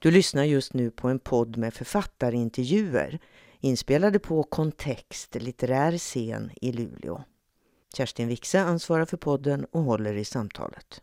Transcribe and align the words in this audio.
Du 0.00 0.10
lyssnar 0.10 0.44
just 0.44 0.74
nu 0.74 0.90
på 0.90 1.08
en 1.08 1.18
podd 1.18 1.56
med 1.56 1.74
författarintervjuer 1.74 3.18
inspelade 3.60 4.18
på 4.18 4.42
Kontext 4.42 5.34
litterär 5.34 5.98
scen 5.98 6.50
i 6.60 6.72
Luleå. 6.72 7.22
Kerstin 7.96 8.28
Wixe 8.28 8.60
ansvarar 8.60 9.04
för 9.04 9.16
podden 9.16 9.64
och 9.64 9.82
håller 9.82 10.14
i 10.14 10.24
samtalet. 10.24 11.02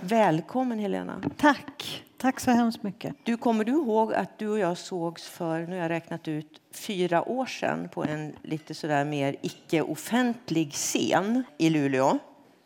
Välkommen 0.00 0.78
Helena. 0.78 1.22
Tack. 1.36 2.03
Tack 2.24 2.40
så 2.40 2.50
hemskt 2.50 2.82
mycket. 2.82 3.14
Du, 3.24 3.36
kommer 3.36 3.64
du 3.64 3.72
ihåg 3.72 4.14
att 4.14 4.38
du 4.38 4.48
och 4.48 4.58
jag 4.58 4.78
sågs 4.78 5.28
för, 5.28 5.60
nu 5.60 5.76
har 5.76 5.82
jag 5.82 5.90
räknat 5.90 6.28
ut, 6.28 6.60
fyra 6.72 7.28
år 7.28 7.46
sedan 7.46 7.88
på 7.88 8.04
en 8.04 8.32
lite 8.42 8.74
sådär 8.74 9.04
mer 9.04 9.36
icke-offentlig 9.42 10.72
scen 10.72 11.44
i 11.58 11.70
Luleå? 11.70 12.18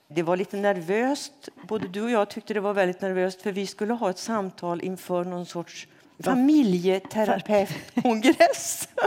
Det 0.09 0.23
var 0.23 0.37
lite 0.37 0.57
nervöst. 0.57 1.49
Både 1.69 1.89
du 1.89 2.03
och 2.03 2.11
jag 2.11 2.31
tyckte 2.31 2.55
det 2.55 2.61
var 2.61 2.75
väldigt 2.75 3.01
nervöst 3.01 3.43
för 3.43 3.53
vi 3.53 3.67
skulle 3.67 3.93
ha 3.93 4.11
ett 4.11 4.19
samtal 4.19 4.83
inför 4.83 5.25
någon 5.25 5.47
sorts 5.47 5.89
familjeterapeutkongress. 6.19 8.89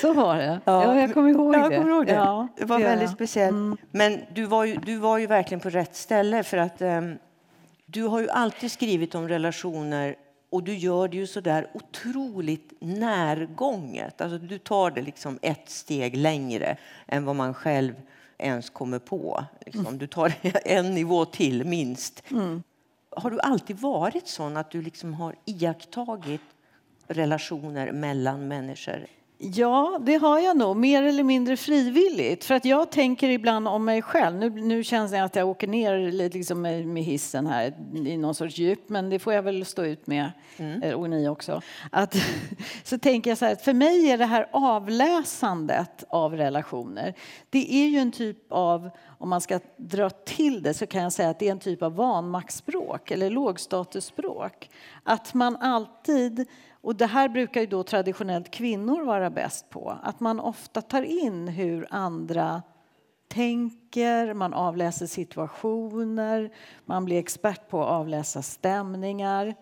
Så 0.00 0.12
var 0.12 0.36
det. 0.36 0.60
Ja, 0.64 0.84
ja 0.84 1.00
jag 1.00 1.14
kommer 1.14 1.30
ihåg 1.30 1.54
jag 1.54 1.70
det. 1.70 1.76
Kommer 1.76 1.90
ihåg 1.90 2.06
det. 2.06 2.12
Ja, 2.12 2.48
det 2.56 2.64
var 2.64 2.78
väldigt 2.78 3.10
speciellt. 3.10 3.52
Mm. 3.52 3.76
Men 3.90 4.20
du 4.34 4.44
var, 4.44 4.64
ju, 4.64 4.76
du 4.76 4.96
var 4.96 5.18
ju 5.18 5.26
verkligen 5.26 5.60
på 5.60 5.70
rätt 5.70 5.96
ställe 5.96 6.42
för 6.42 6.56
att 6.56 6.82
um, 6.82 7.18
du 7.94 8.02
har 8.02 8.20
ju 8.20 8.28
alltid 8.30 8.72
skrivit 8.72 9.14
om 9.14 9.28
relationer 9.28 10.16
och 10.50 10.62
du 10.62 10.74
gör 10.74 11.08
det 11.08 11.16
ju 11.16 11.26
så 11.26 11.40
där 11.40 11.70
otroligt 11.74 12.72
närgånget. 12.80 14.20
Alltså 14.20 14.38
du 14.38 14.58
tar 14.58 14.90
det 14.90 15.02
liksom 15.02 15.38
ett 15.42 15.70
steg 15.70 16.16
längre 16.16 16.76
än 17.06 17.24
vad 17.24 17.36
man 17.36 17.54
själv 17.54 17.94
ens 18.38 18.70
kommer 18.70 18.98
på. 18.98 19.44
Liksom. 19.66 19.86
Mm. 19.86 19.98
Du 19.98 20.06
tar 20.06 20.32
en 20.64 20.94
nivå 20.94 21.24
till, 21.24 21.64
minst. 21.64 22.22
Mm. 22.30 22.62
Har 23.10 23.30
du 23.30 23.40
alltid 23.40 23.76
varit 23.76 24.28
sån 24.28 24.56
att 24.56 24.70
du 24.70 24.82
liksom 24.82 25.14
har 25.14 25.34
iakttagit 25.44 26.40
relationer 27.06 27.92
mellan 27.92 28.48
människor? 28.48 29.06
Ja, 29.38 29.98
det 30.00 30.14
har 30.14 30.38
jag 30.38 30.56
nog. 30.56 30.76
Mer 30.76 31.02
eller 31.02 31.22
mindre 31.22 31.56
frivilligt. 31.56 32.44
För 32.44 32.54
att 32.54 32.64
jag 32.64 32.90
tänker 32.90 33.28
ibland 33.28 33.68
om 33.68 33.84
mig 33.84 34.02
själv. 34.02 34.36
Nu, 34.36 34.50
nu 34.50 34.84
känns 34.84 35.10
det 35.10 35.24
att 35.24 35.36
jag 35.36 35.48
åker 35.48 35.66
ner 35.66 36.12
liksom 36.30 36.62
med, 36.62 36.98
hissen 36.98 37.46
här 37.46 37.74
i 37.94 38.16
någon 38.16 38.34
sorts 38.34 38.58
djup. 38.58 38.88
Men 38.88 39.10
det 39.10 39.18
får 39.18 39.32
jag 39.32 39.42
väl 39.42 39.64
stå 39.64 39.84
ut 39.84 40.06
med. 40.06 40.32
Mm. 40.56 40.82
Eh, 40.82 40.94
och 40.94 41.10
ni 41.10 41.28
också. 41.28 41.62
Att, 41.90 42.16
så 42.84 42.98
tänker 42.98 43.30
jag 43.30 43.38
så 43.38 43.44
här, 43.44 43.56
för 43.56 43.72
mig 43.72 44.10
är 44.10 44.18
det 44.18 44.24
här 44.24 44.48
avläsandet 44.52 46.04
av 46.08 46.36
relationer. 46.36 47.14
Det 47.50 47.74
är 47.74 47.86
ju 47.86 47.98
en 47.98 48.12
typ 48.12 48.38
av, 48.48 48.90
om 49.18 49.28
man 49.28 49.40
ska 49.40 49.60
dra 49.76 50.10
till 50.10 50.62
det 50.62 50.74
så 50.74 50.86
kan 50.86 51.02
jag 51.02 51.12
säga 51.12 51.30
att 51.30 51.38
det 51.38 51.46
är 51.46 51.52
en 51.52 51.58
typ 51.58 51.82
av 51.82 51.96
vanmaktsspråk 51.96 53.10
eller 53.10 53.30
lågstatusspråk. 53.30 54.70
Att 55.02 55.34
man 55.34 55.56
alltid 55.56 56.46
och 56.84 56.96
det 56.96 57.06
här 57.06 57.28
brukar 57.28 57.60
ju 57.60 57.66
då 57.66 57.82
traditionellt 57.82 58.50
kvinnor 58.50 59.04
vara 59.04 59.30
bäst 59.30 59.70
på. 59.70 59.98
Att 60.02 60.20
man 60.20 60.40
ofta 60.40 60.82
tar 60.82 61.02
in 61.02 61.48
hur 61.48 61.86
andra 61.90 62.62
tänker, 63.28 64.34
man 64.34 64.54
avläser 64.54 65.06
situationer, 65.06 66.52
man 66.84 67.04
blir 67.04 67.18
expert 67.18 67.68
på 67.68 67.82
att 67.82 67.90
avläsa 67.90 68.42
stämningar. 68.42 69.54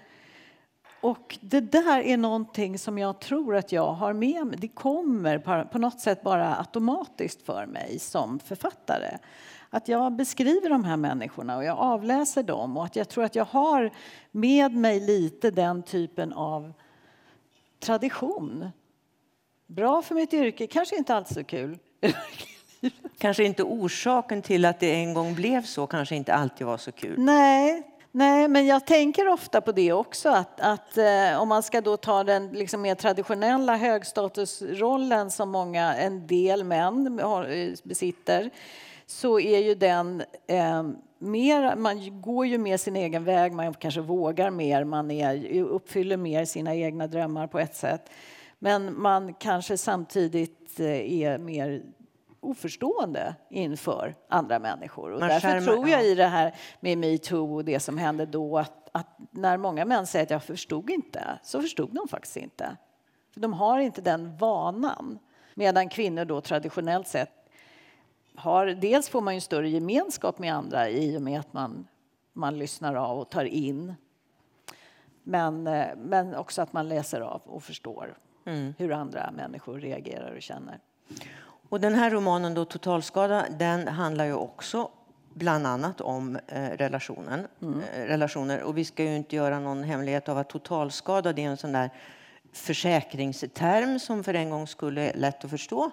Och 1.00 1.38
det 1.40 1.60
där 1.60 2.00
är 2.00 2.16
någonting 2.16 2.78
som 2.78 2.98
jag 2.98 3.20
tror 3.20 3.56
att 3.56 3.72
jag 3.72 3.92
har 3.92 4.12
med 4.12 4.46
mig. 4.46 4.58
Det 4.58 4.68
kommer 4.68 5.64
på 5.64 5.78
något 5.78 6.00
sätt 6.00 6.22
bara 6.22 6.56
automatiskt 6.56 7.42
för 7.42 7.66
mig 7.66 7.98
som 7.98 8.38
författare. 8.38 9.18
Att 9.70 9.88
jag 9.88 10.12
beskriver 10.12 10.70
de 10.70 10.84
här 10.84 10.96
människorna 10.96 11.56
och 11.56 11.64
jag 11.64 11.78
avläser 11.78 12.42
dem 12.42 12.76
och 12.76 12.84
att 12.84 12.96
jag 12.96 13.08
tror 13.08 13.24
att 13.24 13.34
jag 13.34 13.44
har 13.44 13.90
med 14.30 14.74
mig 14.74 15.00
lite 15.00 15.50
den 15.50 15.82
typen 15.82 16.32
av 16.32 16.72
tradition. 17.82 18.70
Bra 19.66 20.02
för 20.02 20.14
mitt 20.14 20.34
yrke, 20.34 20.66
kanske 20.66 20.96
inte 20.96 21.14
alls 21.14 21.28
så 21.28 21.44
kul. 21.44 21.78
kanske 23.18 23.44
inte 23.44 23.62
orsaken 23.62 24.42
till 24.42 24.64
att 24.64 24.80
det 24.80 24.94
en 24.94 25.14
gång 25.14 25.34
blev 25.34 25.62
så, 25.62 25.86
kanske 25.86 26.16
inte 26.16 26.34
alltid 26.34 26.66
var 26.66 26.76
så 26.76 26.92
kul. 26.92 27.14
Nej, 27.18 27.82
Nej, 28.14 28.48
men 28.48 28.66
jag 28.66 28.86
tänker 28.86 29.28
ofta 29.28 29.60
på 29.60 29.72
det 29.72 29.92
också. 29.92 30.28
Att, 30.28 30.60
att 30.60 30.98
eh, 30.98 31.40
om 31.40 31.48
man 31.48 31.62
ska 31.62 31.80
då 31.80 31.96
ta 31.96 32.24
den 32.24 32.48
liksom 32.48 32.82
mer 32.82 32.94
traditionella 32.94 33.76
högstatusrollen 33.76 35.30
som 35.30 35.50
många, 35.50 35.94
en 35.94 36.26
del 36.26 36.64
män 36.64 37.20
har, 37.22 37.74
besitter 37.88 38.50
så 39.06 39.40
är 39.40 39.58
ju 39.58 39.74
den 39.74 40.22
eh, 40.46 40.82
mer, 41.22 41.76
man 41.76 42.20
går 42.20 42.46
ju 42.46 42.58
mer 42.58 42.76
sin 42.76 42.96
egen 42.96 43.24
väg, 43.24 43.52
man 43.52 43.74
kanske 43.74 44.00
vågar 44.00 44.50
mer, 44.50 44.84
man 44.84 45.10
är, 45.10 45.62
uppfyller 45.62 46.16
mer 46.16 46.44
sina 46.44 46.74
egna 46.74 47.06
drömmar 47.06 47.46
på 47.46 47.58
ett 47.58 47.74
sätt. 47.74 48.10
Men 48.58 49.00
man 49.02 49.34
kanske 49.34 49.78
samtidigt 49.78 50.80
eh, 50.80 51.12
är 51.12 51.38
mer 51.38 51.82
oförstående 52.40 53.34
inför 53.50 54.14
andra 54.28 54.58
människor. 54.58 55.10
Och 55.10 55.20
därför 55.20 55.48
skärmar, 55.48 55.72
tror 55.72 55.88
jag 55.88 56.06
i 56.06 56.14
det 56.14 56.26
här 56.26 56.54
med 56.80 56.98
metoo 56.98 57.54
och 57.54 57.64
det 57.64 57.80
som 57.80 57.98
hände 57.98 58.26
då 58.26 58.58
att, 58.58 58.88
att, 58.92 59.06
när 59.30 59.56
många 59.56 59.84
män 59.84 60.06
säger 60.06 60.24
att 60.24 60.30
jag 60.30 60.42
förstod 60.42 60.90
inte, 60.90 61.38
så 61.42 61.60
förstod 61.60 61.94
de 61.94 62.08
faktiskt 62.08 62.36
inte. 62.36 62.76
För 63.34 63.40
de 63.40 63.52
har 63.52 63.78
inte 63.78 64.00
den 64.00 64.36
vanan. 64.36 65.18
Medan 65.54 65.88
kvinnor 65.88 66.24
då 66.24 66.40
traditionellt 66.40 67.08
sett 67.08 67.41
har, 68.36 68.66
dels 68.66 69.08
får 69.08 69.20
man 69.20 69.34
ju 69.34 69.40
större 69.40 69.68
gemenskap 69.68 70.38
med 70.38 70.54
andra 70.54 70.88
i 70.88 71.16
och 71.16 71.22
med 71.22 71.40
att 71.40 71.52
man, 71.52 71.86
man 72.32 72.58
lyssnar 72.58 72.94
av 72.94 73.18
och 73.18 73.30
tar 73.30 73.44
in. 73.44 73.94
Men, 75.22 75.66
eh, 75.66 75.86
men 75.96 76.34
också 76.34 76.62
att 76.62 76.72
man 76.72 76.88
läser 76.88 77.20
av 77.20 77.42
och 77.44 77.62
förstår 77.62 78.18
mm. 78.44 78.74
hur 78.78 78.92
andra 78.92 79.30
människor 79.30 79.80
reagerar 79.80 80.34
och 80.34 80.42
känner. 80.42 80.78
Och 81.68 81.80
den 81.80 81.94
här 81.94 82.10
romanen 82.10 82.54
då, 82.54 82.64
Totalskada, 82.64 83.46
den 83.58 83.88
handlar 83.88 84.24
ju 84.24 84.34
också 84.34 84.90
bland 85.34 85.66
annat 85.66 86.00
om 86.00 86.38
eh, 86.46 86.70
relationen, 86.70 87.46
mm. 87.62 87.80
eh, 87.80 88.06
relationer. 88.06 88.62
Och 88.62 88.78
vi 88.78 88.84
ska 88.84 89.04
ju 89.04 89.16
inte 89.16 89.36
göra 89.36 89.60
någon 89.60 89.82
hemlighet 89.82 90.28
av 90.28 90.38
att 90.38 90.48
totalskada 90.48 91.32
det 91.32 91.44
är 91.44 91.48
en 91.48 91.56
sån 91.56 91.72
där 91.72 91.90
försäkringsterm 92.52 93.98
som 93.98 94.24
för 94.24 94.34
en 94.34 94.50
gång 94.50 94.66
skulle 94.66 95.12
lätt 95.12 95.44
att 95.44 95.50
förstå. 95.50 95.90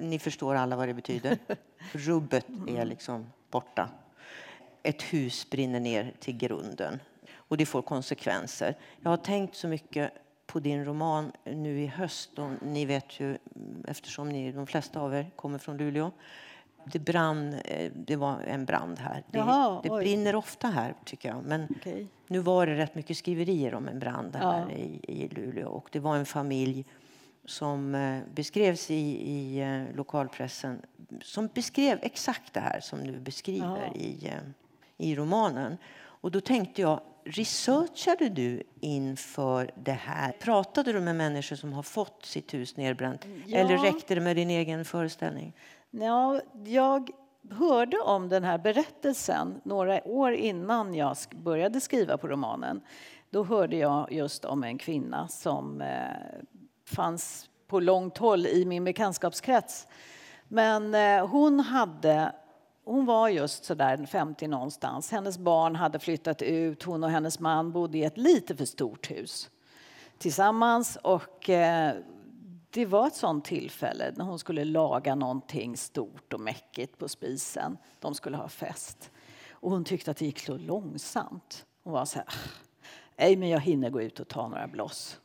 Ni 0.00 0.18
förstår 0.18 0.54
alla 0.54 0.76
vad 0.76 0.88
det 0.88 0.94
betyder. 0.94 1.38
Rubbet 1.92 2.46
är 2.68 2.84
liksom 2.84 3.26
borta. 3.50 3.88
Ett 4.82 5.02
hus 5.02 5.50
brinner 5.50 5.80
ner 5.80 6.12
till 6.20 6.36
grunden 6.36 7.00
och 7.34 7.56
det 7.56 7.66
får 7.66 7.82
konsekvenser. 7.82 8.74
Jag 9.00 9.10
har 9.10 9.16
tänkt 9.16 9.56
så 9.56 9.68
mycket 9.68 10.12
på 10.46 10.60
din 10.60 10.84
roman 10.84 11.32
nu 11.44 11.80
i 11.80 11.86
höst. 11.86 12.38
Och 12.38 12.50
ni 12.62 12.84
vet 12.84 13.20
ju, 13.20 13.38
eftersom 13.88 14.28
ni, 14.28 14.52
de 14.52 14.66
flesta 14.66 15.00
av 15.00 15.14
er 15.14 15.30
kommer 15.36 15.58
från 15.58 15.76
Luleå. 15.76 16.10
Det, 16.84 16.98
brann, 16.98 17.54
eh, 17.54 17.92
det 17.94 18.16
var 18.16 18.40
en 18.40 18.64
brand 18.64 18.98
här. 18.98 19.22
Det, 19.30 19.38
Jaha, 19.38 19.80
det 19.82 19.88
brinner 19.88 20.34
ofta 20.34 20.68
här, 20.68 20.94
tycker 21.04 21.28
jag. 21.28 21.44
Men 21.44 21.64
okay. 21.70 22.06
nu 22.26 22.38
var 22.38 22.66
det 22.66 22.74
rätt 22.74 22.94
mycket 22.94 23.16
skriverier 23.16 23.74
om 23.74 23.88
en 23.88 23.98
brand 23.98 24.36
här 24.36 24.66
ja. 24.68 24.76
i, 24.76 25.00
i 25.02 25.28
Luleå. 25.28 25.68
Och 25.68 25.88
det 25.92 25.98
var 25.98 26.16
en 26.16 26.26
familj 26.26 26.84
som 27.44 27.94
eh, 27.94 28.20
beskrevs 28.34 28.90
i, 28.90 28.94
i 29.30 29.60
eh, 29.60 29.96
lokalpressen 29.96 30.82
som 31.22 31.46
beskrev 31.46 31.98
exakt 32.02 32.54
det 32.54 32.60
här 32.60 32.80
som 32.80 33.06
du 33.06 33.20
beskriver 33.20 33.90
ja. 33.94 34.00
i, 34.00 34.26
eh, 34.26 34.32
i 34.96 35.14
romanen. 35.14 35.76
Och 36.04 36.30
då 36.30 36.40
tänkte 36.40 36.82
jag, 36.82 37.00
researchade 37.24 38.28
du 38.28 38.62
inför 38.80 39.70
det 39.74 39.92
här? 39.92 40.32
Pratade 40.32 40.92
du 40.92 41.00
med 41.00 41.16
människor 41.16 41.56
som 41.56 41.72
har 41.72 41.82
fått 41.82 42.24
sitt 42.24 42.54
hus 42.54 42.76
nedbränt? 42.76 43.26
Ja. 43.46 43.58
Eller 43.58 43.78
räckte 43.78 44.14
det 44.14 44.20
med 44.20 44.36
din 44.36 44.50
egen 44.50 44.84
föreställning? 44.84 45.52
Ja, 45.90 46.40
jag 46.64 47.10
hörde 47.50 47.98
om 47.98 48.28
den 48.28 48.44
här 48.44 48.58
berättelsen 48.58 49.60
några 49.64 50.08
år 50.08 50.32
innan 50.32 50.94
jag 50.94 51.16
började 51.30 51.80
skriva 51.80 52.18
på 52.18 52.28
romanen. 52.28 52.80
Då 53.30 53.44
hörde 53.44 53.76
jag 53.76 54.12
just 54.12 54.44
om 54.44 54.64
en 54.64 54.78
kvinna 54.78 55.28
som 55.28 55.82
fanns 56.92 57.48
på 57.66 57.80
långt 57.80 58.18
håll 58.18 58.46
i 58.46 58.64
min 58.64 58.84
bekantskapskrets. 58.84 59.86
Men 60.48 60.94
eh, 60.94 61.26
hon 61.26 61.60
hade 61.60 62.32
hon 62.84 63.06
var 63.06 63.28
just 63.28 63.64
sådär 63.64 64.06
50 64.06 64.46
någonstans. 64.46 65.10
Hennes 65.10 65.38
barn 65.38 65.76
hade 65.76 65.98
flyttat 65.98 66.42
ut. 66.42 66.82
Hon 66.82 67.04
och 67.04 67.10
hennes 67.10 67.40
man 67.40 67.72
bodde 67.72 67.98
i 67.98 68.04
ett 68.04 68.18
lite 68.18 68.56
för 68.56 68.64
stort 68.64 69.10
hus 69.10 69.50
tillsammans. 70.18 70.98
Och 71.02 71.50
eh, 71.50 71.94
det 72.70 72.86
var 72.86 73.06
ett 73.06 73.14
sånt 73.14 73.44
tillfälle 73.44 74.12
när 74.16 74.24
hon 74.24 74.38
skulle 74.38 74.64
laga 74.64 75.14
någonting 75.14 75.76
stort 75.76 76.32
och 76.32 76.40
mäckigt 76.40 76.98
på 76.98 77.08
spisen. 77.08 77.76
De 78.00 78.14
skulle 78.14 78.36
ha 78.36 78.48
fest. 78.48 79.10
Och 79.50 79.70
hon 79.70 79.84
tyckte 79.84 80.10
att 80.10 80.16
det 80.16 80.26
gick 80.26 80.38
så 80.38 80.56
långsamt. 80.56 81.66
Hon 81.84 81.92
var 81.92 82.04
så 82.04 82.18
här, 82.18 82.28
nej 83.16 83.36
men 83.36 83.48
jag 83.48 83.60
hinner 83.60 83.90
gå 83.90 84.02
ut 84.02 84.20
och 84.20 84.28
ta 84.28 84.48
några 84.48 84.66
bloss. 84.66 85.20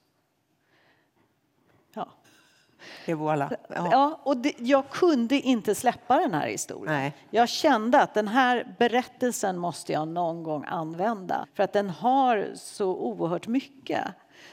Et 3.05 3.17
voilà. 3.17 3.55
Ja. 3.69 3.89
Ja, 3.91 4.19
och 4.23 4.37
det, 4.37 4.53
jag 4.57 4.89
kunde 4.89 5.35
inte 5.35 5.75
släppa 5.75 6.19
den 6.19 6.33
här 6.33 6.47
historien. 6.47 6.95
Nej. 6.95 7.13
Jag 7.29 7.49
kände 7.49 8.01
att 8.01 8.13
den 8.13 8.27
här 8.27 8.75
berättelsen 8.79 9.57
måste 9.57 9.93
jag 9.93 10.07
någon 10.07 10.43
gång 10.43 10.65
använda 10.67 11.45
för 11.53 11.63
att 11.63 11.73
den 11.73 11.89
har 11.89 12.47
så 12.55 12.95
oerhört 12.95 13.47
mycket. 13.47 14.03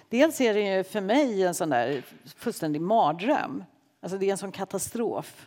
Dels 0.08 0.40
är 0.40 0.54
det 0.54 0.76
ju 0.76 0.84
för 0.84 1.00
mig 1.00 1.42
en 1.42 1.54
sån 1.54 1.70
där 1.70 2.02
fullständig 2.36 2.80
mardröm. 2.80 3.64
Alltså 4.02 4.18
det 4.18 4.26
är 4.26 4.30
en 4.30 4.38
sån 4.38 4.52
katastrof. 4.52 5.46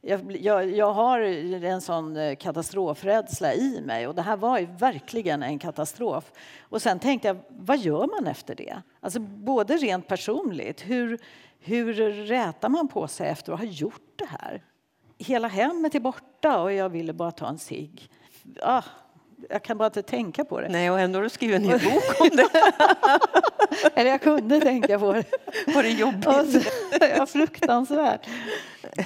Jag, 0.00 0.36
jag, 0.36 0.70
jag 0.70 0.92
har 0.92 1.20
en 1.64 1.80
sån 1.80 2.16
eh, 2.16 2.36
katastrofrädsla 2.36 3.54
i 3.54 3.80
mig 3.80 4.06
och 4.06 4.14
det 4.14 4.22
här 4.22 4.36
var 4.36 4.58
ju 4.58 4.66
verkligen 4.66 5.42
en 5.42 5.58
katastrof. 5.58 6.32
Och 6.60 6.82
sen 6.82 6.98
tänkte 6.98 7.28
jag, 7.28 7.36
vad 7.48 7.78
gör 7.78 8.06
man 8.06 8.26
efter 8.26 8.54
det? 8.54 8.82
Alltså 9.00 9.20
både 9.20 9.76
rent 9.76 10.08
personligt, 10.08 10.80
hur, 10.80 11.18
hur 11.60 11.94
rätar 12.26 12.68
man 12.68 12.88
på 12.88 13.08
sig 13.08 13.28
efter 13.28 13.52
att 13.52 13.58
ha 13.58 13.66
gjort 13.66 14.12
det 14.16 14.28
här? 14.30 14.62
Hela 15.18 15.48
hemmet 15.48 15.94
är 15.94 16.00
borta 16.00 16.60
och 16.60 16.72
jag 16.72 16.88
ville 16.88 17.12
bara 17.12 17.30
ta 17.30 17.48
en 17.48 17.58
cigg. 17.58 18.10
Ah, 18.62 18.82
jag 19.48 19.62
kan 19.62 19.78
bara 19.78 19.86
inte 19.86 20.02
tänka 20.02 20.44
på 20.44 20.60
det. 20.60 20.68
Nej, 20.68 20.90
och 20.90 21.00
ändå 21.00 21.18
har 21.18 21.22
du 21.22 21.28
skrivit 21.28 21.56
en 21.56 21.64
hel 21.64 21.80
bok 21.80 22.20
om 22.20 22.28
det. 22.36 22.48
Eller 23.94 24.10
jag 24.10 24.22
kunde 24.22 24.60
tänka 24.60 24.98
på 24.98 25.12
det. 25.12 25.24
Var 25.74 25.82
det 25.82 25.90
jobbigt? 25.90 26.72
Ja, 27.16 27.26
fruktansvärt. 27.26 28.28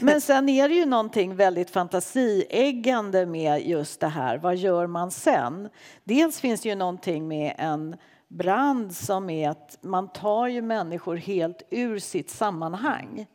Men 0.01 0.21
sen 0.21 0.49
är 0.49 0.69
det 0.69 0.75
ju 0.75 0.87
någonting 0.87 1.37
väldigt 1.37 1.71
fantasieggande 1.71 3.27
med 3.27 3.67
just 3.67 4.01
det 4.01 4.09
här. 4.09 4.39
Vad 4.39 4.57
gör 4.57 4.87
man 4.87 5.11
sen? 5.11 5.69
Dels 6.05 6.41
finns 6.41 6.61
det 6.61 6.69
ju 6.69 6.75
någonting 6.75 7.29
med 7.29 7.55
en 7.59 7.97
brand 8.33 8.97
som 8.97 9.31
är 9.31 9.49
att 9.51 9.79
man 9.81 10.09
tar 10.09 10.47
ju 10.47 10.63
människor 10.63 11.17
helt 11.17 11.63
ur 11.71 11.99
sitt 11.99 12.31
sammanhang. 12.31 13.27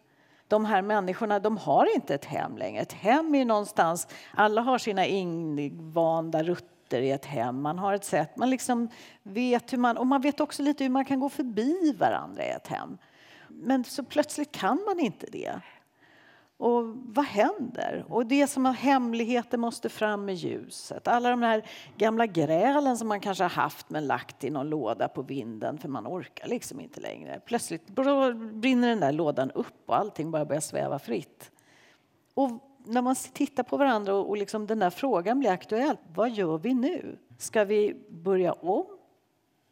De 0.47 0.65
här 0.65 0.81
människorna 0.81 1.39
de 1.39 1.57
har 1.57 1.95
inte 1.95 2.15
ett 2.15 2.25
hem 2.25 2.57
längre. 2.57 2.81
Ett 2.81 2.94
hem 2.94 3.35
är 3.35 3.45
någonstans, 3.45 4.07
alla 4.33 4.61
har 4.61 4.77
sina 4.77 5.05
invanda 5.05 6.44
rutter 6.44 7.01
i 7.01 7.11
ett 7.11 7.25
hem. 7.25 7.61
Man 7.61 7.79
har 7.79 7.94
ett 7.94 8.05
sätt, 8.05 8.38
man 8.38 8.49
liksom 8.49 8.89
vet 9.23 9.73
hur 9.73 9.77
man, 9.77 9.97
och 9.97 10.07
man 10.07 10.21
vet 10.21 10.39
också 10.39 10.63
lite 10.63 10.83
hur 10.83 10.91
man 10.91 11.05
kan 11.05 11.19
gå 11.19 11.29
förbi 11.29 11.95
varandra 11.99 12.44
i 12.44 12.49
ett 12.49 12.67
hem. 12.67 12.97
Men 13.49 13.83
så 13.83 14.03
plötsligt 14.03 14.51
kan 14.51 14.83
man 14.85 14.99
inte 14.99 15.27
det. 15.31 15.53
Och 16.57 16.83
vad 16.95 17.25
händer? 17.25 18.06
Och 18.09 18.25
det 18.25 18.48
som 18.48 18.65
har 18.65 18.74
hemligheter 18.74 19.57
måste 19.57 19.89
fram 19.89 20.30
i 20.30 20.33
ljuset. 20.33 21.07
Alla 21.07 21.30
de 21.30 21.42
här 21.42 21.65
gamla 21.98 22.25
grälen 22.25 22.98
som 22.98 23.07
man 23.07 23.19
kanske 23.19 23.44
har 23.44 23.50
haft 23.50 23.89
men 23.89 24.07
lagt 24.07 24.44
i 24.44 24.50
någon 24.50 24.69
låda 24.69 25.07
på 25.07 25.21
vinden 25.21 25.77
för 25.77 25.89
man 25.89 26.07
orkar 26.07 26.48
liksom 26.48 26.80
inte 26.80 27.01
längre. 27.01 27.42
Plötsligt 27.45 27.88
brinner 27.88 28.88
den 28.89 29.00
där 29.00 29.12
lådan 29.12 29.51
upp 29.51 29.83
och 29.86 29.98
allting 29.98 30.31
bara 30.31 30.45
börjar 30.45 30.62
sväva 30.62 31.00
fritt. 31.00 31.51
Och 32.33 32.50
när 32.86 33.01
man 33.01 33.15
tittar 33.15 33.63
på 33.63 33.77
varandra 33.77 34.13
och, 34.13 34.30
och 34.30 34.38
liksom 34.38 34.68
den 34.68 34.80
där 34.80 34.89
frågan 34.89 35.39
blir 35.39 35.50
aktuell, 35.50 35.98
vad 36.13 36.30
gör 36.30 36.57
vi 36.57 36.74
nu? 36.74 37.18
Ska 37.38 37.63
vi 37.63 38.06
börja 38.09 38.54
om? 38.54 38.86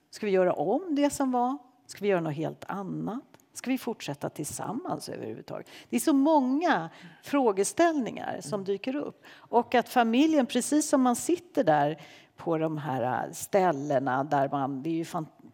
Ska 0.10 0.26
vi 0.26 0.32
göra 0.32 0.54
om 0.54 0.96
det 0.96 1.10
som 1.10 1.32
var? 1.32 1.58
Ska 1.88 2.02
vi 2.02 2.08
göra 2.08 2.22
något 2.22 2.36
helt 2.36 2.66
annat? 2.68 3.35
Ska 3.58 3.72
vi 3.72 3.78
fortsätta 3.78 4.30
tillsammans 4.30 5.10
överhuvudtaget? 5.10 5.68
Det 5.90 5.96
är 5.96 6.00
så 6.00 6.14
många 6.14 6.90
frågeställningar 7.24 8.42
som 8.42 8.64
dyker 8.64 8.96
upp. 8.96 9.24
Och 9.36 9.76
att 9.76 9.90
familjen, 9.90 10.46
precis 10.46 10.90
som 10.90 11.02
man 11.02 11.16
sitter 11.16 11.64
där 11.64 12.02
på 12.38 12.58
de 12.58 12.78
här 12.78 13.32
ställena 13.32 14.24
där 14.24 14.50
man... 14.50 14.84
Det 14.84 14.90
är 14.90 14.94
ju 14.94 15.06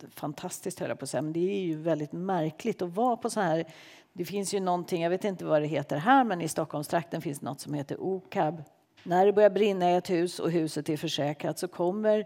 fantastiskt, 0.10 0.80
höll 0.80 0.90
jag 0.90 1.00
på 1.00 1.04
att 1.04 1.10
säga, 1.10 1.22
men 1.22 1.34
det 1.34 1.40
är 1.40 1.62
ju 1.62 1.78
väldigt 1.78 2.12
märkligt 2.12 2.82
att 2.82 2.90
vara 2.90 3.18
på 3.18 3.30
så 3.30 3.40
här... 3.40 3.66
Det 4.14 4.26
finns 4.26 4.54
ju 4.54 4.60
någonting, 4.60 5.04
jag 5.04 5.10
vet 5.10 5.24
inte 5.24 5.46
vad 5.46 5.62
det 5.62 5.68
heter 5.68 5.98
här, 5.98 6.24
men 6.24 6.42
i 6.42 6.48
Stockholmstrakten 6.48 7.22
finns 7.22 7.42
något 7.42 7.60
som 7.60 7.74
heter 7.74 8.02
OKAB. 8.02 8.64
När 9.04 9.26
det 9.26 9.34
börjar 9.34 9.50
brinna 9.50 9.92
i 9.92 9.96
ett 9.96 10.10
hus 10.10 10.40
och 10.40 10.52
huset 10.52 10.90
är 10.90 10.98
försäkrat 10.98 11.60
så 11.60 11.68
kommer 11.68 12.26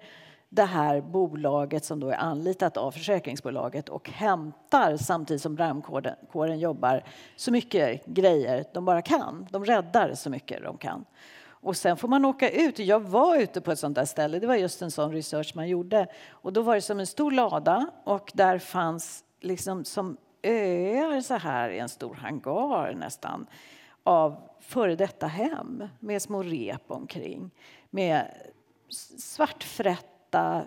det 0.55 0.65
här 0.65 1.01
bolaget 1.01 1.85
som 1.85 1.99
då 1.99 2.09
är 2.09 2.15
anlitat 2.15 2.77
av 2.77 2.91
försäkringsbolaget 2.91 3.89
och 3.89 4.09
hämtar 4.09 4.97
samtidigt 4.97 5.41
som 5.41 5.55
brandkåren 5.55 6.59
jobbar 6.59 7.03
så 7.35 7.51
mycket 7.51 8.05
grejer 8.05 8.65
de 8.73 8.85
bara 8.85 9.01
kan. 9.01 9.47
De 9.51 9.65
räddar 9.65 10.13
så 10.13 10.29
mycket 10.29 10.63
de 10.63 10.77
kan. 10.77 11.05
Och 11.47 11.77
sen 11.77 11.97
får 11.97 12.07
man 12.07 12.25
åka 12.25 12.49
ut. 12.49 12.79
Jag 12.79 12.99
var 12.99 13.37
ute 13.37 13.61
på 13.61 13.71
ett 13.71 13.79
sånt 13.79 13.95
där 13.95 14.05
ställe. 14.05 14.39
Det 14.39 14.47
var 14.47 14.55
just 14.55 14.81
en 14.81 14.91
sån 14.91 15.11
research 15.11 15.51
man 15.55 15.67
gjorde. 15.67 16.07
Och 16.29 16.53
då 16.53 16.61
var 16.61 16.75
det 16.75 16.81
som 16.81 16.99
en 16.99 17.07
stor 17.07 17.31
lada 17.31 17.87
och 18.03 18.31
där 18.33 18.59
fanns 18.59 19.23
liksom 19.41 19.85
som 19.85 20.17
öar 20.43 21.21
så 21.21 21.33
här 21.33 21.69
i 21.69 21.79
en 21.79 21.89
stor 21.89 22.15
hangar 22.15 22.93
nästan 22.93 23.47
av 24.03 24.49
före 24.59 24.95
detta 24.95 25.27
hem 25.27 25.87
med 25.99 26.21
små 26.21 26.43
rep 26.43 26.91
omkring 26.91 27.51
med 27.89 28.31
svartfrätt 29.17 30.14
vita 30.35 30.65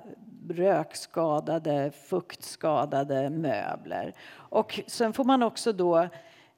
rökskadade, 0.50 1.90
fuktskadade 1.90 3.30
möbler. 3.30 4.14
Och 4.30 4.80
sen 4.86 5.12
får 5.12 5.24
man 5.24 5.42
också 5.42 5.72
då 5.72 6.08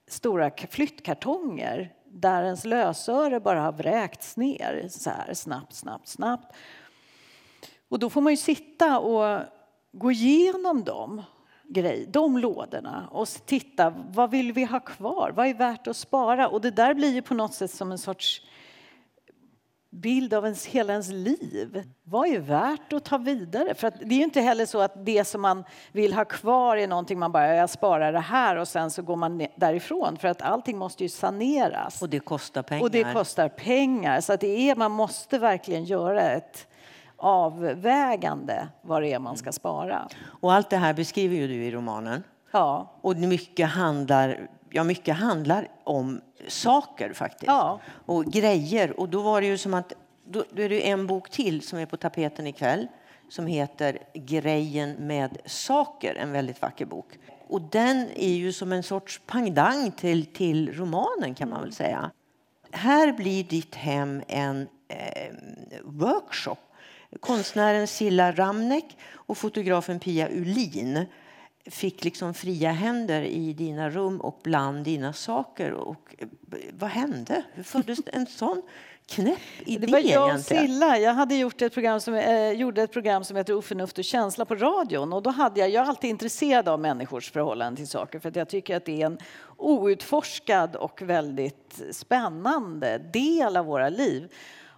stora 0.06 0.50
flyttkartonger 0.70 1.92
där 2.04 2.44
ens 2.44 2.64
lösöre 2.64 3.40
bara 3.40 3.60
har 3.60 3.72
vräkts 3.72 4.36
ner 4.36 4.86
så 4.90 5.10
här 5.10 5.34
snabbt, 5.34 5.74
snabbt, 5.74 6.08
snabbt. 6.08 6.56
Och 7.88 7.98
då 7.98 8.10
får 8.10 8.20
man 8.20 8.32
ju 8.32 8.36
sitta 8.36 8.98
och 8.98 9.40
gå 9.92 10.10
igenom 10.10 10.84
dem 10.84 11.22
grej, 11.68 12.06
de 12.08 12.38
lådorna 12.38 13.08
och 13.10 13.28
titta 13.28 13.94
vad 14.08 14.30
vill 14.30 14.52
vi 14.52 14.64
ha 14.64 14.80
kvar, 14.80 15.32
vad 15.36 15.46
är 15.46 15.54
värt 15.54 15.86
att 15.86 15.96
spara? 15.96 16.48
Och 16.48 16.60
det 16.60 16.70
där 16.70 16.94
blir 16.94 17.12
ju 17.12 17.22
på 17.22 17.34
något 17.34 17.54
sätt 17.54 17.70
som 17.70 17.92
en 17.92 17.98
sorts 17.98 18.42
bild 19.90 20.34
av 20.34 20.44
ens, 20.44 20.66
hela 20.66 20.92
ens 20.92 21.08
liv. 21.08 21.84
Vad 22.04 22.28
är 22.28 22.38
värt 22.38 22.92
att 22.92 23.04
ta 23.04 23.18
vidare? 23.18 23.74
För 23.74 23.92
det 24.00 24.14
är 24.14 24.18
ju 24.18 24.24
inte 24.24 24.40
heller 24.40 24.66
så 24.66 24.80
att 24.80 25.04
det 25.04 25.24
som 25.24 25.40
man 25.40 25.64
vill 25.92 26.14
ha 26.14 26.24
kvar 26.24 26.76
är 26.76 26.88
någonting 26.88 27.18
man 27.18 27.32
bara, 27.32 27.54
jag 27.54 27.70
sparar 27.70 28.12
det 28.12 28.20
här 28.20 28.56
och 28.56 28.68
sen 28.68 28.90
så 28.90 29.02
går 29.02 29.16
man 29.16 29.46
därifrån. 29.56 30.16
För 30.16 30.28
att 30.28 30.42
allting 30.42 30.78
måste 30.78 31.02
ju 31.02 31.08
saneras. 31.08 32.02
Och 32.02 32.08
det 32.08 32.20
kostar 32.20 32.62
pengar. 32.62 32.82
Och 32.82 32.90
det 32.90 33.12
kostar 33.12 33.48
pengar. 33.48 34.20
Så 34.20 34.32
att 34.32 34.40
det 34.40 34.70
är, 34.70 34.76
man 34.76 34.92
måste 34.92 35.38
verkligen 35.38 35.84
göra 35.84 36.20
ett 36.20 36.66
avvägande 37.16 38.68
vad 38.82 39.02
det 39.02 39.12
är 39.12 39.18
man 39.18 39.36
ska 39.36 39.52
spara. 39.52 40.08
Och 40.24 40.52
allt 40.52 40.70
det 40.70 40.76
här 40.76 40.94
beskriver 40.94 41.36
ju 41.36 41.48
du 41.48 41.64
i 41.64 41.70
romanen. 41.70 42.22
Ja. 42.52 42.98
Och 43.00 43.16
mycket 43.16 43.68
handlar, 43.68 44.48
ja, 44.70 44.84
mycket 44.84 45.16
handlar 45.16 45.68
om 45.84 46.20
saker 46.48 47.12
faktiskt. 47.12 47.46
Ja. 47.46 47.80
Och 48.06 48.24
grejer. 48.24 49.00
Och 49.00 49.08
då 49.08 49.22
var 49.22 49.40
det 49.40 49.46
ju 49.46 49.58
som 49.58 49.74
att 49.74 49.92
då, 50.24 50.44
då 50.50 50.62
är 50.62 50.68
det 50.68 50.88
en 50.88 51.06
bok 51.06 51.30
till 51.30 51.62
som 51.62 51.78
är 51.78 51.86
på 51.86 51.96
tapeten 51.96 52.46
ikväll 52.46 52.88
som 53.28 53.46
heter 53.46 53.98
Grejen 54.14 54.92
med 54.92 55.38
saker, 55.46 56.14
en 56.14 56.32
väldigt 56.32 56.62
vacker 56.62 56.84
bok. 56.84 57.18
Och 57.48 57.60
den 57.60 58.08
är 58.16 58.32
ju 58.32 58.52
som 58.52 58.72
en 58.72 58.82
sorts 58.82 59.20
pangdang 59.26 59.90
till, 59.90 60.26
till 60.26 60.72
romanen 60.72 61.34
kan 61.34 61.48
man 61.48 61.60
väl 61.60 61.72
säga. 61.72 62.10
Här 62.70 63.12
blir 63.12 63.44
ditt 63.44 63.74
hem 63.74 64.22
en 64.28 64.68
eh, 64.88 65.34
workshop. 65.84 66.56
Konstnären 67.20 67.86
Silla 67.86 68.32
Ramnek 68.32 68.98
och 69.12 69.38
fotografen 69.38 70.00
Pia 70.00 70.28
Ulin 70.28 71.06
fick 71.66 72.04
liksom 72.04 72.34
fria 72.34 72.72
händer 72.72 73.22
i 73.22 73.52
dina 73.52 73.90
rum 73.90 74.20
och 74.20 74.40
bland 74.42 74.84
dina 74.84 75.12
saker. 75.12 75.72
Och 75.72 76.14
vad 76.72 76.90
hände? 76.90 77.42
Hur 77.52 77.62
föddes 77.62 77.98
en 78.06 78.26
sån 78.26 78.62
knäpp 79.06 79.38
idé? 79.64 79.86
Det 79.86 79.92
var 79.92 79.98
jag 79.98 80.34
och? 80.34 80.40
Silla. 80.40 80.98
Jag 80.98 81.14
hade 81.14 81.34
gjort 81.34 81.62
ett 81.62 81.74
program 81.74 82.00
som, 82.00 82.14
eh, 82.14 82.52
gjorde 82.52 82.82
ett 82.82 82.92
program 82.92 83.24
som 83.24 83.36
heter 83.36 83.54
Oförnuft 83.54 83.98
och 83.98 84.04
känsla 84.04 84.44
på 84.44 84.54
radion. 84.54 85.12
Och 85.12 85.22
då 85.22 85.30
hade 85.30 85.60
jag, 85.60 85.70
jag 85.70 85.84
är 85.84 85.88
alltid 85.88 86.10
intresserad 86.10 86.68
av 86.68 86.80
människors 86.80 87.30
förhållande 87.30 87.76
till 87.76 87.88
saker 87.88 88.18
för 88.18 88.28
att 88.28 88.36
jag 88.36 88.48
tycker 88.48 88.76
att 88.76 88.84
det 88.84 89.02
är 89.02 89.06
en 89.06 89.18
outforskad 89.56 90.76
och 90.76 91.02
väldigt 91.02 91.82
spännande 91.90 92.98
del 92.98 93.56
av 93.56 93.66
våra 93.66 93.88
liv. 93.88 94.32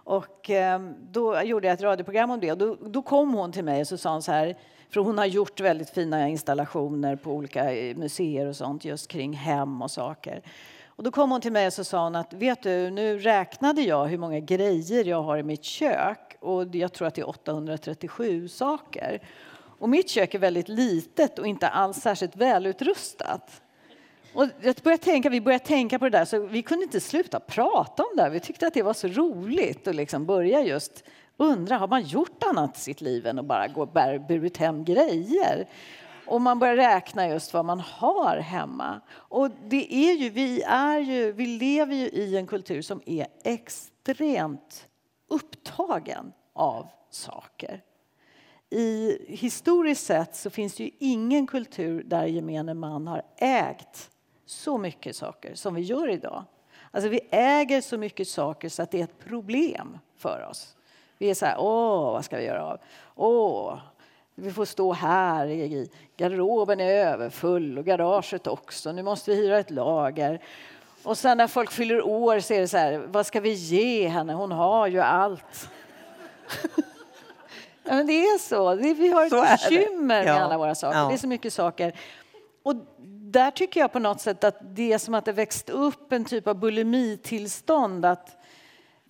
Och 0.05 0.49
eh, 0.49 0.79
då 1.11 1.41
gjorde 1.41 1.67
jag 1.67 1.73
ett 1.73 1.81
radioprogram 1.81 2.31
om 2.31 2.39
det 2.39 2.51
och 2.51 2.57
då, 2.57 2.75
då 2.75 3.01
kom 3.01 3.33
hon 3.33 3.51
till 3.51 3.63
mig 3.63 3.81
och 3.81 3.87
så 3.87 3.97
sa 3.97 4.11
hon 4.11 4.21
så 4.21 4.31
här 4.31 4.55
för 4.93 5.01
hon 5.01 5.17
har 5.17 5.25
gjort 5.25 5.59
väldigt 5.59 5.89
fina 5.89 6.29
installationer 6.29 7.15
på 7.15 7.31
olika 7.31 7.75
eh, 7.75 7.97
museer 7.97 8.47
och 8.47 8.55
sånt 8.55 8.85
just 8.85 9.07
kring 9.07 9.33
hem 9.33 9.81
och 9.81 9.91
saker. 9.91 10.41
Och 10.87 11.03
då 11.03 11.11
kom 11.11 11.31
hon 11.31 11.41
till 11.41 11.51
mig 11.51 11.67
och 11.67 11.73
så 11.73 11.83
sa 11.83 12.03
hon 12.03 12.15
att 12.15 12.33
vet 12.33 12.63
du, 12.63 12.89
nu 12.89 13.19
räknade 13.19 13.81
jag 13.81 14.05
hur 14.05 14.17
många 14.17 14.39
grejer 14.39 15.05
jag 15.05 15.23
har 15.23 15.37
i 15.37 15.43
mitt 15.43 15.63
kök 15.63 16.37
och 16.39 16.75
jag 16.75 16.93
tror 16.93 17.07
att 17.07 17.15
det 17.15 17.21
är 17.21 17.29
837 17.29 18.47
saker. 18.47 19.21
Och 19.79 19.89
mitt 19.89 20.09
kök 20.09 20.33
är 20.33 20.39
väldigt 20.39 20.69
litet 20.69 21.39
och 21.39 21.47
inte 21.47 21.67
alls 21.67 21.97
särskilt 21.97 22.35
välutrustat. 22.35 23.61
Och 24.33 24.47
jag 24.61 24.75
började 24.83 25.03
tänka, 25.03 25.29
vi 25.29 25.41
började 25.41 25.65
tänka 25.65 25.99
på 25.99 26.05
det 26.05 26.17
där, 26.17 26.25
så 26.25 26.39
vi 26.39 26.61
kunde 26.61 26.83
inte 26.83 26.99
sluta 26.99 27.39
prata 27.39 28.03
om 28.03 28.17
det. 28.17 28.29
Vi 28.29 28.39
tyckte 28.39 28.67
att 28.67 28.73
det 28.73 28.81
var 28.81 28.93
så 28.93 29.07
roligt 29.07 29.87
att 29.87 29.95
liksom 29.95 30.25
börja 30.25 30.61
just 30.61 31.03
undrar, 31.37 31.77
har 31.77 31.87
man 31.87 32.03
gjort 32.03 32.43
annat 32.43 32.77
i 32.77 32.79
sitt 32.79 33.01
liv 33.01 33.27
än 33.27 33.39
att 33.39 33.45
bara 33.45 33.67
gå 33.67 33.81
och 33.81 34.21
burit 34.27 34.57
hem 34.57 34.83
grejer? 34.83 35.67
Och 36.25 36.41
man 36.41 36.59
börjar 36.59 36.75
räkna 36.75 37.27
just 37.27 37.53
vad 37.53 37.65
man 37.65 37.79
har 37.79 38.37
hemma. 38.37 39.01
Och 39.11 39.49
det 39.67 39.93
är 39.93 40.13
ju, 40.13 40.29
vi, 40.29 40.61
är 40.61 40.99
ju, 40.99 41.31
vi 41.31 41.45
lever 41.45 41.95
ju 41.95 42.05
i 42.05 42.37
en 42.37 42.47
kultur 42.47 42.81
som 42.81 43.01
är 43.05 43.27
extremt 43.43 44.87
upptagen 45.27 46.33
av 46.53 46.87
saker. 47.09 47.81
I, 48.69 49.17
historiskt 49.27 50.05
sett 50.05 50.35
så 50.35 50.49
finns 50.49 50.75
det 50.75 50.83
ju 50.83 50.91
ingen 50.99 51.47
kultur 51.47 52.03
där 52.03 52.25
gemene 52.25 52.73
man 52.73 53.07
har 53.07 53.21
ägt 53.37 54.09
så 54.45 54.77
mycket 54.77 55.15
saker 55.15 55.55
som 55.55 55.75
vi 55.75 55.81
gör 55.81 56.09
idag. 56.09 56.43
Alltså 56.91 57.09
vi 57.09 57.19
äger 57.31 57.81
så 57.81 57.97
mycket 57.97 58.27
saker 58.27 58.69
så 58.69 58.83
att 58.83 58.91
det 58.91 58.99
är 58.99 59.03
ett 59.03 59.19
problem 59.19 59.97
för 60.15 60.47
oss. 60.49 60.75
Vi 61.23 61.29
är 61.29 61.33
så 61.33 61.45
här, 61.45 61.55
åh, 61.59 62.11
vad 62.11 62.25
ska 62.25 62.37
vi 62.37 62.43
göra 62.43 62.65
av? 62.65 62.79
Åh, 63.15 63.77
vi 64.35 64.51
får 64.51 64.65
stå 64.65 64.93
här, 64.93 65.47
i 65.47 65.89
garderoben 66.17 66.79
är 66.79 66.85
överfull 66.85 67.77
och 67.77 67.85
garaget 67.85 68.47
också. 68.47 68.91
Nu 68.91 69.03
måste 69.03 69.31
vi 69.31 69.37
hyra 69.37 69.59
ett 69.59 69.71
lager. 69.71 70.39
Och 71.03 71.17
sen 71.17 71.37
när 71.37 71.47
folk 71.47 71.71
fyller 71.71 72.07
år 72.07 72.39
så 72.39 72.53
är 72.53 72.59
det 72.59 72.67
så 72.67 72.77
här, 72.77 72.97
vad 73.07 73.25
ska 73.25 73.39
vi 73.39 73.49
ge 73.53 74.07
henne? 74.07 74.33
Hon 74.33 74.51
har 74.51 74.87
ju 74.87 74.99
allt. 74.99 75.69
ja, 77.83 77.93
men 77.93 78.07
det 78.07 78.13
är 78.13 78.37
så. 78.37 78.75
vi 78.75 79.09
har 79.09 79.25
ett 79.25 79.61
bekymmer 79.61 80.23
med 80.25 80.43
alla 80.43 80.57
våra 80.57 80.75
saker. 80.75 80.97
Ja. 80.97 81.07
Det 81.07 81.13
är 81.13 81.17
så 81.17 81.27
mycket 81.27 81.53
saker. 81.53 81.93
Och 82.63 82.75
där 83.31 83.51
tycker 83.51 83.79
jag 83.79 83.91
på 83.91 83.99
något 83.99 84.21
sätt 84.21 84.43
att 84.43 84.57
det 84.61 84.93
är 84.93 84.97
som 84.97 85.13
att 85.13 85.25
det 85.25 85.31
växt 85.31 85.69
upp 85.69 86.11
en 86.11 86.25
typ 86.25 86.47
av 86.47 86.55
bulimitillstånd. 86.55 88.05
Att 88.05 88.42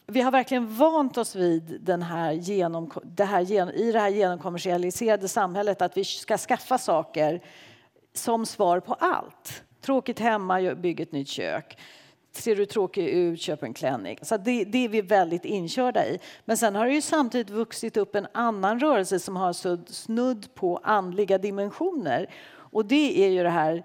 vi 0.08 0.22
har 0.22 0.32
verkligen 0.32 0.76
vant 0.76 1.18
oss 1.18 1.36
vid 1.36 1.78
den 1.82 2.02
här 2.02 2.32
genom, 2.32 2.92
det 3.04 3.24
här, 3.24 3.52
i 3.76 3.92
det 3.92 4.00
här 4.00 4.10
genomkommersialiserade 4.10 5.28
samhället 5.28 5.82
att 5.82 5.98
vi 5.98 6.04
ska 6.04 6.38
skaffa 6.38 6.78
saker 6.78 7.42
som 8.14 8.46
svar 8.46 8.80
på 8.80 8.94
allt. 8.94 9.64
Tråkigt 9.82 10.20
hemma, 10.20 10.76
bygg 10.76 11.00
ett 11.00 11.12
nytt 11.12 11.28
kök. 11.28 11.78
Ser 12.32 12.56
du 12.56 12.66
tråkig 12.66 13.08
ut, 13.08 13.42
köp 13.42 13.64
en 13.64 13.74
klänning. 13.74 14.18
Så 14.22 14.38
det, 14.38 14.64
det, 14.64 14.78
är 14.78 14.90
vi 14.90 15.02
väldigt 15.02 15.46
inkörda 15.46 16.06
i. 16.06 16.20
Men 16.46 16.58
sen 16.58 16.76
har 16.76 16.86
det 16.86 16.94
ju 16.94 17.02
samtidigt 17.02 17.50
vuxit 17.50 17.98
upp 17.98 18.16
en 18.16 18.28
annan 18.32 18.80
rörelse 18.80 19.20
som 19.20 19.36
har 19.36 19.54
snudd 19.92 20.56
på 20.56 20.80
andliga 20.84 21.38
dimensioner. 21.38 22.30
Och 22.56 22.86
det 22.86 23.26
är 23.26 23.30
ju 23.30 23.44
det 23.44 23.50
här 23.50 23.84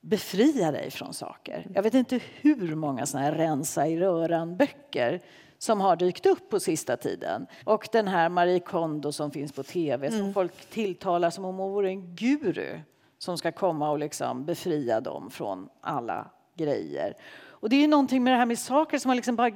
befria 0.00 0.72
dig 0.72 0.90
från 0.90 1.14
saker. 1.14 1.66
Jag 1.74 1.82
vet 1.82 1.94
inte 1.94 2.20
hur 2.40 2.74
många 2.74 3.06
såna 3.06 3.22
här 3.22 3.32
rensa 3.32 3.86
i 3.86 3.96
röran-böcker 3.96 5.20
som 5.64 5.80
har 5.80 5.96
dykt 5.96 6.26
upp 6.26 6.50
på 6.50 6.60
sista 6.60 6.96
tiden. 6.96 7.46
Och 7.64 7.88
den 7.92 8.08
här 8.08 8.28
Marie 8.28 8.60
Kondo 8.60 9.12
som 9.12 9.30
finns 9.30 9.52
på 9.52 9.62
tv 9.62 10.06
mm. 10.06 10.20
som 10.20 10.34
folk 10.34 10.70
tilltalar 10.70 11.30
som 11.30 11.44
om 11.44 11.56
hon 11.56 11.72
vore 11.72 11.88
en 11.88 12.14
guru 12.16 12.80
som 13.18 13.38
ska 13.38 13.52
komma 13.52 13.90
och 13.90 13.98
liksom 13.98 14.44
befria 14.44 15.00
dem 15.00 15.30
från 15.30 15.68
alla 15.80 16.30
grejer. 16.56 17.14
Och 17.46 17.68
det 17.68 17.76
är 17.76 17.80
ju 17.80 17.86
någonting 17.86 18.24
med 18.24 18.32
det 18.32 18.36
här 18.36 18.46
med 18.46 18.58
saker 18.58 18.98
som 18.98 19.08
har 19.08 19.16
liksom 19.16 19.36
bara 19.36 19.50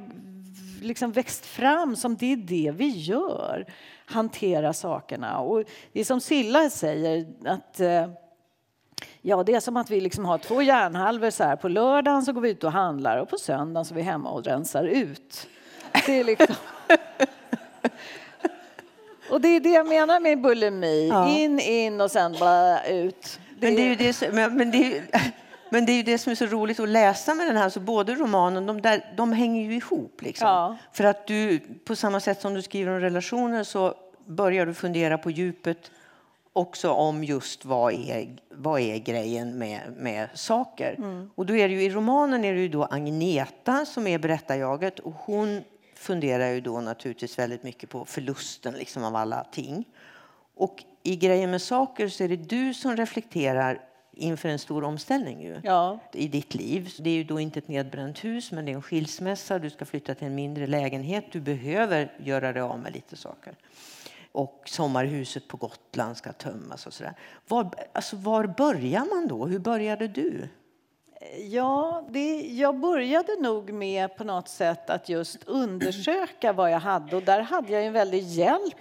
liksom 0.82 1.12
växt 1.12 1.46
fram 1.46 1.96
som 1.96 2.16
det 2.16 2.32
är 2.32 2.36
det 2.36 2.72
vi 2.76 2.88
gör. 2.88 3.66
Hantera 4.06 4.72
sakerna. 4.72 5.38
Och 5.38 5.64
det 5.92 6.00
är 6.00 6.04
som 6.04 6.20
Silla 6.20 6.70
säger 6.70 7.26
att 7.44 7.80
eh, 7.80 8.10
Ja, 9.22 9.42
det 9.42 9.54
är 9.54 9.60
som 9.60 9.76
att 9.76 9.90
vi 9.90 10.00
liksom 10.00 10.24
har 10.24 10.38
två 10.38 10.62
hjärnhalvor. 10.62 11.30
Så 11.30 11.44
här. 11.44 11.56
På 11.56 11.68
lördagen 11.68 12.22
så 12.22 12.32
går 12.32 12.40
vi 12.40 12.50
ut 12.50 12.64
och 12.64 12.72
handlar 12.72 13.18
och 13.18 13.28
på 13.28 13.36
söndagen 13.36 13.84
så 13.84 13.94
är 13.94 13.96
vi 13.96 14.02
hemma 14.02 14.30
och 14.30 14.44
rensar 14.44 14.84
ut. 14.84 15.48
Det 16.06 16.20
är 16.20 16.24
liksom... 16.24 16.54
och 19.30 19.40
det 19.40 19.48
är 19.48 19.60
det 19.60 19.70
jag 19.70 19.86
menar 19.86 20.20
med 20.20 20.40
bulimi. 20.40 21.08
Ja. 21.08 21.28
In, 21.28 21.60
in 21.60 22.00
och 22.00 22.10
sen 22.10 22.36
bara 22.40 22.84
ut. 22.84 23.40
Det 23.60 23.66
men, 23.66 23.76
det 23.76 23.82
är 23.82 23.88
ju 23.88 23.94
det 23.94 24.12
som, 24.12 24.28
men, 24.34 24.70
det 24.70 24.96
är, 24.96 25.04
men 25.70 25.86
det 25.86 25.92
är 25.92 26.02
det 26.02 26.18
som 26.18 26.30
är 26.30 26.34
så 26.34 26.46
roligt 26.46 26.80
att 26.80 26.88
läsa 26.88 27.34
med 27.34 27.46
den 27.46 27.56
här. 27.56 27.68
Så 27.68 27.80
både 27.80 28.14
romanen, 28.14 28.66
de, 28.66 28.82
där, 28.82 29.12
de 29.16 29.32
hänger 29.32 29.62
ju 29.62 29.76
ihop. 29.76 30.22
Liksom. 30.22 30.48
Ja. 30.48 30.76
För 30.92 31.04
att 31.04 31.26
du, 31.26 31.60
på 31.84 31.96
samma 31.96 32.20
sätt 32.20 32.40
som 32.40 32.54
du 32.54 32.62
skriver 32.62 32.92
om 32.92 33.00
relationer 33.00 33.64
så 33.64 33.94
börjar 34.26 34.66
du 34.66 34.74
fundera 34.74 35.18
på 35.18 35.30
djupet 35.30 35.90
också 36.52 36.90
om 36.90 37.24
just 37.24 37.64
vad 37.64 37.92
är, 37.92 38.36
vad 38.50 38.80
är 38.80 38.96
grejen 38.96 39.58
med, 39.58 39.80
med 39.96 40.28
saker. 40.34 40.94
Mm. 40.98 41.30
Och 41.34 41.46
då 41.46 41.56
är 41.56 41.68
det 41.68 41.74
ju, 41.74 41.82
I 41.82 41.90
romanen 41.90 42.44
är 42.44 42.54
det 42.54 42.60
ju 42.60 42.68
då 42.68 42.84
Agneta 42.84 43.84
som 43.86 44.06
är 44.06 44.18
berättarjaget 44.18 44.98
och 44.98 45.12
hon 45.12 45.64
funderar 45.98 46.48
ju 46.48 46.60
då 46.60 46.80
naturligtvis 46.80 47.38
väldigt 47.38 47.62
mycket 47.62 47.90
på 47.90 48.04
förlusten 48.04 48.74
liksom 48.74 49.04
av 49.04 49.16
alla 49.16 49.44
ting. 49.44 49.84
Och 50.54 50.84
i 51.02 51.16
grejen 51.16 51.50
med 51.50 51.62
saker 51.62 52.08
så 52.08 52.24
är 52.24 52.28
det 52.28 52.36
du 52.36 52.74
som 52.74 52.96
reflekterar 52.96 53.80
inför 54.12 54.48
en 54.48 54.58
stor 54.58 54.84
omställning 54.84 55.42
ju, 55.42 55.60
ja. 55.64 55.98
i 56.12 56.28
ditt 56.28 56.54
liv. 56.54 56.90
Det 56.98 57.10
är 57.10 57.14
ju 57.14 57.24
då 57.24 57.40
inte 57.40 57.58
ett 57.58 57.68
nedbränt 57.68 58.24
hus, 58.24 58.52
men 58.52 58.64
det 58.64 58.72
är 58.72 58.74
en 58.74 58.82
skilsmässa. 58.82 59.58
Du 59.58 59.70
ska 59.70 59.84
flytta 59.84 60.14
till 60.14 60.26
en 60.26 60.34
mindre 60.34 60.66
lägenhet. 60.66 61.24
Du 61.32 61.40
behöver 61.40 62.12
göra 62.18 62.52
dig 62.52 62.62
av 62.62 62.78
med 62.78 62.92
lite 62.92 63.16
saker. 63.16 63.54
Och 64.32 64.62
sommarhuset 64.66 65.48
på 65.48 65.56
Gotland 65.56 66.16
ska 66.16 66.32
tömmas 66.32 66.86
och 66.86 66.92
sådär. 66.92 67.14
Var, 67.48 67.70
alltså 67.92 68.16
var 68.16 68.46
börjar 68.46 69.14
man 69.14 69.28
då? 69.28 69.46
Hur 69.46 69.58
började 69.58 70.08
du? 70.08 70.48
Ja, 71.50 72.04
det, 72.10 72.40
jag 72.40 72.78
började 72.78 73.36
nog 73.40 73.72
med 73.72 74.16
på 74.16 74.24
något 74.24 74.48
sätt 74.48 74.90
att 74.90 75.08
just 75.08 75.44
undersöka 75.44 76.52
vad 76.52 76.70
jag 76.70 76.80
hade 76.80 77.16
och 77.16 77.22
där 77.22 77.40
hade 77.40 77.72
jag 77.72 77.86
en 77.86 77.92
väldig 77.92 78.22
hjälp 78.22 78.76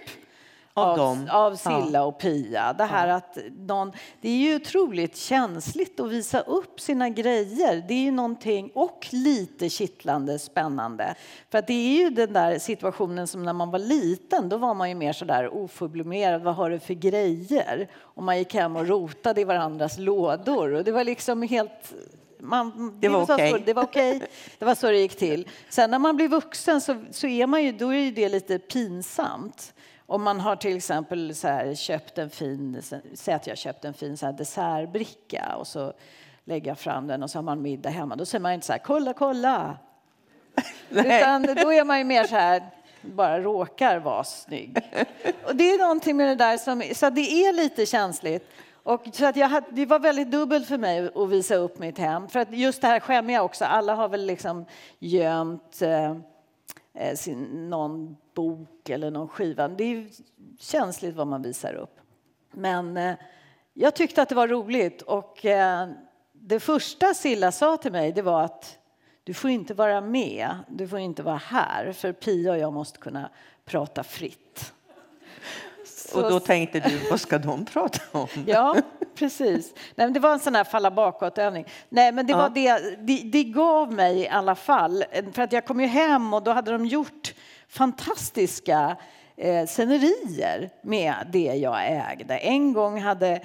av, 0.74 1.00
av, 1.00 1.28
av 1.30 1.56
Silla 1.56 1.98
ja. 1.98 2.02
och 2.02 2.18
Pia. 2.18 2.72
Det 2.72 2.84
här 2.84 3.08
ja. 3.08 3.14
att 3.14 3.38
någon, 3.56 3.92
det 4.20 4.28
är 4.28 4.36
ju 4.36 4.56
otroligt 4.56 5.16
känsligt 5.16 6.00
att 6.00 6.10
visa 6.10 6.40
upp 6.40 6.80
sina 6.80 7.08
grejer. 7.08 7.84
Det 7.88 7.94
är 7.94 8.02
ju 8.02 8.10
någonting, 8.10 8.70
och 8.74 9.06
lite 9.10 9.68
kittlande 9.68 10.38
spännande. 10.38 11.14
För 11.50 11.58
att 11.58 11.66
det 11.66 11.72
är 11.72 12.02
ju 12.02 12.10
den 12.10 12.32
där 12.32 12.58
situationen 12.58 13.26
som 13.26 13.42
när 13.42 13.52
man 13.52 13.70
var 13.70 13.78
liten, 13.78 14.48
då 14.48 14.56
var 14.56 14.74
man 14.74 14.88
ju 14.88 14.94
mer 14.94 15.12
sådär 15.12 15.54
oförblommerad. 15.54 16.42
Vad 16.42 16.54
har 16.54 16.70
du 16.70 16.78
för 16.78 16.94
grejer? 16.94 17.88
Och 17.96 18.22
man 18.22 18.38
gick 18.38 18.54
hem 18.54 18.76
och 18.76 18.86
rotade 18.86 19.40
i 19.40 19.44
varandras 19.44 19.98
lådor. 19.98 20.74
Och 20.74 20.84
det 20.84 20.92
var 20.92 21.04
liksom 21.04 21.42
helt 21.42 21.94
man, 22.40 22.96
det 23.00 23.08
var 23.08 23.22
okej. 23.22 23.52
Okay. 23.52 23.64
Det 23.66 23.74
var 23.74 23.84
Okay. 23.84 24.20
Det 24.58 24.64
var 24.64 24.74
så 24.74 24.86
det 24.86 24.98
gick 24.98 25.16
till. 25.16 25.48
Sen 25.68 25.90
när 25.90 25.98
man 25.98 26.16
blir 26.16 26.28
vuxen 26.28 26.80
så, 26.80 27.04
så 27.10 27.26
är 27.26 27.46
man 27.46 27.64
ju, 27.64 27.72
då 27.72 27.94
är 27.94 28.12
det 28.12 28.28
lite 28.28 28.58
pinsamt. 28.58 29.74
Om 30.06 30.22
man 30.22 30.40
har 30.40 30.56
till 30.56 30.76
exempel 30.76 31.34
så 31.34 31.48
här, 31.48 31.74
köpt 31.74 32.18
en 32.18 32.30
fin, 32.30 32.82
säg 33.14 33.34
att 33.34 33.46
jag 33.46 33.58
köpt 33.58 33.84
en 33.84 33.94
fin 33.94 34.16
så 34.16 34.26
här 34.26 34.32
dessertbricka 34.32 35.56
och 35.58 35.66
så 35.66 35.92
lägger 36.44 36.70
jag 36.70 36.78
fram 36.78 37.06
den 37.06 37.22
och 37.22 37.30
så 37.30 37.38
har 37.38 37.42
man 37.42 37.62
middag 37.62 37.90
hemma. 37.90 38.16
Då 38.16 38.26
säger 38.26 38.42
man 38.42 38.52
inte 38.52 38.66
så 38.66 38.72
här, 38.72 38.80
kolla, 38.80 39.12
kolla. 39.12 39.78
Utan 40.90 41.42
då 41.42 41.72
är 41.72 41.84
man 41.84 41.98
ju 41.98 42.04
mer 42.04 42.24
så 42.24 42.36
här, 42.36 42.62
bara 43.00 43.40
råkar 43.40 43.98
vara 43.98 44.24
snygg. 44.24 44.78
Och 45.44 45.56
det 45.56 45.70
är 45.70 45.78
någonting 45.78 46.16
med 46.16 46.28
det 46.28 46.44
där 46.44 46.56
som, 46.56 46.82
så 46.94 47.10
det 47.10 47.46
är 47.46 47.52
lite 47.52 47.86
känsligt. 47.86 48.50
Och 48.88 49.08
så 49.12 49.26
att 49.26 49.36
jag 49.36 49.48
hade, 49.48 49.66
det 49.70 49.86
var 49.86 49.98
väldigt 49.98 50.30
dubbelt 50.30 50.66
för 50.66 50.78
mig 50.78 51.10
att 51.14 51.28
visa 51.28 51.54
upp 51.54 51.78
mitt 51.78 51.98
hem. 51.98 52.28
För 52.28 52.40
att 52.40 52.52
just 52.52 52.80
det 52.80 52.86
här 52.86 53.00
skämmiga. 53.00 53.42
också. 53.42 53.64
Alla 53.64 53.94
har 53.94 54.08
väl 54.08 54.26
liksom 54.26 54.64
gömt 54.98 55.82
eh, 55.82 56.16
eh 56.94 57.14
sin, 57.14 57.70
någon 57.70 58.16
bok 58.34 58.88
eller 58.88 59.10
någon 59.10 59.28
skiva. 59.28 59.68
Det 59.68 59.84
är 59.84 60.08
känsligt 60.58 61.14
vad 61.14 61.26
man 61.26 61.42
visar 61.42 61.74
upp. 61.74 62.00
Men 62.52 62.96
eh, 62.96 63.14
jag 63.74 63.94
tyckte 63.94 64.22
att 64.22 64.28
det 64.28 64.34
var 64.34 64.48
roligt 64.48 65.02
och 65.02 65.44
eh, 65.44 65.88
det 66.32 66.60
första 66.60 67.14
Silla 67.14 67.52
sa 67.52 67.76
till 67.76 67.92
mig 67.92 68.12
det 68.12 68.22
var 68.22 68.42
att 68.42 68.78
du 69.24 69.34
får 69.34 69.50
inte 69.50 69.74
vara 69.74 70.00
med, 70.00 70.56
du 70.68 70.88
får 70.88 70.98
inte 70.98 71.22
vara 71.22 71.36
här 71.36 71.92
för 71.92 72.12
Pia 72.12 72.52
och 72.52 72.58
jag 72.58 72.72
måste 72.72 72.98
kunna 72.98 73.30
prata 73.64 74.02
fritt. 74.02 74.72
Så... 76.08 76.22
Och 76.22 76.30
då 76.30 76.40
tänkte 76.40 76.80
du, 76.80 76.98
vad 77.10 77.20
ska 77.20 77.38
de 77.38 77.64
prata 77.64 78.00
om? 78.12 78.28
Ja, 78.46 78.76
precis. 79.14 79.74
Nej, 79.94 80.10
det 80.10 80.20
var 80.20 80.32
en 80.32 80.40
sån 80.40 80.54
här 80.54 80.64
falla 80.64 80.90
bakåt-övning. 80.90 81.64
Nej, 81.88 82.12
men 82.12 82.26
det, 82.26 82.30
ja. 82.30 82.36
var 82.38 82.48
det, 82.48 82.96
det, 83.06 83.22
det 83.24 83.44
gav 83.44 83.92
mig 83.92 84.18
i 84.20 84.28
alla 84.28 84.54
fall, 84.54 85.04
för 85.32 85.42
att 85.42 85.52
jag 85.52 85.66
kom 85.66 85.80
ju 85.80 85.86
hem 85.86 86.34
och 86.34 86.42
då 86.42 86.50
hade 86.50 86.70
de 86.70 86.86
gjort 86.86 87.34
fantastiska 87.68 88.96
eh, 89.36 89.66
scenerier 89.66 90.70
med 90.82 91.14
det 91.32 91.54
jag 91.54 91.86
ägde. 91.86 92.36
En 92.36 92.72
gång 92.72 93.00
hade 93.00 93.40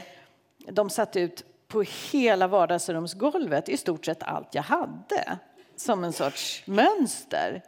de 0.72 0.90
satt 0.90 1.16
ut 1.16 1.46
på 1.68 1.84
hela 2.12 2.48
vardagsrumsgolvet 2.48 3.70
i 3.70 3.78
stort 3.78 4.06
sett 4.06 4.24
allt 4.24 4.56
jag 4.56 4.64
hade 4.64 5.38
som 5.76 6.04
en 6.04 6.14
sorts 6.14 6.64
mönster. 6.66 7.62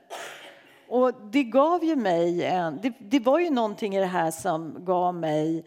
Och 0.88 1.14
det 1.32 1.44
gav 1.44 1.84
ju 1.84 1.96
mig 1.96 2.46
en, 2.46 2.80
det, 2.82 2.94
det, 3.00 3.20
var 3.20 3.40
ju 3.40 3.50
någonting 3.50 3.96
i 3.96 4.00
det 4.00 4.06
här 4.06 4.32
som 4.32 4.86
gav 4.86 5.16
mig 5.16 5.66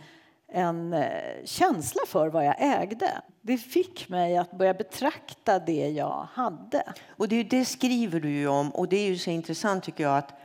en 0.52 0.92
eh, 0.92 1.44
känsla 1.44 2.00
för 2.06 2.28
vad 2.28 2.46
jag 2.46 2.54
ägde. 2.58 3.22
Det 3.42 3.58
fick 3.58 4.08
mig 4.08 4.36
att 4.36 4.50
börja 4.50 4.74
betrakta 4.74 5.58
det 5.58 5.88
jag 5.88 6.28
hade. 6.32 6.82
Och 7.08 7.28
det, 7.28 7.42
det 7.42 7.64
skriver 7.64 8.20
du 8.20 8.30
ju 8.30 8.48
om 8.48 8.70
och 8.70 8.88
det 8.88 8.96
är 8.96 9.08
ju 9.08 9.18
så 9.18 9.30
intressant 9.30 9.84
tycker 9.84 10.04
jag 10.04 10.18
att 10.18 10.40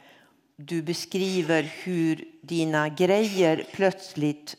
du 0.55 0.81
beskriver 0.81 1.63
hur 1.83 2.25
dina 2.41 2.89
grejer 2.89 3.63
plötsligt 3.73 4.55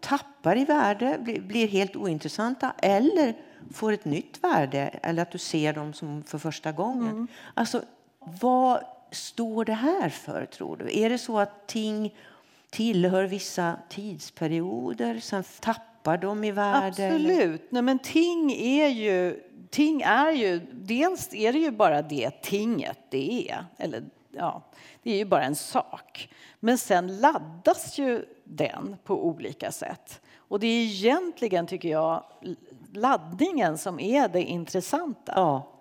tappar 0.00 0.56
i 0.56 0.64
värde, 0.64 1.18
blir 1.40 1.68
helt 1.68 1.96
ointressanta 1.96 2.72
eller 2.78 3.34
får 3.72 3.92
ett 3.92 4.04
nytt 4.04 4.44
värde 4.44 4.98
eller 5.02 5.22
att 5.22 5.30
du 5.30 5.38
ser 5.38 5.72
dem 5.72 5.92
som 5.92 6.22
för 6.22 6.38
första 6.38 6.72
gången. 6.72 7.10
Mm. 7.10 7.26
Alltså, 7.54 7.82
vad 8.40 8.84
står 9.16 9.64
det 9.64 9.72
här 9.72 10.08
för, 10.08 10.46
tror 10.46 10.76
du? 10.76 10.98
Är 11.00 11.10
det 11.10 11.18
så 11.18 11.38
att 11.38 11.66
ting 11.66 12.14
tillhör 12.70 13.24
vissa 13.24 13.76
tidsperioder, 13.88 15.20
sen 15.20 15.44
tappar 15.60 16.18
de 16.18 16.44
i 16.44 16.50
värde? 16.50 16.86
Absolut. 16.86 17.66
Nej, 17.70 17.82
men 17.82 17.98
ting 17.98 18.52
är 18.52 18.88
ju... 18.88 19.42
Ting 19.70 20.02
är 20.02 20.30
ju... 20.30 20.60
Dels 20.72 21.34
är 21.34 21.52
det 21.52 21.58
ju 21.58 21.70
bara 21.70 22.02
det 22.02 22.42
tinget 22.42 22.98
det 23.10 23.50
är. 23.50 23.64
Eller, 23.76 24.04
ja, 24.30 24.62
det 25.02 25.10
är 25.10 25.16
ju 25.16 25.24
bara 25.24 25.44
en 25.44 25.56
sak. 25.56 26.28
Men 26.60 26.78
sen 26.78 27.20
laddas 27.20 27.98
ju 27.98 28.24
den 28.44 28.96
på 29.04 29.26
olika 29.26 29.72
sätt. 29.72 30.20
Och 30.48 30.60
det 30.60 30.66
är 30.66 30.82
egentligen, 30.82 31.66
tycker 31.66 31.88
jag, 31.88 32.24
laddningen 32.92 33.78
som 33.78 34.00
är 34.00 34.28
det 34.28 34.42
intressanta. 34.42 35.32
Ja. 35.36 35.72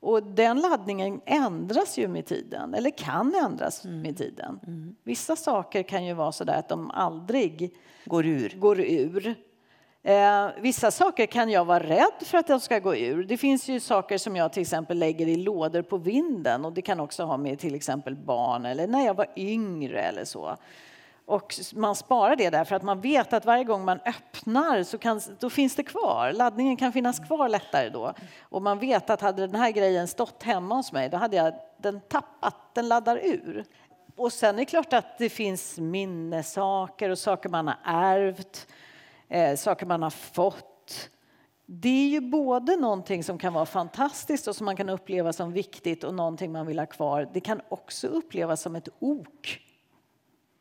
Och 0.00 0.22
den 0.22 0.60
laddningen 0.60 1.20
ändras 1.26 1.98
ju 1.98 2.08
med 2.08 2.26
tiden, 2.26 2.74
eller 2.74 2.90
kan 2.90 3.34
ändras 3.34 3.84
mm. 3.84 4.02
med 4.02 4.16
tiden. 4.16 4.60
Mm. 4.66 4.96
Vissa 5.04 5.36
saker 5.36 5.82
kan 5.82 6.04
ju 6.04 6.14
vara 6.14 6.32
så 6.32 6.44
där 6.44 6.58
att 6.58 6.68
de 6.68 6.90
aldrig 6.90 7.74
går 8.04 8.26
ur. 8.26 8.54
Går 8.58 8.80
ur. 8.80 9.34
Eh, 10.02 10.48
vissa 10.60 10.90
saker 10.90 11.26
kan 11.26 11.50
jag 11.50 11.64
vara 11.64 11.82
rädd 11.82 12.22
för 12.22 12.38
att 12.38 12.46
de 12.46 12.60
ska 12.60 12.78
gå 12.78 12.96
ur. 12.96 13.24
Det 13.24 13.36
finns 13.36 13.68
ju 13.68 13.80
saker 13.80 14.18
som 14.18 14.36
jag 14.36 14.52
till 14.52 14.62
exempel 14.62 14.98
lägger 14.98 15.26
i 15.26 15.36
lådor 15.36 15.82
på 15.82 15.96
vinden 15.96 16.64
och 16.64 16.72
det 16.72 16.82
kan 16.82 17.00
också 17.00 17.24
ha 17.24 17.36
med 17.36 17.58
till 17.58 17.74
exempel 17.74 18.16
barn 18.16 18.64
eller 18.66 18.86
när 18.86 19.06
jag 19.06 19.14
var 19.14 19.26
yngre 19.36 20.00
eller 20.00 20.24
så. 20.24 20.56
Och 21.28 21.54
man 21.74 21.96
sparar 21.96 22.36
det 22.36 22.50
där 22.50 22.64
för 22.64 22.76
att 22.76 22.82
man 22.82 23.00
vet 23.00 23.32
att 23.32 23.44
varje 23.44 23.64
gång 23.64 23.84
man 23.84 24.00
öppnar 24.06 24.82
så 24.82 24.98
kan, 24.98 25.20
då 25.38 25.50
finns 25.50 25.76
det 25.76 25.82
kvar. 25.82 26.32
Laddningen 26.32 26.76
kan 26.76 26.92
finnas 26.92 27.18
kvar 27.18 27.48
lättare 27.48 27.88
då. 27.88 28.14
Och 28.40 28.62
man 28.62 28.78
vet 28.78 29.10
att 29.10 29.20
hade 29.20 29.46
den 29.46 29.60
här 29.60 29.70
grejen 29.70 30.08
stått 30.08 30.42
hemma 30.42 30.74
hos 30.74 30.92
mig 30.92 31.08
då 31.08 31.16
hade 31.16 31.36
jag 31.36 31.54
den 31.78 32.00
tappat, 32.00 32.54
den 32.74 32.88
laddar 32.88 33.16
ur. 33.16 33.64
Och 34.16 34.32
sen 34.32 34.54
är 34.54 34.58
det 34.58 34.64
klart 34.64 34.92
att 34.92 35.18
det 35.18 35.28
finns 35.28 35.78
minnessaker 35.78 37.10
och 37.10 37.18
saker 37.18 37.48
man 37.48 37.66
har 37.68 37.78
ärvt, 37.84 38.66
eh, 39.28 39.56
saker 39.56 39.86
man 39.86 40.02
har 40.02 40.10
fått. 40.10 41.10
Det 41.66 41.88
är 41.88 42.08
ju 42.08 42.20
både 42.20 42.76
någonting 42.76 43.24
som 43.24 43.38
kan 43.38 43.52
vara 43.52 43.66
fantastiskt 43.66 44.48
och 44.48 44.56
som 44.56 44.64
man 44.64 44.76
kan 44.76 44.88
uppleva 44.88 45.32
som 45.32 45.52
viktigt 45.52 46.04
och 46.04 46.14
någonting 46.14 46.52
man 46.52 46.66
vill 46.66 46.78
ha 46.78 46.86
kvar. 46.86 47.28
Det 47.32 47.40
kan 47.40 47.60
också 47.68 48.06
upplevas 48.06 48.60
som 48.60 48.76
ett 48.76 48.88
ok. 48.98 49.60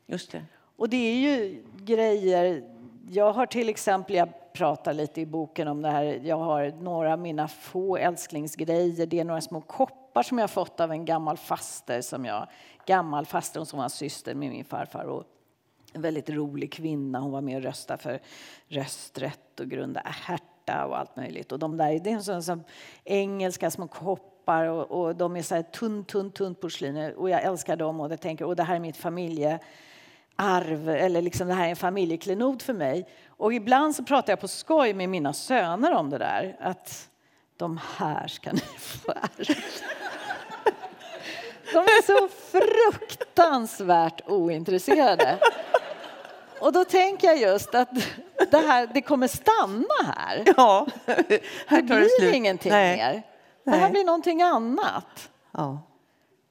Just 0.07 0.31
det. 0.31 0.45
Och 0.77 0.89
det 0.89 0.98
är 0.98 1.15
ju 1.15 1.63
grejer... 1.77 2.63
Jag 3.10 3.34
har 3.34 3.46
till 3.46 3.69
exempel, 3.69 4.15
jag 4.15 4.29
pratar 4.53 4.93
lite 4.93 5.22
i 5.22 5.25
boken 5.25 5.67
om 5.67 5.81
det 5.81 5.89
här, 5.89 6.03
jag 6.24 6.38
har 6.38 6.72
några 6.81 7.13
av 7.13 7.19
mina 7.19 7.48
få 7.48 7.98
älsklingsgrejer. 7.98 9.05
Det 9.05 9.19
är 9.19 9.24
några 9.24 9.41
små 9.41 9.62
koppar 9.62 10.24
som 10.24 10.39
jag 10.39 10.50
fått 10.50 10.79
av 10.79 10.91
en 10.91 11.05
gammal 11.05 11.38
faster 11.38 12.01
som 12.01 12.25
jag, 12.25 12.48
gammal 12.86 13.25
faster 13.25 13.63
som 13.63 13.79
var 13.79 13.89
syster 13.89 14.36
med 14.36 14.50
min 14.50 14.65
farfar 14.65 15.03
och 15.03 15.24
en 15.93 16.01
väldigt 16.01 16.29
rolig 16.29 16.74
kvinna. 16.74 17.19
Hon 17.19 17.31
var 17.31 17.41
med 17.41 17.57
och 17.57 17.63
röstade 17.63 18.03
för 18.03 18.19
rösträtt 18.67 19.60
och 19.60 19.69
grunda 19.69 20.01
Herta 20.05 20.86
och 20.86 21.00
allt 21.00 21.15
möjligt. 21.15 21.51
Och 21.51 21.60
de 21.60 21.77
där, 21.77 22.00
det 22.00 22.12
är 22.12 22.19
sån, 22.19 22.43
sån 22.43 22.63
engelska 23.03 23.72
små 23.72 23.88
koppar 23.88 24.65
och, 24.65 25.01
och 25.01 25.15
de 25.15 25.36
är 25.36 25.41
så 25.41 25.55
här 25.55 25.63
tunt, 25.63 26.07
tunt, 26.07 26.36
tunt 26.36 26.62
porslin 26.62 27.13
och 27.17 27.29
jag 27.29 27.43
älskar 27.43 27.75
dem 27.75 28.00
och 28.00 28.12
jag 28.12 28.22
tänker, 28.22 28.46
och 28.46 28.55
det 28.55 28.63
här 28.63 28.75
är 28.75 28.79
mitt 28.79 28.98
familje 28.98 29.60
arv 30.39 30.89
eller 30.89 31.22
liksom 31.22 31.48
det 31.48 31.53
här 31.53 31.65
är 31.65 31.70
en 31.70 31.75
familjeklenod 31.75 32.62
för 32.62 32.74
mig. 32.74 33.08
Och 33.27 33.53
ibland 33.53 33.96
så 33.96 34.03
pratar 34.03 34.32
jag 34.32 34.39
på 34.39 34.48
skoj 34.48 34.94
med 34.94 35.10
mina 35.10 35.34
söner 35.34 35.94
om 35.94 36.10
det 36.10 36.17
där. 36.17 36.58
Att 36.60 37.10
de 37.57 37.79
här 37.98 38.27
ska 38.27 38.51
ni 38.51 38.59
få 38.79 39.11
ärva. 39.11 39.61
De 41.74 41.77
är 41.79 42.05
så 42.05 42.27
fruktansvärt 42.57 44.22
ointresserade. 44.29 45.38
Och 46.59 46.74
då 46.74 46.85
tänker 46.85 47.27
jag 47.27 47.38
just 47.38 47.75
att 47.75 47.90
det, 48.51 48.57
här, 48.57 48.90
det 48.94 49.01
kommer 49.01 49.27
stanna 49.27 50.14
här. 50.16 50.44
Ja, 50.57 50.88
här 51.68 51.81
det 51.81 51.83
blir 51.83 52.20
slut. 52.20 52.35
ingenting 52.35 52.72
Nej. 52.72 52.98
mer. 52.98 53.24
Det 53.64 53.72
här 53.72 53.90
blir 53.90 54.03
någonting 54.03 54.42
annat. 54.42 55.29
Ja. 55.51 55.79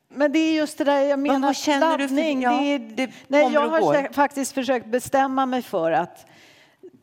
Men 0.09 0.33
det 0.33 0.39
är 0.39 0.53
just 0.53 0.79
det 0.79 0.85
där 0.85 1.01
jag 1.01 1.19
menar, 1.19 1.49
vad 1.49 1.57
känner 1.57 1.99
du 1.99 2.09
för, 2.09 2.43
ja, 2.43 2.51
det, 2.51 2.79
det 2.79 3.11
nej, 3.27 3.53
jag 3.53 3.69
har 3.69 4.13
faktiskt 4.13 4.53
försökt 4.53 4.87
bestämma 4.87 5.47
mig 5.47 5.63
för 5.63 5.93
att 5.93 6.27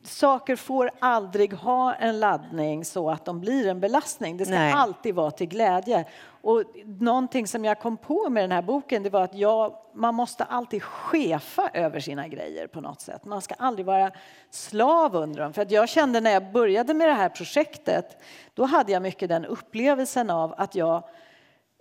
saker 0.02 0.56
får 0.56 0.90
aldrig 0.98 1.52
ha 1.54 1.94
en 1.94 2.20
laddning 2.20 2.84
så 2.84 3.10
att 3.10 3.24
de 3.24 3.40
blir 3.40 3.68
en 3.68 3.80
belastning. 3.80 4.36
Det 4.36 4.44
ska 4.44 4.54
nej. 4.54 4.72
alltid 4.72 5.14
vara 5.14 5.30
till 5.30 5.46
glädje. 5.46 6.04
Och 6.42 6.62
någonting 6.84 7.46
som 7.46 7.64
jag 7.64 7.80
kom 7.80 7.96
på 7.96 8.30
med 8.30 8.44
den 8.44 8.52
här 8.52 8.62
boken 8.62 9.02
det 9.02 9.10
var 9.10 9.22
att 9.22 9.34
jag, 9.34 9.76
man 9.94 10.14
måste 10.14 10.44
alltid 10.44 10.82
chefa 10.82 11.70
över 11.74 12.00
sina 12.00 12.28
grejer 12.28 12.66
på 12.66 12.80
något 12.80 13.00
sätt. 13.00 13.24
Man 13.24 13.42
ska 13.42 13.54
aldrig 13.58 13.86
vara 13.86 14.10
slav 14.50 15.16
under 15.16 15.42
dem. 15.42 15.52
För 15.52 15.62
att 15.62 15.70
jag 15.70 15.88
kände 15.88 16.20
när 16.20 16.30
jag 16.30 16.52
började 16.52 16.94
med 16.94 17.08
det 17.08 17.14
här 17.14 17.28
projektet, 17.28 18.22
då 18.54 18.64
hade 18.64 18.92
jag 18.92 19.02
mycket 19.02 19.28
den 19.28 19.44
upplevelsen 19.44 20.30
av 20.30 20.54
att 20.56 20.74
jag 20.74 21.04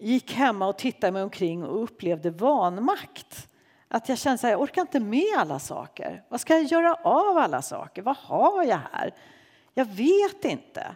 gick 0.04 0.34
hemma 0.34 0.68
och 0.68 0.78
tittade 0.78 1.12
mig 1.12 1.24
omkring 1.24 1.64
och 1.64 1.84
upplevde 1.84 2.30
vanmakt. 2.30 3.48
Att 3.88 4.10
jag 4.10 4.18
kände 4.18 4.48
att 4.48 4.52
jag 4.52 4.62
orkar 4.62 4.82
inte 4.82 5.00
med 5.00 5.38
alla 5.38 5.60
saker. 5.60 6.24
Vad 6.30 6.42
ska 6.42 6.54
jag 6.54 6.64
göra 6.64 6.94
av 6.94 7.38
alla 7.38 7.62
saker? 7.62 8.02
Vad 8.02 8.18
har 8.18 8.64
jag 8.64 8.80
här? 8.92 9.14
Jag 9.74 9.86
vet 9.86 10.46
inte. 10.46 10.96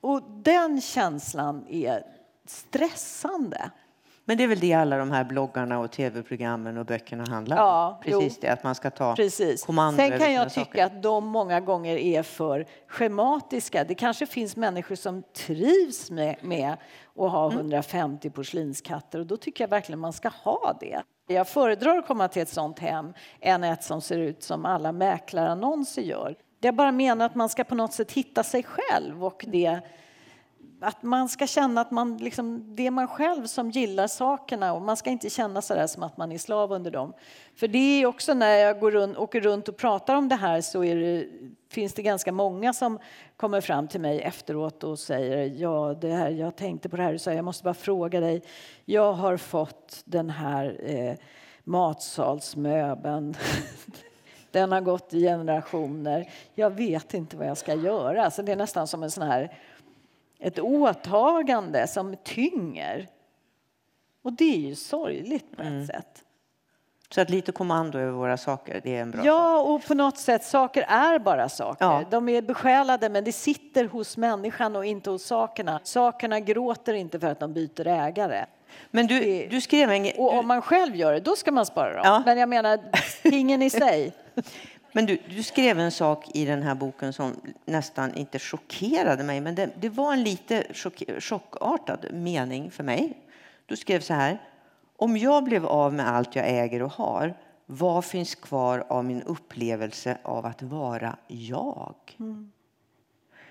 Och 0.00 0.22
den 0.22 0.80
känslan 0.80 1.66
är 1.68 2.06
stressande. 2.46 3.70
Men 4.32 4.36
det 4.36 4.44
är 4.44 4.48
väl 4.48 4.60
det 4.60 4.72
alla 4.72 4.96
de 4.96 5.10
här 5.10 5.24
bloggarna 5.24 5.78
och 5.78 5.90
tv-programmen 5.90 6.78
och 6.78 6.86
böckerna 6.86 7.24
handlar 7.24 7.56
om? 7.56 7.62
Ja, 7.62 8.00
Precis 8.04 8.34
jo. 8.36 8.38
det, 8.40 8.48
att 8.48 8.64
man 8.64 8.74
ska 8.74 8.90
ta 8.90 9.16
Precis. 9.16 9.64
kommando 9.64 9.96
Sen 9.96 10.18
kan 10.18 10.32
jag 10.32 10.52
tycka 10.52 10.64
saker. 10.64 10.84
att 10.84 11.02
de 11.02 11.26
många 11.26 11.60
gånger 11.60 11.96
är 11.96 12.22
för 12.22 12.66
schematiska. 12.86 13.84
Det 13.84 13.94
kanske 13.94 14.26
finns 14.26 14.56
människor 14.56 14.94
som 14.94 15.22
trivs 15.22 16.10
med, 16.10 16.36
med 16.42 16.72
att 17.18 17.30
ha 17.30 17.46
mm. 17.46 17.58
150 17.58 18.30
porslinskatter 18.30 19.18
och 19.18 19.26
då 19.26 19.36
tycker 19.36 19.64
jag 19.64 19.68
verkligen 19.68 19.98
man 19.98 20.12
ska 20.12 20.28
ha 20.28 20.76
det. 20.80 21.02
Jag 21.26 21.48
föredrar 21.48 21.98
att 21.98 22.06
komma 22.06 22.28
till 22.28 22.42
ett 22.42 22.48
sånt 22.48 22.78
hem 22.78 23.12
än 23.40 23.64
ett 23.64 23.84
som 23.84 24.00
ser 24.00 24.18
ut 24.18 24.42
som 24.42 24.64
alla 24.64 24.92
mäklarannonser 24.92 26.02
gör. 26.02 26.36
Jag 26.60 26.74
bara 26.74 26.92
menar 26.92 27.26
att 27.26 27.34
man 27.34 27.48
ska 27.48 27.64
på 27.64 27.74
något 27.74 27.92
sätt 27.92 28.12
hitta 28.12 28.42
sig 28.42 28.62
själv 28.62 29.24
och 29.24 29.44
det 29.48 29.80
att 30.82 31.02
man 31.02 31.28
ska 31.28 31.46
känna 31.46 31.80
att 31.80 31.90
man 31.90 32.16
liksom, 32.16 32.76
det 32.76 32.86
är 32.86 32.90
man 32.90 33.08
själv 33.08 33.46
som 33.46 33.70
gillar 33.70 34.06
sakerna 34.06 34.72
och 34.72 34.82
man 34.82 34.96
ska 34.96 35.10
inte 35.10 35.30
känna 35.30 35.62
så 35.62 35.88
som 35.88 36.02
att 36.02 36.16
man 36.16 36.32
är 36.32 36.38
slav 36.38 36.72
under 36.72 36.90
dem. 36.90 37.12
För 37.56 37.68
det 37.68 37.78
är 37.78 38.06
också 38.06 38.34
när 38.34 38.56
jag 38.56 38.80
går 38.80 38.90
runt, 38.90 39.16
åker 39.16 39.40
runt 39.40 39.68
och 39.68 39.76
pratar 39.76 40.14
om 40.14 40.28
det 40.28 40.36
här 40.36 40.60
så 40.60 40.82
det, 40.82 41.28
finns 41.68 41.94
det 41.94 42.02
ganska 42.02 42.32
många 42.32 42.72
som 42.72 42.98
kommer 43.36 43.60
fram 43.60 43.88
till 43.88 44.00
mig 44.00 44.20
efteråt 44.20 44.84
och 44.84 44.98
säger 44.98 45.60
ja, 45.60 45.96
det 46.00 46.12
här, 46.12 46.30
jag 46.30 46.56
tänkte 46.56 46.88
på 46.88 46.96
det 46.96 47.02
här, 47.02 47.16
så 47.16 47.30
jag 47.30 47.44
måste 47.44 47.64
bara 47.64 47.74
fråga 47.74 48.20
dig. 48.20 48.42
Jag 48.84 49.12
har 49.12 49.36
fått 49.36 50.02
den 50.04 50.30
här 50.30 50.80
eh, 50.82 51.14
matsalsmöbeln 51.64 53.34
Den 54.52 54.72
har 54.72 54.80
gått 54.80 55.14
i 55.14 55.20
generationer. 55.20 56.28
Jag 56.54 56.70
vet 56.70 57.14
inte 57.14 57.36
vad 57.36 57.46
jag 57.46 57.56
ska 57.56 57.74
göra. 57.74 58.30
Så 58.30 58.42
det 58.42 58.52
är 58.52 58.56
nästan 58.56 58.86
som 58.86 59.02
en 59.02 59.10
sån 59.10 59.26
här 59.26 59.52
ett 60.42 60.58
åtagande 60.58 61.86
som 61.86 62.16
tynger. 62.16 63.08
Och 64.22 64.32
det 64.32 64.54
är 64.54 64.58
ju 64.58 64.74
sorgligt 64.74 65.56
på 65.56 65.62
ett 65.62 65.68
mm. 65.68 65.86
sätt. 65.86 66.24
Så 67.10 67.20
att 67.20 67.30
lite 67.30 67.52
kommando 67.52 67.98
över 67.98 68.12
våra 68.12 68.36
saker, 68.36 68.80
det 68.84 68.96
är 68.96 69.02
en 69.02 69.10
bra 69.10 69.24
Ja, 69.24 69.58
sak. 69.58 69.68
och 69.68 69.88
på 69.88 69.94
något 69.94 70.18
sätt, 70.18 70.44
saker 70.44 70.82
är 70.88 71.18
bara 71.18 71.48
saker. 71.48 71.84
Ja. 71.84 72.04
De 72.10 72.28
är 72.28 72.42
besjälade, 72.42 73.08
men 73.08 73.24
det 73.24 73.32
sitter 73.32 73.84
hos 73.84 74.16
människan 74.16 74.76
och 74.76 74.84
inte 74.84 75.10
hos 75.10 75.24
sakerna. 75.24 75.80
Sakerna 75.82 76.40
gråter 76.40 76.94
inte 76.94 77.20
för 77.20 77.26
att 77.26 77.40
de 77.40 77.52
byter 77.52 77.86
ägare. 77.86 78.44
Men 78.90 79.06
du, 79.06 79.46
du 79.50 79.60
skrev 79.60 79.90
en... 79.90 80.12
Och 80.18 80.34
om 80.38 80.46
man 80.46 80.62
själv 80.62 80.96
gör 80.96 81.12
det, 81.12 81.20
då 81.20 81.36
ska 81.36 81.52
man 81.52 81.66
spara 81.66 81.94
dem. 81.94 82.02
Ja. 82.04 82.22
Men 82.26 82.38
jag 82.38 82.48
menar, 82.48 82.78
tingen 83.30 83.62
i 83.62 83.70
sig. 83.70 84.12
Men 84.92 85.06
du, 85.06 85.18
du, 85.28 85.42
skrev 85.42 85.78
en 85.78 85.90
sak 85.90 86.30
i 86.34 86.44
den 86.44 86.62
här 86.62 86.74
boken 86.74 87.12
som 87.12 87.36
nästan 87.64 88.14
inte 88.14 88.38
chockerade 88.38 89.24
mig, 89.24 89.40
men 89.40 89.54
det, 89.54 89.70
det 89.80 89.88
var 89.88 90.12
en 90.12 90.22
lite 90.22 90.66
chock, 90.74 91.02
chockartad 91.18 92.06
mening 92.12 92.70
för 92.70 92.84
mig. 92.84 93.18
Du 93.66 93.76
skrev 93.76 94.00
så 94.00 94.14
här. 94.14 94.42
Om 94.96 95.16
jag 95.16 95.44
blev 95.44 95.66
av 95.66 95.94
med 95.94 96.08
allt 96.08 96.36
jag 96.36 96.48
äger 96.48 96.82
och 96.82 96.92
har, 96.92 97.34
vad 97.66 98.04
finns 98.04 98.34
kvar 98.34 98.84
av 98.88 99.04
min 99.04 99.22
upplevelse 99.22 100.18
av 100.22 100.46
att 100.46 100.62
vara 100.62 101.16
jag? 101.26 101.94
Mm. 102.18 102.52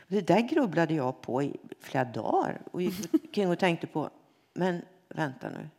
Det 0.08 0.22
där 0.22 0.40
grubblade 0.40 0.94
jag 0.94 1.22
på 1.22 1.44
i 1.44 1.56
flera 1.80 2.06
dagar 2.06 2.62
och 2.72 2.82
gick 2.82 3.38
och 3.48 3.60
tänkte 3.60 3.88
på, 3.88 4.10
men 4.54 4.82
vänta 5.10 5.50
nu. 5.50 5.70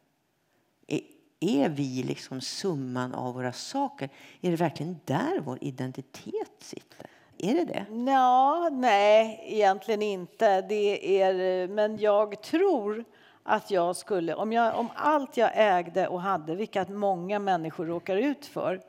Är, 1.42 1.68
vi 1.68 2.02
liksom 2.02 2.40
summan 2.40 3.14
av 3.14 3.34
våra 3.34 3.52
saker? 3.52 4.08
Är 4.40 4.50
det 4.50 4.56
verkligen 4.56 5.00
där 5.04 5.40
vår 5.40 5.58
identitet 5.60 6.52
sitter? 6.58 7.06
Är 7.38 7.54
det 7.54 7.64
det? 7.64 8.10
Ja, 8.10 8.68
nej, 8.72 9.44
egentligen 9.46 10.02
inte. 10.02 10.60
Det 10.60 11.20
är, 11.22 11.68
men 11.68 11.98
jag 11.98 12.42
tror 12.42 13.04
att 13.42 13.70
jag 13.70 13.96
skulle, 13.96 14.34
om, 14.34 14.52
jag, 14.52 14.78
om 14.78 14.88
allt 14.94 15.36
jag 15.36 15.50
ägde 15.54 16.08
och 16.08 16.20
hade, 16.20 16.54
vilket 16.54 16.88
många 16.88 17.38
människor 17.38 17.86
råkar 17.86 18.16
ut 18.16 18.46
för, 18.46 18.80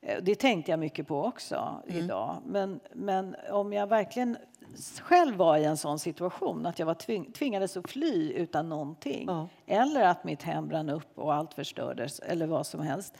eh, 0.00 0.18
det 0.22 0.34
tänkte 0.34 0.70
jag 0.70 0.80
mycket 0.80 1.06
på 1.06 1.24
också 1.24 1.82
mm. 1.88 2.04
idag. 2.04 2.36
Men, 2.46 2.80
men 2.92 3.36
om 3.50 3.72
jag 3.72 3.86
verkligen 3.86 4.36
själv 5.02 5.36
var 5.36 5.56
i 5.56 5.64
en 5.64 5.76
sån 5.76 5.98
situation 5.98 6.66
att 6.66 6.78
jag 6.78 6.86
var 6.86 6.94
tving, 6.94 7.32
tvingades 7.32 7.76
att 7.76 7.90
fly 7.90 8.32
utan 8.32 8.68
någonting 8.68 9.24
ja. 9.28 9.48
eller 9.66 10.04
att 10.04 10.24
mitt 10.24 10.42
hem 10.42 10.68
brann 10.68 10.90
upp 10.90 11.18
och 11.18 11.34
allt 11.34 11.54
förstördes 11.54 12.20
eller 12.20 12.46
vad 12.46 12.66
som 12.66 12.80
helst. 12.80 13.14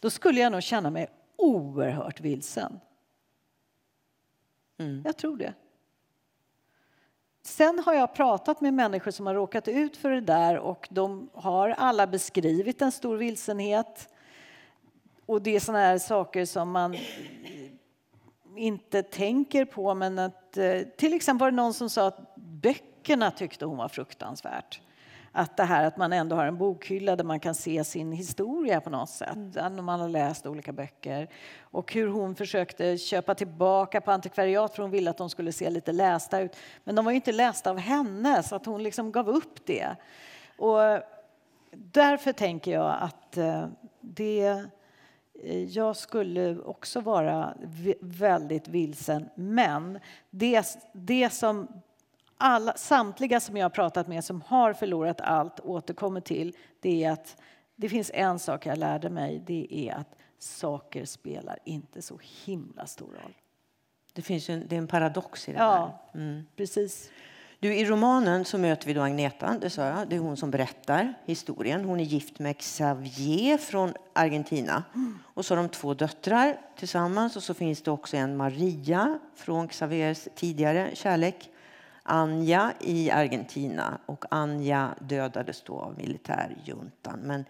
Då 0.00 0.10
skulle 0.10 0.40
jag 0.40 0.52
nog 0.52 0.62
känna 0.62 0.90
mig 0.90 1.08
oerhört 1.36 2.20
vilsen. 2.20 2.80
Mm. 4.78 5.02
Jag 5.04 5.16
tror 5.16 5.36
det. 5.36 5.54
Sen 7.42 7.78
har 7.78 7.94
jag 7.94 8.14
pratat 8.14 8.60
med 8.60 8.74
människor 8.74 9.10
som 9.10 9.26
har 9.26 9.34
råkat 9.34 9.68
ut 9.68 9.96
för 9.96 10.10
det 10.10 10.20
där 10.20 10.58
och 10.58 10.88
de 10.90 11.30
har 11.34 11.70
alla 11.70 12.06
beskrivit 12.06 12.82
en 12.82 12.92
stor 12.92 13.16
vilsenhet. 13.16 14.08
Och 15.26 15.42
det 15.42 15.56
är 15.56 15.60
såna 15.60 15.78
här 15.78 15.98
saker 15.98 16.44
som 16.44 16.70
man 16.70 16.96
inte 18.56 19.02
tänker 19.02 19.64
på 19.64 19.94
men 19.94 20.18
att 20.18 20.56
eh, 20.56 20.80
till 20.96 21.14
exempel 21.14 21.40
var 21.44 21.50
det 21.50 21.56
någon 21.56 21.74
som 21.74 21.90
sa 21.90 22.06
att 22.06 22.34
böckerna 22.36 23.30
tyckte 23.30 23.64
hon 23.64 23.76
var 23.76 23.88
fruktansvärt 23.88 24.80
att 25.32 25.56
det 25.56 25.64
här 25.64 25.84
att 25.84 25.96
man 25.96 26.12
ändå 26.12 26.36
har 26.36 26.46
en 26.46 26.58
bokhylla 26.58 27.16
där 27.16 27.24
man 27.24 27.40
kan 27.40 27.54
se 27.54 27.84
sin 27.84 28.12
historia 28.12 28.80
på 28.80 28.90
något 28.90 29.10
sätt, 29.10 29.36
mm. 29.36 29.76
när 29.76 29.82
man 29.82 30.00
har 30.00 30.08
läst 30.08 30.46
olika 30.46 30.72
böcker. 30.72 31.28
Och 31.60 31.92
hur 31.92 32.08
hon 32.08 32.34
försökte 32.34 32.98
köpa 32.98 33.34
tillbaka 33.34 34.00
på 34.00 34.10
antikvariat 34.10 34.74
för 34.74 34.82
hon 34.82 34.90
ville 34.90 35.10
att 35.10 35.16
de 35.16 35.30
skulle 35.30 35.52
se 35.52 35.70
lite 35.70 35.92
lästa 35.92 36.40
ut. 36.40 36.56
Men 36.84 36.94
de 36.94 37.04
var 37.04 37.12
ju 37.12 37.16
inte 37.16 37.32
lästa 37.32 37.70
av 37.70 37.78
henne 37.78 38.42
så 38.42 38.56
att 38.56 38.66
hon 38.66 38.82
liksom 38.82 39.12
gav 39.12 39.28
upp 39.28 39.66
det. 39.66 39.96
Och 40.56 40.78
därför 41.72 42.32
tänker 42.32 42.72
jag 42.72 42.96
att 43.00 43.36
eh, 43.36 43.66
det 44.00 44.64
jag 45.68 45.96
skulle 45.96 46.58
också 46.58 47.00
vara 47.00 47.54
väldigt 48.00 48.68
vilsen, 48.68 49.28
men 49.34 49.98
det, 50.30 50.66
det 50.92 51.30
som 51.30 51.68
alla, 52.36 52.72
samtliga 52.76 53.40
som 53.40 53.56
jag 53.56 53.64
har 53.64 53.70
pratat 53.70 54.08
med 54.08 54.24
som 54.24 54.42
har 54.46 54.72
förlorat 54.72 55.20
allt 55.20 55.60
återkommer 55.60 56.20
till 56.20 56.56
det 56.80 57.04
är 57.04 57.12
att 57.12 57.36
det 57.76 57.88
finns 57.88 58.10
en 58.14 58.38
sak 58.38 58.66
jag 58.66 58.78
lärde 58.78 59.10
mig. 59.10 59.42
Det 59.46 59.66
är 59.70 59.94
att 59.94 60.16
saker 60.38 61.04
spelar 61.04 61.58
inte 61.64 62.02
så 62.02 62.18
himla 62.44 62.86
stor 62.86 63.06
roll. 63.06 63.36
Det 64.12 64.22
finns 64.22 64.48
en, 64.50 64.64
det 64.68 64.76
är 64.76 64.78
en 64.78 64.86
paradox 64.86 65.48
i 65.48 65.52
det 65.52 65.58
ja, 65.58 66.00
här. 66.12 66.20
Mm. 66.20 66.46
precis. 66.56 67.10
Du, 67.62 67.74
I 67.74 67.84
romanen 67.84 68.44
så 68.44 68.58
möter 68.58 68.86
vi 68.86 68.92
då 68.92 69.02
Agneta, 69.02 69.58
det 69.60 69.70
sa 69.70 69.86
jag. 69.86 70.08
Det 70.08 70.16
är 70.16 70.20
hon 70.20 70.36
som 70.36 70.50
berättar 70.50 71.14
historien. 71.24 71.84
Hon 71.84 72.00
är 72.00 72.04
gift 72.04 72.38
med 72.38 72.58
Xavier 72.58 73.58
från 73.58 73.94
Argentina. 74.12 74.84
Och 75.34 75.44
så 75.44 75.54
har 75.54 75.62
de 75.62 75.68
två 75.68 75.94
döttrar 75.94 76.56
tillsammans. 76.78 77.36
Och 77.36 77.42
så 77.42 77.54
finns 77.54 77.82
det 77.82 77.90
också 77.90 78.16
en 78.16 78.36
Maria 78.36 79.18
från 79.34 79.68
Xaviers 79.68 80.28
tidigare 80.34 80.90
kärlek. 80.94 81.50
Anja 82.02 82.72
i 82.80 83.10
Argentina. 83.10 83.98
Och 84.06 84.24
Anja 84.30 84.94
dödades 85.00 85.62
då 85.62 85.78
av 85.78 85.98
militärjuntan. 85.98 87.20
Men 87.22 87.44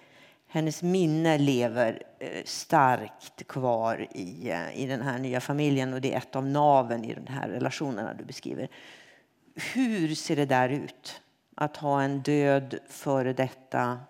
hennes 0.49 0.83
minne 0.83 1.39
lever 1.39 2.03
eh, 2.19 2.29
starkt 2.45 3.47
kvar 3.47 4.07
i, 4.11 4.51
eh, 4.51 4.83
i 4.83 4.87
den 4.87 5.03
här 5.03 5.19
nya 5.19 5.41
familjen 5.41 5.95
och 5.95 6.01
det 6.01 6.13
är 6.15 6.19
ett 6.19 6.37
av 6.37 6.47
naven 6.47 7.05
i 7.05 7.15
den 7.15 7.29
här 7.29 7.49
relationerna 7.49 8.15
du 8.15 8.25
beskriver. 8.25 8.69
Hur 9.55 10.15
ser 10.15 10.37
det 10.37 10.47
där 10.47 10.69
ut? 10.69 11.21
Att 11.55 11.77
ha 11.77 12.03
en 12.03 12.23
död 12.23 12.79
före 12.89 13.33
detta 13.33 14.01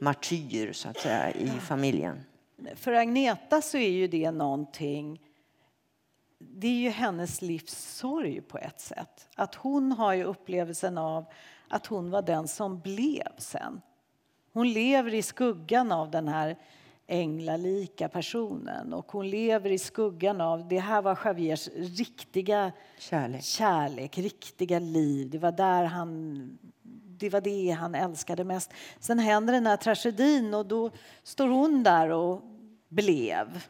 martyr 0.00 0.72
så 0.72 0.88
att 0.88 0.98
säga 0.98 1.30
i 1.30 1.48
familjen. 1.48 2.20
För 2.74 2.92
Agneta 2.92 3.62
så 3.62 3.78
är 3.78 3.90
ju 3.90 4.08
det 4.08 4.30
någonting 4.30 5.20
det 6.50 6.66
är 6.66 6.80
ju 6.80 6.90
hennes 6.90 7.42
livs 7.42 7.96
sorg 7.96 8.40
på 8.40 8.58
ett 8.58 8.80
sätt. 8.80 9.28
Att 9.34 9.54
hon 9.54 9.92
har 9.92 10.12
ju 10.12 10.24
upplevelsen 10.24 10.98
av 10.98 11.24
att 11.68 11.86
hon 11.86 12.10
var 12.10 12.22
den 12.22 12.48
som 12.48 12.80
blev 12.80 13.28
sen. 13.38 13.80
Hon 14.52 14.72
lever 14.72 15.14
i 15.14 15.22
skuggan 15.22 15.92
av 15.92 16.10
den 16.10 16.28
här 16.28 16.56
änglalika 17.12 18.08
personen 18.08 18.92
och 18.92 19.12
hon 19.12 19.30
lever 19.30 19.70
i 19.70 19.78
skuggan 19.78 20.40
av, 20.40 20.68
det 20.68 20.78
här 20.78 21.02
var 21.02 21.18
Javiers 21.24 21.68
riktiga 21.68 22.72
kärlek, 22.98 23.42
kärlek 23.42 24.18
riktiga 24.18 24.78
liv. 24.78 25.30
Det 25.30 25.38
var 25.38 25.52
där 25.52 25.84
han 25.84 26.58
det 27.18 27.30
var 27.30 27.40
det 27.40 27.70
han 27.70 27.94
älskade 27.94 28.44
mest. 28.44 28.72
Sen 29.00 29.18
händer 29.18 29.52
den 29.52 29.66
här 29.66 29.76
tragedin 29.76 30.54
och 30.54 30.66
då 30.66 30.90
står 31.22 31.48
hon 31.48 31.82
där 31.82 32.10
och 32.10 32.42
blev. 32.88 33.64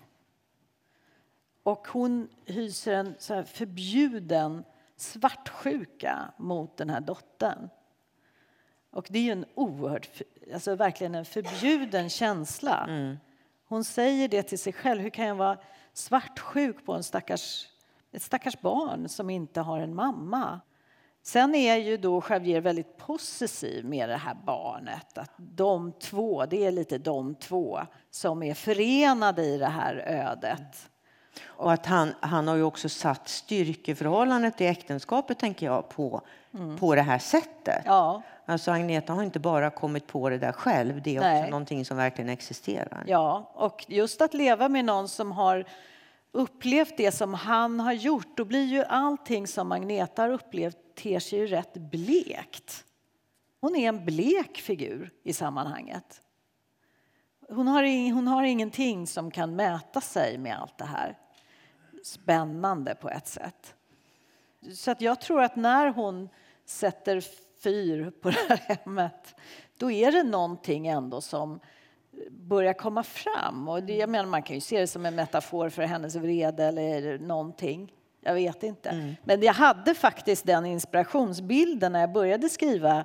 Och 1.62 1.88
hon 1.88 2.28
hyser 2.44 2.92
en 2.92 3.14
så 3.18 3.44
förbjuden 3.44 4.64
svartsjuka 4.96 6.32
mot 6.36 6.76
den 6.76 6.90
här 6.90 7.00
dottern. 7.00 7.68
Och 8.90 9.06
det 9.10 9.18
är 9.18 9.22
ju 9.22 9.32
en 9.32 9.44
oerhört, 9.54 10.08
alltså 10.54 10.74
verkligen 10.74 11.14
en 11.14 11.24
förbjuden 11.24 12.10
känsla. 12.10 12.86
Mm. 12.88 13.16
Hon 13.72 13.84
säger 13.84 14.28
det 14.28 14.42
till 14.42 14.58
sig 14.58 14.72
själv. 14.72 15.02
Hur 15.02 15.10
kan 15.10 15.26
jag 15.26 15.34
vara 15.34 15.58
svartsjuk 15.92 16.86
på 16.86 16.92
en 16.92 17.02
stackars, 17.02 17.68
ett 18.12 18.22
stackars 18.22 18.60
barn 18.60 19.08
som 19.08 19.30
inte 19.30 19.60
har 19.60 19.80
en 19.80 19.94
mamma? 19.94 20.60
Sen 21.22 21.54
är 21.54 21.76
ju 21.76 21.96
då 21.96 22.22
Javier 22.30 22.60
väldigt 22.60 22.96
possessiv 22.96 23.84
med 23.84 24.08
det 24.08 24.16
här 24.16 24.34
barnet. 24.46 25.18
Att 25.18 25.30
de 25.36 25.92
två, 25.92 26.46
det 26.46 26.66
är 26.66 26.70
lite 26.70 26.98
de 26.98 27.34
två 27.34 27.80
som 28.10 28.42
är 28.42 28.54
förenade 28.54 29.44
i 29.44 29.58
det 29.58 29.66
här 29.66 29.96
ödet. 29.96 30.90
Och 31.44 31.72
att 31.72 31.86
han, 31.86 32.14
han 32.20 32.48
har 32.48 32.56
ju 32.56 32.62
också 32.62 32.88
satt 32.88 33.28
styrkeförhållandet 33.28 34.60
i 34.60 34.66
äktenskapet 34.66 35.38
tänker 35.38 35.66
jag 35.66 35.88
på, 35.88 36.22
mm. 36.54 36.76
på 36.78 36.94
det 36.94 37.02
här 37.02 37.18
sättet. 37.18 37.82
Ja. 37.86 38.22
Alltså 38.46 38.70
Agneta 38.70 39.12
har 39.12 39.22
inte 39.22 39.40
bara 39.40 39.70
kommit 39.70 40.06
på 40.06 40.28
det 40.28 40.38
där 40.38 40.52
själv, 40.52 41.02
det 41.02 41.16
är 41.16 41.20
Nej. 41.20 41.40
också 41.40 41.50
någonting 41.50 41.84
som 41.84 41.96
verkligen 41.96 42.30
existerar. 42.30 43.04
Ja, 43.06 43.52
och 43.54 43.84
just 43.88 44.22
att 44.22 44.34
leva 44.34 44.68
med 44.68 44.84
någon 44.84 45.08
som 45.08 45.32
har 45.32 45.64
upplevt 46.32 46.96
det 46.96 47.12
som 47.12 47.34
han 47.34 47.80
har 47.80 47.92
gjort, 47.92 48.36
då 48.36 48.44
blir 48.44 48.64
ju 48.64 48.84
allting 48.84 49.46
som 49.46 49.72
Agneta 49.72 50.22
har 50.22 50.30
upplevt 50.30 50.76
ter 50.94 51.20
sig 51.20 51.38
ju 51.38 51.46
rätt 51.46 51.74
blekt. 51.74 52.84
Hon 53.60 53.76
är 53.76 53.88
en 53.88 54.04
blek 54.04 54.58
figur 54.58 55.10
i 55.22 55.32
sammanhanget. 55.32 56.20
Hon 57.48 57.68
har, 57.68 58.12
hon 58.12 58.28
har 58.28 58.42
ingenting 58.42 59.06
som 59.06 59.30
kan 59.30 59.56
mäta 59.56 60.00
sig 60.00 60.38
med 60.38 60.58
allt 60.58 60.78
det 60.78 60.84
här 60.84 61.18
spännande 62.04 62.94
på 62.94 63.10
ett 63.10 63.26
sätt. 63.26 63.74
Så 64.74 64.90
att 64.90 65.00
jag 65.00 65.20
tror 65.20 65.42
att 65.42 65.56
när 65.56 65.88
hon 65.88 66.28
sätter 66.64 67.20
fyr 67.62 68.12
på 68.20 68.30
det 68.30 68.46
här 68.48 68.60
hemmet 68.68 69.34
då 69.76 69.90
är 69.90 70.12
det 70.12 70.22
någonting 70.22 70.86
ändå 70.86 71.20
som 71.20 71.60
börjar 72.30 72.72
komma 72.72 73.02
fram. 73.02 73.68
Och 73.68 73.82
det, 73.82 73.96
jag 73.96 74.08
menar, 74.08 74.28
man 74.28 74.42
kan 74.42 74.56
ju 74.56 74.60
se 74.60 74.80
det 74.80 74.86
som 74.86 75.06
en 75.06 75.14
metafor 75.14 75.68
för 75.68 75.82
hennes 75.82 76.14
vrede 76.14 76.64
eller 76.64 77.18
någonting. 77.18 77.92
Jag 78.20 78.34
vet 78.34 78.62
inte. 78.62 78.88
Mm. 78.88 79.14
Men 79.24 79.42
jag 79.42 79.52
hade 79.52 79.94
faktiskt 79.94 80.46
den 80.46 80.66
inspirationsbilden 80.66 81.92
när 81.92 82.00
jag 82.00 82.12
började 82.12 82.48
skriva 82.48 83.04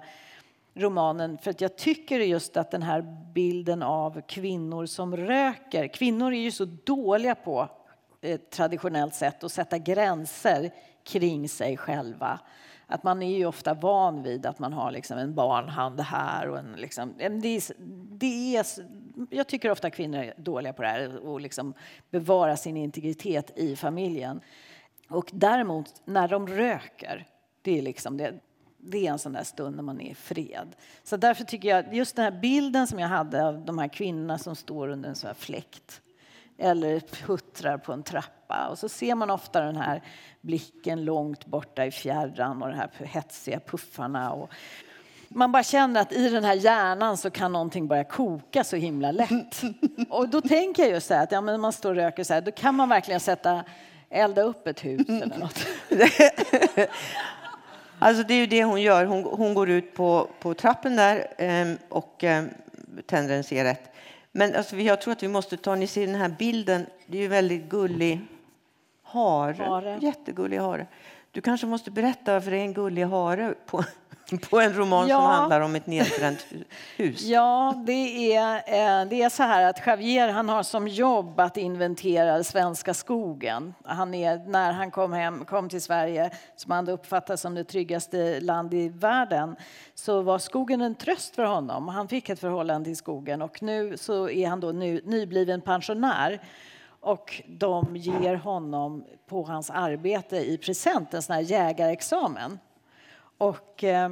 romanen 0.74 1.38
för 1.38 1.52
att 1.52 1.62
jag 1.62 1.76
tycker 1.76 2.20
just 2.20 2.58
att 2.58 2.72
den 2.72 2.84
här 2.84 3.02
bilden 3.34 3.84
av 3.84 4.22
kvinnor 4.22 4.86
som 4.86 5.18
röker. 5.18 5.88
Kvinnor 5.88 6.34
är 6.34 6.40
ju 6.40 6.52
så 6.52 6.66
dåliga 6.66 7.36
på 7.36 7.70
eh, 8.22 8.40
traditionellt 8.40 9.16
sätt 9.16 9.44
att 9.44 9.52
sätta 9.52 9.78
gränser 9.78 10.72
kring 11.08 11.50
sig 11.50 11.78
själva. 11.78 12.40
Att 12.88 13.04
man 13.04 13.22
är 13.22 13.38
ju 13.38 13.46
ofta 13.46 13.74
van 13.74 14.24
vid 14.24 14.46
att 14.46 14.60
man 14.60 14.74
har 14.74 14.92
liksom 14.92 15.18
en 15.18 15.36
barnhand 15.36 16.00
här 16.00 16.50
och 16.50 16.58
en 16.58 16.74
liksom, 16.78 17.14
det 17.18 17.26
är, 17.26 17.74
det 18.18 18.56
är, 18.56 18.66
jag 19.30 19.48
tycker 19.48 19.72
ofta 19.72 19.90
kvinnor 19.90 20.20
är 20.20 20.34
dåliga 20.38 20.74
på 20.74 20.82
det 20.82 20.88
här 20.88 21.18
och 21.18 21.42
liksom 21.42 21.74
bevara 22.10 22.58
sin 22.58 22.78
integritet 22.78 23.58
i 23.58 23.76
familjen. 23.76 24.42
Och 25.10 25.30
däremot 25.34 26.02
när 26.06 26.28
de 26.28 26.48
röker, 26.48 27.28
det 27.62 27.78
är 27.78 27.82
liksom 27.82 28.18
det, 28.18 28.34
det 28.78 29.08
är 29.08 29.12
en 29.12 29.20
sån 29.20 29.34
där 29.34 29.44
stund 29.44 29.76
när 29.76 29.84
man 29.84 30.02
är 30.02 30.12
i 30.12 30.16
fred. 30.16 30.76
Så 31.04 31.18
därför 31.18 31.44
tycker 31.44 31.70
jag, 31.70 31.96
just 31.96 32.16
den 32.16 32.26
här 32.26 32.42
bilden 32.42 32.88
som 32.88 33.00
jag 33.00 33.08
hade 33.08 33.48
av 33.48 33.66
de 33.66 33.78
här 33.78 33.88
kvinnorna 33.88 34.38
som 34.38 34.56
står 34.56 34.88
under 34.88 35.10
en 35.10 35.16
sån 35.16 35.28
här 35.28 35.36
fläkt 35.36 36.02
eller 36.58 37.00
puttrar 37.00 37.78
på 37.78 37.94
en 37.94 38.04
trappa. 38.04 38.68
Och 38.68 38.78
så 38.78 38.90
ser 38.90 39.16
man 39.16 39.30
ofta 39.30 39.62
den 39.62 39.76
här 39.76 40.02
blicken 40.42 41.06
långt 41.06 41.46
borta 41.46 41.86
i 41.86 41.92
fjärran 41.92 42.62
och 42.62 42.70
de 42.70 42.76
här 42.76 42.90
hetsiga 43.06 43.60
puffarna. 43.60 44.32
Och 44.32 44.50
man 45.28 45.52
bara 45.52 45.64
känner 45.64 46.02
att 46.02 46.14
i 46.14 46.30
den 46.30 46.44
här 46.44 46.54
hjärnan 46.54 47.18
så 47.18 47.30
kan 47.30 47.52
någonting 47.52 47.88
börja 47.88 48.04
koka 48.04 48.64
så 48.64 48.76
himla 48.76 49.12
lätt. 49.12 49.62
Och 50.10 50.30
då 50.30 50.42
tänker 50.42 50.84
jag 50.84 50.92
just 50.92 51.08
så 51.08 51.14
här 51.14 51.24
att 51.24 51.32
ja, 51.32 51.42
men 51.42 51.62
man 51.62 51.74
står 51.74 51.90
och 51.90 51.96
röker 51.96 52.24
så 52.24 52.34
här, 52.34 52.42
då 52.42 52.52
kan 52.52 52.76
man 52.76 52.90
verkligen 52.90 53.20
sätta, 53.20 53.64
elda 54.10 54.42
upp 54.42 54.68
ett 54.68 54.86
hus 54.86 55.10
eller 55.10 55.38
något. 55.38 55.68
Alltså 58.00 58.24
det 58.24 58.34
är 58.34 58.38
ju 58.38 58.48
det 58.48 58.64
hon 58.64 58.82
gör. 58.82 59.06
Hon, 59.06 59.24
hon 59.24 59.54
går 59.54 59.70
ut 59.70 59.94
på, 59.94 60.30
på 60.40 60.54
trappen 60.54 60.96
där 60.96 61.28
eh, 61.38 61.68
och 61.90 62.24
eh, 62.24 62.46
tänder 63.06 63.36
en 63.36 63.44
cigarett. 63.44 63.97
Men 64.38 64.56
alltså, 64.56 64.76
jag 64.76 65.02
tror 65.02 65.12
att 65.12 65.24
vi 65.24 65.28
måste 65.28 65.58
ta, 65.58 65.76
ni 65.76 65.88
ser 65.88 66.08
den 66.08 66.16
här 66.16 66.30
bilden, 66.30 66.86
det 67.08 67.18
är 67.18 67.22
ju 67.22 67.28
väldigt 67.28 67.70
gullig 67.70 68.22
hare. 69.04 69.64
Hare. 69.64 70.00
Jättegullig 70.02 70.58
hare. 70.58 70.88
Du 71.32 71.42
kanske 71.42 71.68
måste 71.68 71.92
berätta 71.92 72.34
varför 72.34 72.52
det 72.52 72.58
är 72.58 72.62
en 72.62 72.74
gullig 72.74 73.04
hare 73.04 73.54
på, 73.66 73.84
på 74.50 74.60
en 74.60 74.74
roman 74.74 75.08
Ja. 75.08 75.16
som 75.18 75.26
handlar 75.26 75.62
om 75.62 75.76
ett 75.76 75.88
nedbränt 75.88 76.46
hu- 76.50 76.64
hus. 76.98 77.22
Ja, 77.22 77.74
det 77.86 78.34
är, 78.36 78.56
eh, 78.56 79.08
det 79.10 79.22
är 79.22 79.30
så 79.30 79.44
här 79.44 79.70
att 79.70 79.88
Javier 79.88 80.30
han 80.30 80.50
har 80.50 80.64
som 80.64 80.88
jobb 80.88 81.40
att 81.40 81.58
inventera 81.58 82.44
svenska 82.44 82.94
skogen. 82.94 83.74
Han 83.86 84.14
är, 84.14 84.38
när 84.48 84.72
han 84.72 84.92
kom, 84.92 85.14
hem, 85.14 85.46
kom 85.46 85.70
till 85.70 85.82
Sverige, 85.82 86.30
som 86.56 86.72
han 86.72 86.90
uppfattar 86.90 87.36
som 87.36 87.56
det 87.56 87.64
tryggaste 87.64 88.40
land 88.40 88.74
i 88.74 88.90
världen, 88.90 89.56
så 89.96 90.22
var 90.22 90.40
skogen 90.40 90.82
en 90.82 90.96
tröst 90.96 91.36
för 91.36 91.44
honom. 91.44 91.88
Han 91.88 92.08
fick 92.08 92.30
ett 92.30 92.40
förhållande 92.40 92.86
till 92.86 92.98
skogen 92.98 93.42
och 93.42 93.62
nu 93.64 93.98
så 93.98 94.30
är 94.30 94.48
han 94.48 94.60
då 94.60 94.72
ny, 94.72 95.02
nybliven 95.04 95.62
pensionär. 95.62 96.42
Och 97.00 97.42
de 97.48 97.96
ger 97.96 98.36
honom 98.36 99.04
på 99.30 99.44
hans 99.44 99.70
arbete 99.70 100.38
i 100.38 100.58
present 100.58 101.14
en 101.14 101.22
sån 101.22 101.34
här 101.36 101.42
jägarexamen. 101.42 102.60
Och... 103.38 103.84
Eh, 103.84 104.10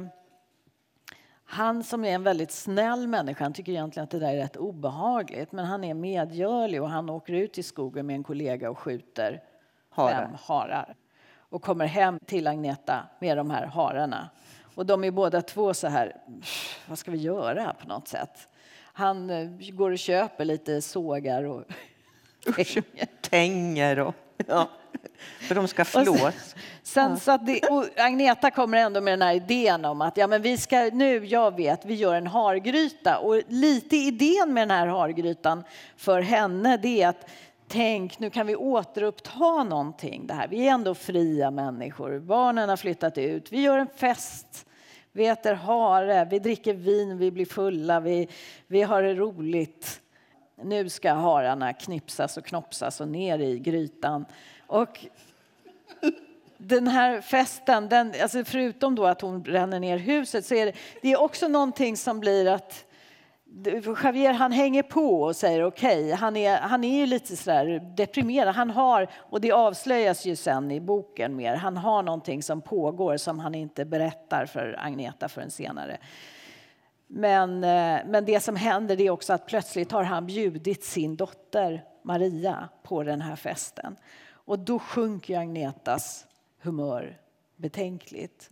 han 1.48 1.84
som 1.84 2.04
är 2.04 2.14
en 2.14 2.22
väldigt 2.22 2.50
snäll 2.50 3.06
människa, 3.06 3.44
han 3.44 3.52
tycker 3.52 3.72
egentligen 3.72 4.04
att 4.04 4.10
det 4.10 4.18
där 4.18 4.32
är 4.32 4.36
rätt 4.36 4.56
obehagligt, 4.56 5.52
men 5.52 5.64
han 5.64 5.84
är 5.84 5.94
medgörlig 5.94 6.82
och 6.82 6.90
han 6.90 7.10
åker 7.10 7.32
ut 7.32 7.58
i 7.58 7.62
skogen 7.62 8.06
med 8.06 8.16
en 8.16 8.24
kollega 8.24 8.70
och 8.70 8.78
skjuter 8.78 9.42
Harar. 9.90 10.26
fem 10.26 10.36
harar. 10.42 10.94
Och 11.38 11.62
kommer 11.62 11.86
hem 11.86 12.18
till 12.26 12.46
Agneta 12.46 13.06
med 13.18 13.36
de 13.36 13.50
här 13.50 13.66
hararna. 13.66 14.30
Och 14.74 14.86
de 14.86 15.04
är 15.04 15.10
båda 15.10 15.42
två 15.42 15.74
så 15.74 15.86
här, 15.86 16.16
vad 16.88 16.98
ska 16.98 17.10
vi 17.10 17.18
göra 17.18 17.74
på 17.80 17.88
något 17.88 18.08
sätt? 18.08 18.48
Han 18.92 19.30
eh, 19.30 19.50
går 19.72 19.90
och 19.90 19.98
köper 19.98 20.44
lite 20.44 20.82
sågar 20.82 21.44
och 21.44 21.62
Tänger 23.20 23.98
och... 23.98 24.14
Ja, 24.46 24.68
för 25.40 25.54
de 25.54 25.68
ska 25.68 25.84
flås. 25.84 26.54
Sen 26.82 27.20
så 27.20 27.32
att 27.32 27.46
det, 27.46 27.60
Agneta 27.96 28.50
kommer 28.50 28.78
ändå 28.78 29.00
med 29.00 29.12
den 29.12 29.22
här 29.22 29.34
idén 29.34 29.84
om 29.84 30.00
att 30.00 30.16
ja, 30.16 30.26
men 30.26 30.42
vi 30.42 30.56
ska 30.56 30.90
nu, 30.92 31.24
jag 31.26 31.56
vet, 31.56 31.84
vi 31.84 31.94
gör 31.94 32.14
en 32.14 32.26
hargryta. 32.26 33.18
Och 33.18 33.42
lite 33.48 33.96
idén 33.96 34.52
med 34.52 34.68
den 34.68 34.76
här 34.76 34.86
hargrytan 34.86 35.64
för 35.96 36.20
henne 36.20 36.76
det 36.76 37.02
är 37.02 37.08
att 37.08 37.30
tänk, 37.68 38.18
nu 38.18 38.30
kan 38.30 38.46
vi 38.46 38.56
återuppta 38.56 39.64
någonting. 39.64 40.26
Det 40.26 40.34
här. 40.34 40.48
Vi 40.48 40.68
är 40.68 40.72
ändå 40.72 40.94
fria 40.94 41.50
människor. 41.50 42.18
Barnen 42.18 42.68
har 42.68 42.76
flyttat 42.76 43.18
ut. 43.18 43.52
Vi 43.52 43.62
gör 43.62 43.78
en 43.78 43.88
fest. 43.96 44.66
Vi 45.12 45.26
äter 45.26 45.54
hare, 45.54 46.28
vi 46.30 46.38
dricker 46.38 46.74
vin, 46.74 47.18
vi 47.18 47.30
blir 47.30 47.46
fulla, 47.46 48.00
vi, 48.00 48.28
vi 48.66 48.82
har 48.82 49.02
det 49.02 49.14
roligt. 49.14 50.00
Nu 50.62 50.88
ska 50.88 51.12
hararna 51.12 51.72
knipsas 51.72 52.36
och 52.36 52.44
knopsas 52.44 53.00
och 53.00 53.08
ner 53.08 53.38
i 53.38 53.58
grytan. 53.58 54.24
Och 54.66 55.06
den 56.58 56.88
här 56.88 57.20
festen, 57.20 57.88
den, 57.88 58.12
alltså 58.22 58.44
förutom 58.44 58.94
då 58.94 59.06
att 59.06 59.20
hon 59.20 59.42
bränner 59.42 59.80
ner 59.80 59.98
huset 59.98 60.46
så 60.46 60.54
är 60.54 60.66
det, 60.66 60.72
det 61.02 61.12
är 61.12 61.20
också 61.20 61.48
någonting 61.48 61.96
som 61.96 62.20
blir 62.20 62.46
att 62.46 62.86
Javier 64.04 64.32
han 64.32 64.52
hänger 64.52 64.82
på 64.82 65.22
och 65.22 65.36
säger 65.36 65.64
okej, 65.64 66.12
han, 66.12 66.36
är, 66.36 66.58
han 66.58 66.84
är 66.84 66.98
ju 66.98 67.06
lite 67.06 67.36
sådär 67.36 67.94
deprimerad. 67.96 68.54
Han 68.54 68.70
har, 68.70 69.08
och 69.14 69.40
det 69.40 69.52
avslöjas 69.52 70.24
ju 70.26 70.36
sen 70.36 70.70
i 70.70 70.80
boken 70.80 71.36
mer, 71.36 71.54
han 71.54 71.76
har 71.76 72.02
någonting 72.02 72.42
som 72.42 72.60
pågår 72.60 73.16
som 73.16 73.38
han 73.38 73.54
inte 73.54 73.84
berättar 73.84 74.46
för 74.46 74.76
Agneta 74.78 75.28
förrän 75.28 75.50
senare. 75.50 75.98
Men, 77.06 77.64
eh, 77.64 78.00
men 78.06 78.24
det 78.24 78.40
som 78.40 78.56
händer 78.56 78.96
det 78.96 79.06
är 79.06 79.10
också 79.10 79.32
att 79.32 79.46
plötsligt 79.46 79.92
har 79.92 80.02
han 80.02 80.26
bjudit 80.26 80.84
sin 80.84 81.16
dotter 81.16 81.84
Maria 82.02 82.68
på 82.82 83.02
den 83.02 83.20
här 83.20 83.36
festen. 83.36 83.96
Och 84.46 84.58
då 84.58 84.78
sjunker 84.78 85.34
ju 85.34 85.40
Agnetas 85.40 86.26
humör 86.62 87.20
betänkligt. 87.56 88.48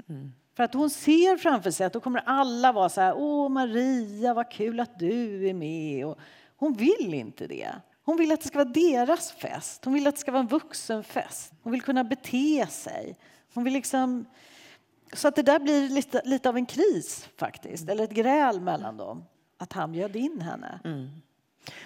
För 0.56 0.62
att 0.62 0.74
hon 0.74 0.90
ser 0.90 1.36
framför 1.36 1.70
sig 1.70 1.86
att 1.86 1.92
då 1.92 2.00
kommer 2.00 2.22
alla 2.26 2.72
vara 2.72 2.88
så 2.88 3.00
här, 3.00 3.14
åh 3.16 3.48
Maria, 3.48 4.34
vad 4.34 4.50
kul 4.50 4.80
att 4.80 4.98
du 4.98 5.48
är 5.48 5.54
med. 5.54 6.06
Och 6.06 6.18
hon 6.56 6.72
vill 6.72 7.14
inte 7.14 7.46
det. 7.46 7.70
Hon 8.04 8.16
vill 8.16 8.32
att 8.32 8.40
det 8.40 8.48
ska 8.48 8.58
vara 8.58 8.68
deras 8.68 9.32
fest. 9.32 9.84
Hon 9.84 9.94
vill 9.94 10.06
att 10.06 10.14
det 10.14 10.20
ska 10.20 10.32
vara 10.32 10.42
en 10.42 10.48
vuxenfest. 10.48 11.52
Hon 11.62 11.72
vill 11.72 11.82
kunna 11.82 12.04
bete 12.04 12.66
sig. 12.70 13.16
Hon 13.54 13.64
vill 13.64 13.72
liksom... 13.72 14.24
Så 15.12 15.28
att 15.28 15.36
det 15.36 15.42
där 15.42 15.58
blir 15.58 15.88
lite, 15.88 16.22
lite 16.24 16.48
av 16.48 16.56
en 16.56 16.66
kris 16.66 17.28
faktiskt, 17.36 17.88
eller 17.88 18.04
ett 18.04 18.10
gräl 18.14 18.60
mellan 18.60 18.96
dem. 18.96 19.24
Att 19.58 19.72
han 19.72 19.92
bjöd 19.92 20.16
in 20.16 20.40
henne. 20.40 20.80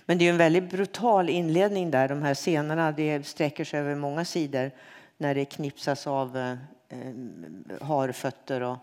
Men 0.07 0.19
det 0.19 0.27
är 0.27 0.31
en 0.31 0.37
väldigt 0.37 0.71
brutal 0.71 1.29
inledning 1.29 1.91
där. 1.91 2.09
De 2.09 2.23
här 2.23 2.35
scenerna 2.35 2.93
det 2.93 3.27
sträcker 3.27 3.65
sig 3.65 3.81
över 3.81 3.95
många 3.95 4.25
sidor 4.25 4.71
när 5.17 5.35
det 5.35 5.45
knipsas 5.45 6.07
av 6.07 6.37
eh, 6.37 6.53
eh, 6.89 7.87
harfötter 7.87 8.61
och 8.61 8.77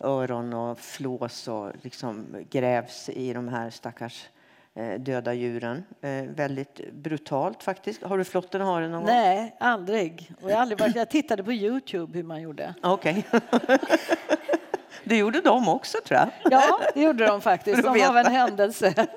öron 0.00 0.52
och 0.52 0.78
flås 0.78 1.48
och 1.48 1.72
liksom 1.82 2.26
grävs 2.50 3.08
i 3.08 3.32
de 3.32 3.48
här 3.48 3.70
stackars 3.70 4.28
eh, 4.74 5.00
döda 5.00 5.34
djuren. 5.34 5.84
Eh, 6.00 6.10
väldigt 6.22 6.92
brutalt 6.92 7.62
faktiskt. 7.62 8.02
Har 8.02 8.18
du 8.18 8.24
flått 8.24 8.54
en 8.54 8.60
hare 8.60 8.88
någon 8.88 9.04
gång? 9.04 9.06
Nej, 9.06 9.56
aldrig. 9.60 10.30
Och 10.42 10.50
jag, 10.50 10.58
aldrig 10.58 10.80
varit, 10.80 10.96
jag 10.96 11.10
tittade 11.10 11.44
på 11.44 11.52
Youtube 11.52 12.18
hur 12.18 12.24
man 12.24 12.42
gjorde. 12.42 12.74
Okej. 12.82 13.26
det 15.04 15.16
gjorde 15.16 15.40
de 15.40 15.68
också 15.68 15.98
tror 16.06 16.20
jag. 16.20 16.28
Ja, 16.50 16.80
det 16.94 17.02
gjorde 17.02 17.26
de 17.26 17.40
faktiskt. 17.40 17.84
Som 17.84 18.00
av 18.08 18.16
en 18.16 18.32
händelse. 18.32 18.94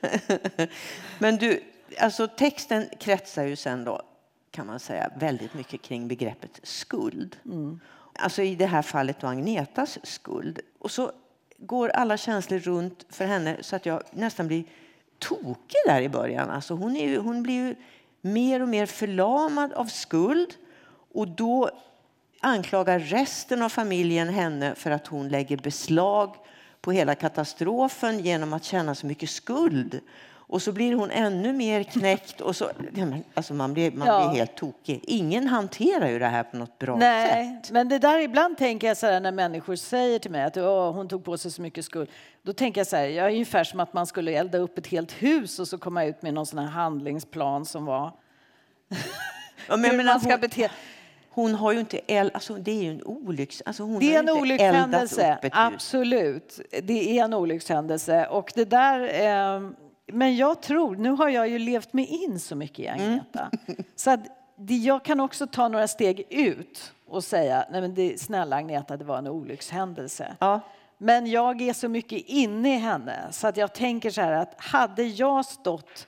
Men 1.18 1.36
du, 1.36 1.62
alltså 2.00 2.28
texten 2.28 2.88
kretsar 3.00 3.44
ju 3.44 3.56
sen 3.56 3.84
då, 3.84 4.02
kan 4.50 4.66
man 4.66 4.80
säga, 4.80 5.10
väldigt 5.16 5.54
mycket 5.54 5.82
kring 5.82 6.08
begreppet 6.08 6.60
skuld. 6.62 7.36
Alltså 8.18 8.42
i 8.42 8.54
det 8.54 8.66
här 8.66 8.82
fallet 8.82 9.20
då 9.20 9.26
Agnetas 9.26 9.98
skuld. 10.02 10.60
Och 10.78 10.90
så 10.90 11.12
går 11.58 11.88
alla 11.88 12.16
känslor 12.16 12.58
runt 12.58 13.06
för 13.08 13.24
henne 13.24 13.56
så 13.60 13.76
att 13.76 13.86
jag 13.86 14.02
nästan 14.10 14.46
blir 14.46 14.64
tokig 15.18 15.80
där 15.86 16.00
i 16.00 16.08
början. 16.08 16.50
Alltså 16.50 16.74
hon, 16.74 16.96
är 16.96 17.08
ju, 17.08 17.18
hon 17.18 17.42
blir 17.42 17.54
ju 17.54 17.74
mer 18.20 18.62
och 18.62 18.68
mer 18.68 18.86
förlamad 18.86 19.72
av 19.72 19.86
skuld 19.86 20.54
och 21.12 21.28
då 21.28 21.70
anklagar 22.40 22.98
resten 22.98 23.62
av 23.62 23.68
familjen 23.68 24.28
henne 24.28 24.74
för 24.74 24.90
att 24.90 25.06
hon 25.06 25.28
lägger 25.28 25.56
beslag 25.56 26.36
på 26.86 26.92
hela 26.92 27.14
katastrofen 27.14 28.18
genom 28.20 28.52
att 28.52 28.64
känna 28.64 28.94
så 28.94 29.06
mycket 29.06 29.30
skuld. 29.30 30.00
Och 30.48 30.62
så 30.62 30.72
blir 30.72 30.94
hon 30.94 31.10
ännu 31.10 31.52
mer 31.52 31.82
knäckt. 31.82 32.40
Och 32.40 32.56
så, 32.56 32.70
alltså 33.34 33.54
man 33.54 33.72
blir, 33.74 33.90
man 33.92 34.06
Ja. 34.08 34.28
blir 34.28 34.38
helt 34.38 34.56
tokig. 34.56 35.00
Ingen 35.02 35.46
hanterar 35.48 36.08
ju 36.08 36.18
det 36.18 36.26
här 36.26 36.42
på 36.42 36.56
något 36.56 36.78
bra 36.78 36.96
Nej, 36.96 37.60
sätt. 37.62 37.70
men 37.70 37.88
det 37.88 37.98
där 37.98 38.18
ibland 38.20 38.58
tänker 38.58 38.86
jag 38.88 38.96
så 38.96 39.06
här 39.06 39.20
när 39.20 39.32
människor 39.32 39.76
säger 39.76 40.18
till 40.18 40.30
mig 40.30 40.44
att 40.44 40.56
Åh, 40.56 40.92
hon 40.92 41.08
tog 41.08 41.24
på 41.24 41.38
sig 41.38 41.50
så 41.50 41.62
mycket 41.62 41.84
skuld. 41.84 42.08
Då 42.42 42.52
tänker 42.52 42.80
jag 42.80 42.86
så 42.86 42.96
här, 42.96 43.04
jag 43.06 43.26
är 43.26 43.30
ungefär 43.30 43.64
som 43.64 43.80
att 43.80 43.92
man 43.92 44.06
skulle 44.06 44.32
elda 44.32 44.58
upp 44.58 44.78
ett 44.78 44.86
helt 44.86 45.12
hus 45.12 45.58
och 45.58 45.68
så 45.68 45.78
komma 45.78 46.04
ut 46.04 46.22
med 46.22 46.34
någon 46.34 46.46
sån 46.46 46.58
här 46.58 46.66
handlingsplan 46.66 47.64
som 47.66 47.84
var 47.84 48.12
Ja, 49.68 49.76
men 49.76 49.90
hur 49.98 50.04
man 50.04 50.20
ska 50.20 50.30
hon, 50.30 50.40
bete 50.40 50.70
hon 51.36 51.54
har 51.54 51.72
ju 51.72 51.80
inte 51.80 51.98
eld, 51.98 52.30
alltså 52.34 52.54
det 52.54 52.70
är 52.70 52.82
ju 52.82 52.90
en 52.90 53.02
olycks... 53.04 53.62
Alltså 53.66 53.82
hon 53.82 53.98
Det 53.98 54.14
är 54.14 54.18
en 54.18 54.30
olyckshändelse, 54.30 55.38
absolut. 55.52 56.60
Det 56.82 57.18
är 57.18 57.24
en 57.24 57.34
olyckshändelse. 57.34 58.26
Och 58.26 58.52
det 58.54 58.64
där, 58.64 59.00
eh, 59.24 59.70
men 60.12 60.36
jag 60.36 60.62
tror, 60.62 60.96
nu 60.96 61.10
har 61.10 61.28
jag 61.28 61.48
ju 61.48 61.58
levt 61.58 61.92
mig 61.92 62.06
in 62.24 62.40
så 62.40 62.56
mycket 62.56 62.78
i 62.78 62.88
Agneta. 62.88 63.50
Så 63.96 64.10
att 64.10 64.20
det, 64.58 64.76
jag 64.76 65.04
kan 65.04 65.20
också 65.20 65.46
ta 65.46 65.68
några 65.68 65.88
steg 65.88 66.26
ut 66.30 66.92
och 67.08 67.24
säga, 67.24 67.66
nej 67.70 67.80
men 67.80 67.94
det, 67.94 68.20
snälla 68.20 68.56
Agneta, 68.56 68.96
det 68.96 69.04
var 69.04 69.18
en 69.18 69.28
olyckshändelse. 69.28 70.36
Ja. 70.40 70.60
Men 70.98 71.26
jag 71.26 71.62
är 71.62 71.72
så 71.72 71.88
mycket 71.88 72.22
inne 72.26 72.74
i 72.74 72.78
henne 72.78 73.28
så 73.30 73.48
att 73.48 73.56
jag 73.56 73.74
tänker 73.74 74.10
så 74.10 74.20
här 74.20 74.32
att 74.32 74.54
hade 74.56 75.02
jag 75.02 75.44
stått 75.44 76.06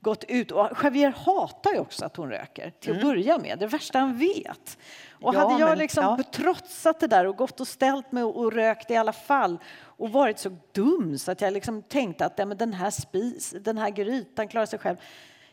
gått 0.00 0.24
ut 0.28 0.50
och 0.52 0.68
Javier 0.84 1.10
hatar 1.10 1.72
ju 1.72 1.78
också 1.78 2.04
att 2.04 2.16
hon 2.16 2.30
röker 2.30 2.70
till 2.70 2.96
att 2.96 3.02
börja 3.02 3.38
med, 3.38 3.58
det 3.58 3.66
värsta 3.66 3.98
han 3.98 4.18
vet. 4.18 4.78
Och 5.10 5.34
Mm. 5.34 5.40
Ja, 5.42 5.48
hade 5.48 5.60
jag 5.60 5.68
men- 5.68 5.78
liksom 5.78 6.04
ja. 6.04 6.18
trotsat 6.32 7.00
det 7.00 7.06
där 7.06 7.26
och 7.26 7.36
gått 7.36 7.60
och 7.60 7.68
ställt 7.68 8.12
mig 8.12 8.22
och, 8.24 8.36
och 8.36 8.52
rökt 8.52 8.90
i 8.90 8.96
alla 8.96 9.12
fall 9.12 9.58
och 9.80 10.10
varit 10.12 10.38
så 10.38 10.56
dum 10.72 11.18
så 11.18 11.30
att 11.32 11.40
jag 11.40 11.52
liksom 11.52 11.82
tänkte 11.82 12.26
att 12.26 12.32
ja, 12.38 12.44
men 12.46 12.56
den 12.56 12.72
här 12.72 12.90
spis, 12.90 13.54
den 13.60 13.78
här 13.78 13.90
grytan 13.90 14.48
klarar 14.48 14.66
sig 14.66 14.78
själv. 14.78 14.96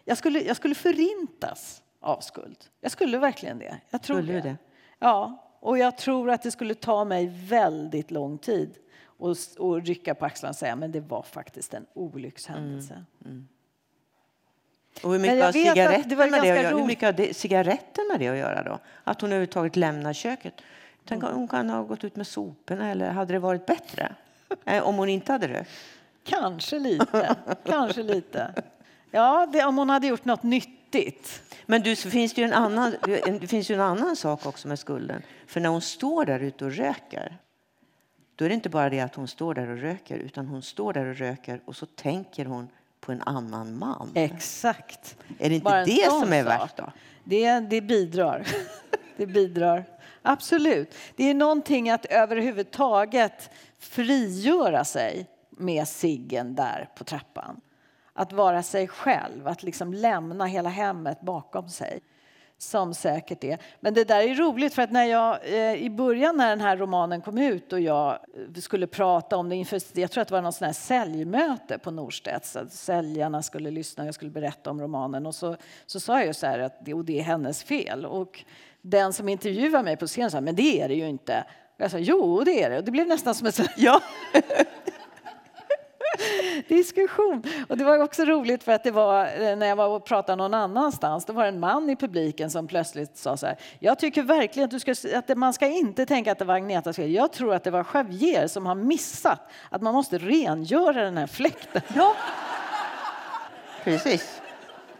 Jag 0.06 0.18
skulle, 0.18 0.42
jag 0.42 0.56
skulle 0.56 0.76
förintas 0.76 1.84
av 2.02 2.20
skuld. 2.20 2.58
Jag 2.82 2.92
skulle 2.92 3.18
verkligen 3.18 3.60
det. 3.60 3.78
Jag 3.90 4.02
tror 4.02 4.18
Skulle 4.18 4.34
det. 4.34 4.42
det? 4.42 4.58
Ja, 5.00 5.48
Och 5.60 5.78
jag 5.78 5.98
tror 5.98 6.30
att 6.30 6.42
det 6.44 6.52
skulle 6.52 6.74
ta 6.76 7.06
mig 7.06 7.28
väldigt 7.50 8.12
lång 8.12 8.38
tid 8.38 8.76
och, 9.18 9.36
och 9.58 9.82
rycka 9.82 10.16
på 10.16 10.26
axlarna 10.26 10.50
och 10.50 10.56
säga 10.56 10.76
men 10.76 10.92
det 10.92 11.00
var 11.00 11.22
faktiskt 11.24 11.74
en 11.74 11.86
olyckshändelse. 11.94 12.94
Mm. 12.94 13.06
Mm. 13.26 13.48
Och 15.04 15.12
hur 15.12 15.20
mycket, 15.20 15.44
har 15.44 15.52
cigaretten, 15.52 16.18
med 16.18 16.32
det 16.32 16.40
att 16.40 16.48
göra? 16.48 16.78
hur 16.78 16.86
mycket 16.86 17.20
har 17.20 17.34
cigaretten 17.34 18.08
med 18.12 18.20
det 18.20 18.28
att 18.28 18.38
göra 18.38 18.64
då? 18.64 18.80
Att 19.04 19.22
hon 19.22 19.30
överhuvudtaget 19.30 19.76
lämnar 19.76 20.14
köket? 20.14 20.62
Tänk 21.06 21.24
om 21.24 21.36
hon 21.36 21.48
kan 21.48 21.70
ha 21.70 21.84
gått 21.84 22.04
ut 22.04 22.16
med 22.16 22.28
soporna 22.28 22.92
eller 22.92 23.10
hade 23.10 23.34
det 23.34 23.40
varit 23.40 23.66
bättre 23.66 24.16
eh, 24.66 24.84
om 24.84 24.96
hon 24.96 25.10
inte 25.10 25.32
hade 25.32 25.48
rökt? 25.48 25.70
Kanske 26.24 26.80
lite. 26.80 27.36
Kanske 27.66 28.04
lite. 28.04 28.54
Ja, 29.12 29.48
det, 29.54 29.66
om 29.66 29.78
hon 29.78 29.90
hade 29.90 30.08
gjort 30.08 30.26
något 30.26 30.44
nyttigt. 30.44 31.42
Men 31.66 31.82
du, 31.82 31.96
så 31.96 32.10
finns 32.10 32.34
det, 32.34 32.42
ju 32.42 32.48
en 32.48 32.54
annan, 32.54 32.96
det 33.40 33.48
finns 33.48 33.72
ju 33.72 33.76
en 33.76 33.82
annan 33.82 34.16
sak 34.16 34.46
också 34.46 34.68
med 34.68 34.80
skulden. 34.80 35.22
För 35.48 35.60
när 35.60 35.70
hon 35.70 35.82
står 35.82 36.26
där 36.26 36.40
ute 36.40 36.66
och 36.66 36.72
röker, 36.72 37.38
då 38.36 38.46
är 38.46 38.50
det 38.50 38.56
inte 38.56 38.70
bara 38.70 38.90
det 38.90 39.00
att 39.00 39.16
hon 39.16 39.28
står 39.28 39.54
där 39.54 39.70
och 39.70 39.78
röker, 39.78 40.18
utan 40.18 40.48
hon 40.48 40.62
står 40.62 40.94
där 40.94 41.06
och 41.06 41.18
röker 41.18 41.62
och 41.66 41.76
så 41.76 41.86
tänker 41.86 42.46
hon 42.46 42.70
på 43.06 43.12
en 43.12 43.22
annan 43.22 43.78
man. 43.78 44.12
Exakt. 44.14 45.18
Är 45.40 45.50
det 45.50 45.56
inte 45.56 45.64
bara 45.64 45.86
det 45.86 46.10
som 46.10 46.34
är 46.34 46.44
värst 46.44 46.78
då? 46.78 46.92
Det, 47.24 47.60
det 47.60 47.82
bidrar. 47.82 48.48
det 49.18 49.26
bidrar. 49.26 49.86
Absolut. 50.22 50.96
Det 51.16 51.30
är 51.30 51.34
någonting 51.34 51.90
att 51.90 52.06
överhuvudtaget 52.06 53.50
frigöra 53.80 54.86
sig 54.86 55.28
med 55.50 55.88
siggen 55.88 56.56
där 56.56 56.90
på 56.96 57.04
trappan. 57.04 57.62
Att 58.14 58.34
vara 58.34 58.64
sig 58.64 58.88
själv, 58.88 59.48
att 59.48 59.64
liksom 59.64 59.94
lämna 59.94 60.46
hela 60.46 60.70
hemmet 60.70 61.22
bakom 61.22 61.70
sig 61.70 62.00
som 62.66 62.94
säkert 62.94 63.44
är. 63.44 63.58
Men 63.80 63.94
det 63.94 64.04
där 64.04 64.22
är 64.22 64.36
roligt 64.36 64.74
för 64.74 64.82
att 64.82 64.92
när 64.92 65.06
jag 65.06 65.40
eh, 65.44 65.84
i 65.84 65.90
början 65.90 66.38
när 66.38 66.50
den 66.50 66.62
här 66.62 66.78
romanen 66.78 67.22
kom 67.22 67.38
ut 67.38 67.74
och 67.74 67.80
jag 67.80 68.12
eh, 68.12 68.62
skulle 68.62 68.88
prata 68.88 69.38
om 69.38 69.50
det 69.50 69.56
inför, 69.56 69.82
jag 69.94 70.12
tror 70.12 70.22
att 70.22 70.28
det 70.28 70.34
var 70.34 70.42
någon 70.42 70.54
sån 70.54 70.66
här 70.66 70.74
säljmöte 70.74 71.78
på 71.78 71.92
Norstedts, 71.92 72.56
att 72.56 72.74
säljarna 72.74 73.44
skulle 73.44 73.72
lyssna 73.72 74.04
och 74.04 74.08
jag 74.08 74.16
skulle 74.16 74.32
berätta 74.32 74.70
om 74.70 74.82
romanen 74.82 75.26
och 75.26 75.36
så, 75.36 75.56
så 75.86 76.00
sa 76.00 76.24
jag 76.24 76.36
så 76.36 76.48
här 76.48 76.60
att 76.60 76.86
det, 76.86 76.94
och 76.94 77.06
det 77.06 77.20
är 77.20 77.24
hennes 77.24 77.64
fel 77.64 78.06
och 78.06 78.44
den 78.82 79.14
som 79.14 79.30
intervjuade 79.30 79.84
mig 79.84 79.98
på 79.98 80.08
scenen 80.08 80.32
sa 80.32 80.42
men 80.42 80.56
det 80.56 80.82
är 80.82 80.88
det 80.88 80.96
ju 80.96 81.10
inte. 81.10 81.46
Och 81.76 81.82
jag 81.82 81.92
sa 81.92 81.98
jo 81.98 82.44
det 82.44 82.64
är 82.64 82.70
det 82.70 82.78
och 82.78 82.84
det 82.84 82.92
blev 82.92 83.08
nästan 83.08 83.36
som 83.36 83.48
ett 83.48 83.60
ja 83.78 84.02
diskussion. 86.68 87.44
Och 87.70 87.78
det 87.78 87.84
var 87.84 88.00
också 88.00 88.26
roligt 88.26 88.64
för 88.64 88.72
att 88.72 88.84
det 88.84 88.92
var 88.92 89.26
eh, 89.26 89.56
när 89.56 89.66
jag 89.66 89.76
var 89.76 89.88
och 89.88 90.06
pratade 90.06 90.36
någon 90.36 90.54
annanstans, 90.54 91.26
då 91.26 91.34
var 91.34 91.44
det 91.44 91.50
en 91.50 91.60
man 91.60 91.90
i 91.90 91.96
publiken 91.96 92.52
som 92.52 92.68
plötsligt 92.68 93.18
sa 93.18 93.38
så 93.38 93.46
här. 93.46 93.58
Jag 93.80 94.00
tycker 94.00 94.24
verkligen 94.24 94.66
att, 94.66 94.72
du 94.72 94.80
ska, 94.80 95.18
att 95.18 95.38
man 95.38 95.54
ska 95.54 95.68
inte 95.68 96.06
tänka 96.06 96.32
att 96.32 96.40
det 96.40 96.46
var 96.46 96.56
Agnetas 96.56 96.96
fel. 96.96 97.12
Jag 97.12 97.32
tror 97.32 97.54
att 97.54 97.64
det 97.64 97.72
var 97.72 97.88
Javier 97.94 98.48
som 98.48 98.66
har 98.66 98.76
missat 98.76 99.40
att 99.70 99.82
man 99.82 99.94
måste 99.94 100.18
rengöra 100.18 101.04
den 101.04 101.18
här 101.18 101.28
fläkten. 101.28 101.82
Ja, 101.96 102.16
precis. 103.84 104.42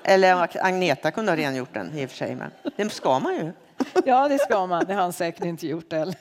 Eller 0.04 0.50
Agneta 0.66 1.12
kunde 1.12 1.32
ha 1.32 1.38
rengjort 1.38 1.74
den 1.74 1.98
i 1.98 2.06
och 2.06 2.10
för 2.10 2.18
sig, 2.18 2.36
men 2.36 2.52
det 2.76 2.90
ska 2.90 3.20
man 3.20 3.36
ju. 3.36 3.52
Ja, 4.06 4.28
det 4.28 4.40
ska 4.40 4.66
man. 4.66 4.86
Det 4.86 4.94
har 4.94 5.02
han 5.02 5.14
säkert 5.14 5.46
inte 5.46 5.68
gjort 5.68 5.94
heller. 5.94 6.16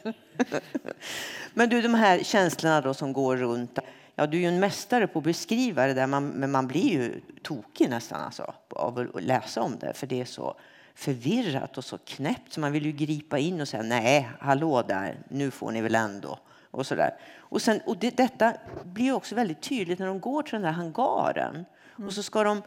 Men 1.54 1.68
du, 1.68 1.82
de 1.82 1.94
här 1.94 2.18
känslorna 2.18 2.80
då 2.80 2.94
som 2.94 3.12
går 3.12 3.36
runt. 3.36 3.78
Ja, 4.16 4.26
du 4.26 4.36
är 4.36 4.40
ju 4.40 4.48
en 4.48 4.60
mästare 4.60 5.06
på 5.06 5.18
att 5.18 5.24
beskriva 5.24 5.86
det 5.86 5.94
där, 5.94 6.06
man, 6.06 6.28
men 6.28 6.50
man 6.50 6.66
blir 6.66 6.92
ju 6.92 7.20
tokig 7.42 7.90
nästan 7.90 8.20
alltså, 8.20 8.54
av 8.68 8.98
att 9.14 9.22
läsa 9.22 9.62
om 9.62 9.78
det, 9.78 9.92
för 9.94 10.06
det 10.06 10.20
är 10.20 10.24
så 10.24 10.56
förvirrat 10.94 11.78
och 11.78 11.84
så 11.84 11.98
knäppt 11.98 12.52
så 12.52 12.60
man 12.60 12.72
vill 12.72 12.86
ju 12.86 12.92
gripa 12.92 13.38
in 13.38 13.60
och 13.60 13.68
säga 13.68 13.82
nej, 13.82 14.28
hallå 14.38 14.82
där, 14.82 15.18
nu 15.28 15.50
får 15.50 15.70
ni 15.70 15.80
väl 15.80 15.94
ändå. 15.94 16.38
Och, 16.70 16.86
så 16.86 16.94
där. 16.94 17.16
och, 17.38 17.62
sen, 17.62 17.80
och 17.86 17.96
det, 17.96 18.16
detta 18.16 18.52
blir 18.84 19.12
också 19.12 19.34
väldigt 19.34 19.62
tydligt 19.62 19.98
när 19.98 20.06
de 20.06 20.20
går 20.20 20.42
till 20.42 20.52
den 20.52 20.62
där 20.62 20.72
hangaren. 20.72 21.54
Mm. 21.54 22.06
Och 22.06 22.12
så 22.12 22.22
ska 22.22 22.44
de 22.44 22.62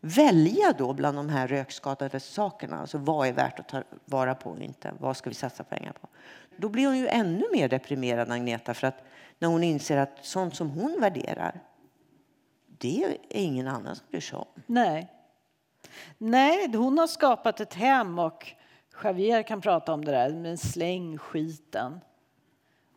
välja 0.00 0.74
då 0.78 0.92
bland 0.92 1.16
de 1.16 1.28
här 1.28 1.48
rökskadade 1.48 2.20
sakerna. 2.20 2.80
Alltså 2.80 2.98
vad 2.98 3.28
är 3.28 3.32
värt 3.32 3.60
att 3.60 3.68
ta 3.68 3.82
vara 4.04 4.34
på 4.34 4.50
och 4.50 4.60
inte? 4.60 4.92
Vad 4.98 5.16
ska 5.16 5.30
vi 5.30 5.34
satsa 5.34 5.64
pengar 5.64 5.92
på? 5.92 6.08
Då 6.56 6.68
blir 6.68 6.86
hon 6.86 6.98
ju 6.98 7.08
ännu 7.08 7.44
mer 7.52 7.68
deprimerad, 7.68 8.30
Agneta, 8.30 8.74
för 8.74 8.86
att 8.86 9.04
när 9.42 9.48
hon 9.48 9.64
inser 9.64 9.96
att 9.96 10.18
sånt 10.20 10.56
som 10.56 10.70
hon 10.70 11.00
värderar, 11.00 11.60
det 12.66 13.04
är 13.04 13.16
ingen 13.28 13.68
annan 13.68 13.96
som 13.96 14.06
bryr 14.10 14.20
sig 14.20 14.38
om. 14.38 14.46
Nej. 14.66 15.10
Nej, 16.18 16.76
hon 16.76 16.98
har 16.98 17.06
skapat 17.06 17.60
ett 17.60 17.74
hem 17.74 18.18
och 18.18 18.54
Javier 19.04 19.42
kan 19.42 19.60
prata 19.60 19.92
om 19.92 20.04
det 20.04 20.12
där, 20.12 20.30
men 20.30 20.58
släng 20.58 21.18
skiten. 21.18 22.00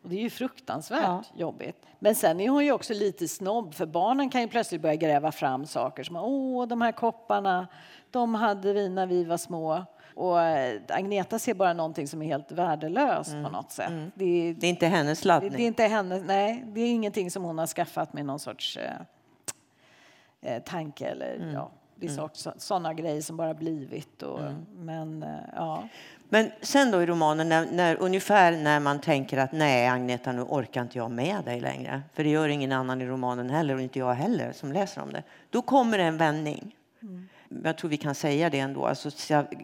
Och 0.02 0.08
det 0.08 0.16
är 0.16 0.20
ju 0.20 0.30
fruktansvärt 0.30 1.02
ja. 1.02 1.22
jobbigt. 1.36 1.86
Men 1.98 2.14
sen 2.14 2.40
är 2.40 2.48
hon 2.48 2.64
ju 2.64 2.72
också 2.72 2.94
lite 2.94 3.28
snobb 3.28 3.74
för 3.74 3.86
barnen 3.86 4.30
kan 4.30 4.40
ju 4.40 4.48
plötsligt 4.48 4.82
börja 4.82 4.96
gräva 4.96 5.32
fram 5.32 5.66
saker 5.66 6.04
som 6.04 6.16
åh, 6.16 6.66
de 6.66 6.80
här 6.80 6.92
kopparna, 6.92 7.68
de 8.10 8.34
hade 8.34 8.72
vi 8.72 8.88
när 8.88 9.06
vi 9.06 9.24
var 9.24 9.36
små. 9.36 9.84
Och 10.16 10.42
eh, 10.42 10.80
Agneta 10.88 11.38
ser 11.38 11.54
bara 11.54 11.72
någonting 11.72 12.08
som 12.08 12.22
är 12.22 12.26
helt 12.26 12.52
värdelöst 12.52 13.30
mm. 13.30 13.44
på 13.44 13.50
något 13.50 13.72
sätt. 13.72 13.88
Mm. 13.88 14.12
Det, 14.14 14.52
det, 14.52 14.66
är 14.66 14.70
inte 14.70 14.86
hennes 14.86 15.24
laddning. 15.24 15.50
Det, 15.50 15.56
det, 15.56 15.62
är 15.62 15.66
inte 15.66 15.82
hennes, 15.82 16.22
nej, 16.26 16.64
det 16.66 16.80
är 16.80 16.90
ingenting 16.90 17.30
som 17.30 17.44
hon 17.44 17.58
har 17.58 17.66
skaffat 17.66 18.12
med 18.12 18.26
någon 18.26 18.38
sorts 18.38 18.76
eh, 18.76 20.52
eh 20.52 20.62
tanke 20.62 21.06
eller 21.06 21.34
mm. 21.34 21.54
ja, 21.54 21.70
det 21.94 22.06
är 22.06 22.18
mm. 22.18 22.28
sådana 22.56 22.94
grejer 22.94 23.22
som 23.22 23.36
bara 23.36 23.54
blivit. 23.54 24.22
Och, 24.22 24.40
mm. 24.40 24.66
Men 24.76 25.22
eh, 25.22 25.28
ja. 25.54 25.88
Men 26.28 26.50
sen 26.60 26.90
då 26.90 27.02
i 27.02 27.06
romanen, 27.06 27.48
när, 27.48 27.66
när, 27.72 27.96
ungefär 27.96 28.52
när 28.52 28.80
man 28.80 29.00
tänker 29.00 29.38
att 29.38 29.52
nej 29.52 29.88
Agneta, 29.88 30.32
nu 30.32 30.42
orkar 30.42 30.82
inte 30.82 30.98
jag 30.98 31.10
med 31.10 31.44
dig 31.44 31.60
längre. 31.60 32.02
För 32.12 32.24
det 32.24 32.30
gör 32.30 32.48
ingen 32.48 32.72
annan 32.72 33.02
i 33.02 33.06
romanen 33.06 33.50
heller 33.50 33.74
och 33.74 33.80
inte 33.80 33.98
jag 33.98 34.14
heller 34.14 34.52
som 34.52 34.72
läser 34.72 35.02
om 35.02 35.12
det. 35.12 35.22
Då 35.50 35.62
kommer 35.62 35.98
det 35.98 36.04
en 36.04 36.16
vändning. 36.16 36.76
Mm. 37.02 37.28
Jag 37.64 37.78
tror 37.78 37.90
vi 37.90 37.96
kan 37.96 38.14
säga 38.14 38.50
det 38.50 38.58
ändå. 38.58 38.86
Alltså 38.86 39.10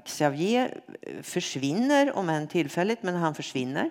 Xavier 0.04 0.80
försvinner, 1.22 2.12
om 2.16 2.28
än 2.28 2.48
tillfälligt, 2.48 3.02
men 3.02 3.14
han 3.14 3.34
försvinner. 3.34 3.90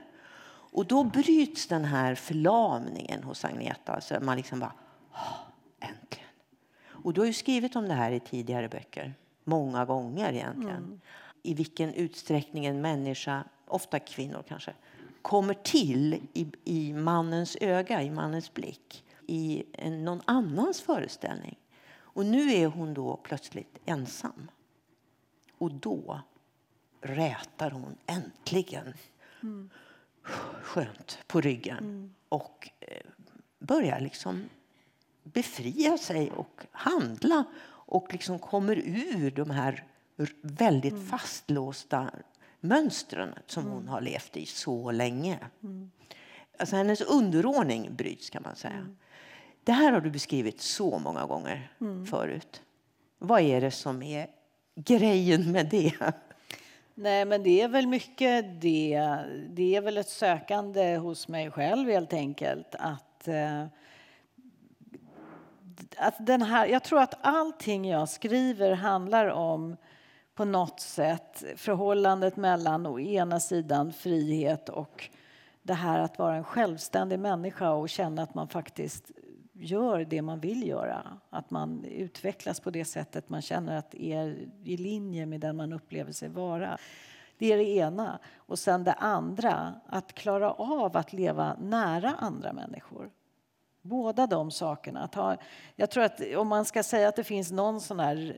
Och 0.73 0.85
då 0.85 1.03
bryts 1.03 1.67
den 1.67 1.85
här 1.85 2.15
förlamningen 2.15 3.23
hos 3.23 3.45
Agneta. 3.45 3.93
Alltså 3.93 4.19
man 4.21 4.37
liksom 4.37 4.59
bara, 4.59 4.73
äntligen. 5.79 6.27
Och 6.89 7.13
du 7.13 7.21
har 7.21 7.25
ju 7.25 7.33
skrivit 7.33 7.75
om 7.75 7.87
det 7.87 7.93
här 7.93 8.11
i 8.11 8.19
tidigare 8.19 8.69
böcker, 8.69 9.13
många 9.43 9.85
gånger 9.85 10.33
egentligen. 10.33 10.77
Mm 10.77 10.99
i 11.43 11.53
vilken 11.53 11.93
utsträckning 11.93 12.65
en 12.65 12.81
människa, 12.81 13.43
ofta 13.67 13.99
kvinnor 13.99 14.43
kanske, 14.47 14.73
kommer 15.21 15.53
till 15.53 16.21
i, 16.33 16.47
i 16.63 16.93
mannens 16.93 17.57
öga, 17.61 18.03
i 18.03 18.09
mannens 18.09 18.53
blick, 18.53 19.03
i 19.27 19.63
en, 19.73 20.05
någon 20.05 20.21
annans 20.25 20.81
föreställning. 20.81 21.57
Och 22.13 22.25
nu 22.25 22.53
är 22.53 22.67
hon 22.67 22.93
då 22.93 23.17
plötsligt 23.17 23.77
ensam. 23.85 24.51
Och 25.57 25.71
då 25.71 26.21
rätar 27.01 27.71
hon 27.71 27.95
äntligen 28.05 28.93
mm. 29.43 29.69
skönt 30.61 31.19
på 31.27 31.41
ryggen 31.41 31.77
mm. 31.77 32.13
och 32.29 32.69
eh, 32.79 33.01
börjar 33.59 33.99
liksom 33.99 34.49
befria 35.23 35.97
sig 35.97 36.31
och 36.31 36.61
handla 36.71 37.43
och 37.67 38.07
liksom 38.11 38.39
kommer 38.39 38.75
ur 38.85 39.31
de 39.31 39.49
här 39.49 39.87
väldigt 40.41 40.93
mm. 40.93 41.05
fastlåsta 41.05 42.11
mönstren 42.59 43.33
som 43.45 43.63
hon 43.63 43.77
mm. 43.77 43.87
har 43.87 44.01
levt 44.01 44.37
i 44.37 44.45
så 44.45 44.91
länge. 44.91 45.39
Mm. 45.63 45.91
Alltså 46.59 46.75
hennes 46.75 47.01
underordning 47.01 47.95
bryts 47.95 48.29
kan 48.29 48.43
man 48.43 48.55
säga. 48.55 48.87
Det 49.63 49.71
här 49.71 49.91
har 49.91 50.01
du 50.01 50.09
beskrivit 50.09 50.61
så 50.61 50.99
många 50.99 51.25
gånger 51.25 51.71
mm. 51.81 52.05
förut. 52.05 52.61
Vad 53.17 53.41
är 53.41 53.61
det 53.61 53.71
som 53.71 54.01
är 54.01 54.27
grejen 54.75 55.51
med 55.51 55.69
det? 55.69 56.13
Nej, 56.93 57.25
men 57.25 57.43
det 57.43 57.61
är 57.61 57.67
väl 57.67 57.87
mycket 57.87 58.61
det. 58.61 59.17
Det 59.49 59.75
är 59.75 59.81
väl 59.81 59.97
ett 59.97 60.09
sökande 60.09 60.97
hos 60.97 61.27
mig 61.27 61.51
själv 61.51 61.89
helt 61.89 62.13
enkelt. 62.13 62.75
Att, 62.79 63.27
eh, 63.27 63.65
att 65.97 66.25
den 66.25 66.41
här, 66.41 66.67
jag 66.67 66.83
tror 66.83 67.01
att 67.01 67.15
allting 67.21 67.89
jag 67.89 68.09
skriver 68.09 68.71
handlar 68.71 69.27
om 69.27 69.77
på 70.35 70.45
något 70.45 70.79
sätt 70.79 71.43
förhållandet 71.55 72.35
mellan 72.35 72.85
å 72.85 72.99
ena 72.99 73.39
sidan 73.39 73.93
frihet 73.93 74.69
och 74.69 75.09
det 75.63 75.73
här 75.73 75.99
att 75.99 76.19
vara 76.19 76.35
en 76.35 76.43
självständig 76.43 77.19
människa 77.19 77.71
och 77.71 77.89
känna 77.89 78.23
att 78.23 78.33
man 78.33 78.47
faktiskt 78.47 79.11
gör 79.61 80.05
det 80.05 80.21
man 80.21 80.39
vill 80.39 80.67
göra. 80.67 81.17
Att 81.29 81.49
man 81.51 81.85
utvecklas 81.85 82.59
på 82.59 82.69
det 82.69 82.85
sättet 82.85 83.29
man 83.29 83.41
känner 83.41 83.77
att 83.77 83.95
är 83.95 84.47
i 84.63 84.77
linje 84.77 85.25
med 85.25 85.39
den 85.39 85.55
man 85.55 85.73
upplever 85.73 86.11
sig 86.11 86.29
vara. 86.29 86.77
Det 87.37 87.53
är 87.53 87.57
det 87.57 87.69
ena. 87.69 88.19
Och 88.35 88.59
sen 88.59 88.83
det 88.83 88.93
andra, 88.93 89.73
att 89.87 90.13
klara 90.13 90.51
av 90.51 90.97
att 90.97 91.13
leva 91.13 91.55
nära 91.61 92.09
andra 92.19 92.53
människor. 92.53 93.11
Båda 93.81 94.27
de 94.27 94.51
sakerna. 94.51 95.03
Att 95.03 95.15
ha, 95.15 95.37
jag 95.75 95.91
tror 95.91 96.03
att 96.03 96.21
om 96.37 96.47
man 96.47 96.65
ska 96.65 96.83
säga 96.83 97.07
att 97.07 97.15
det 97.15 97.23
finns 97.23 97.51
någon 97.51 97.81
sån 97.81 97.99
här 97.99 98.35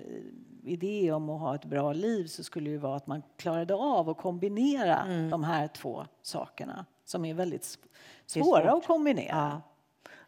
idé 0.64 1.12
om 1.12 1.30
att 1.30 1.40
ha 1.42 1.56
ett 1.56 1.66
bra 1.66 1.94
liv 1.94 2.26
så 2.28 2.44
skulle 2.44 2.70
det 2.72 2.78
vara 2.78 2.96
att 2.96 3.08
man 3.08 3.22
klarade 3.38 3.74
av 3.74 4.10
att 4.10 4.18
kombinera 4.18 4.98
Mm. 5.00 5.30
de 5.30 5.44
här 5.44 5.68
två 5.68 6.06
sakerna 6.22 6.86
som 7.06 7.26
är 7.26 7.34
väldigt 7.34 7.62
sv- 7.62 7.78
svåra 8.26 8.62
svårt. 8.72 8.78
att 8.84 8.88
kombinera. 8.88 9.28
Ja. 9.36 9.62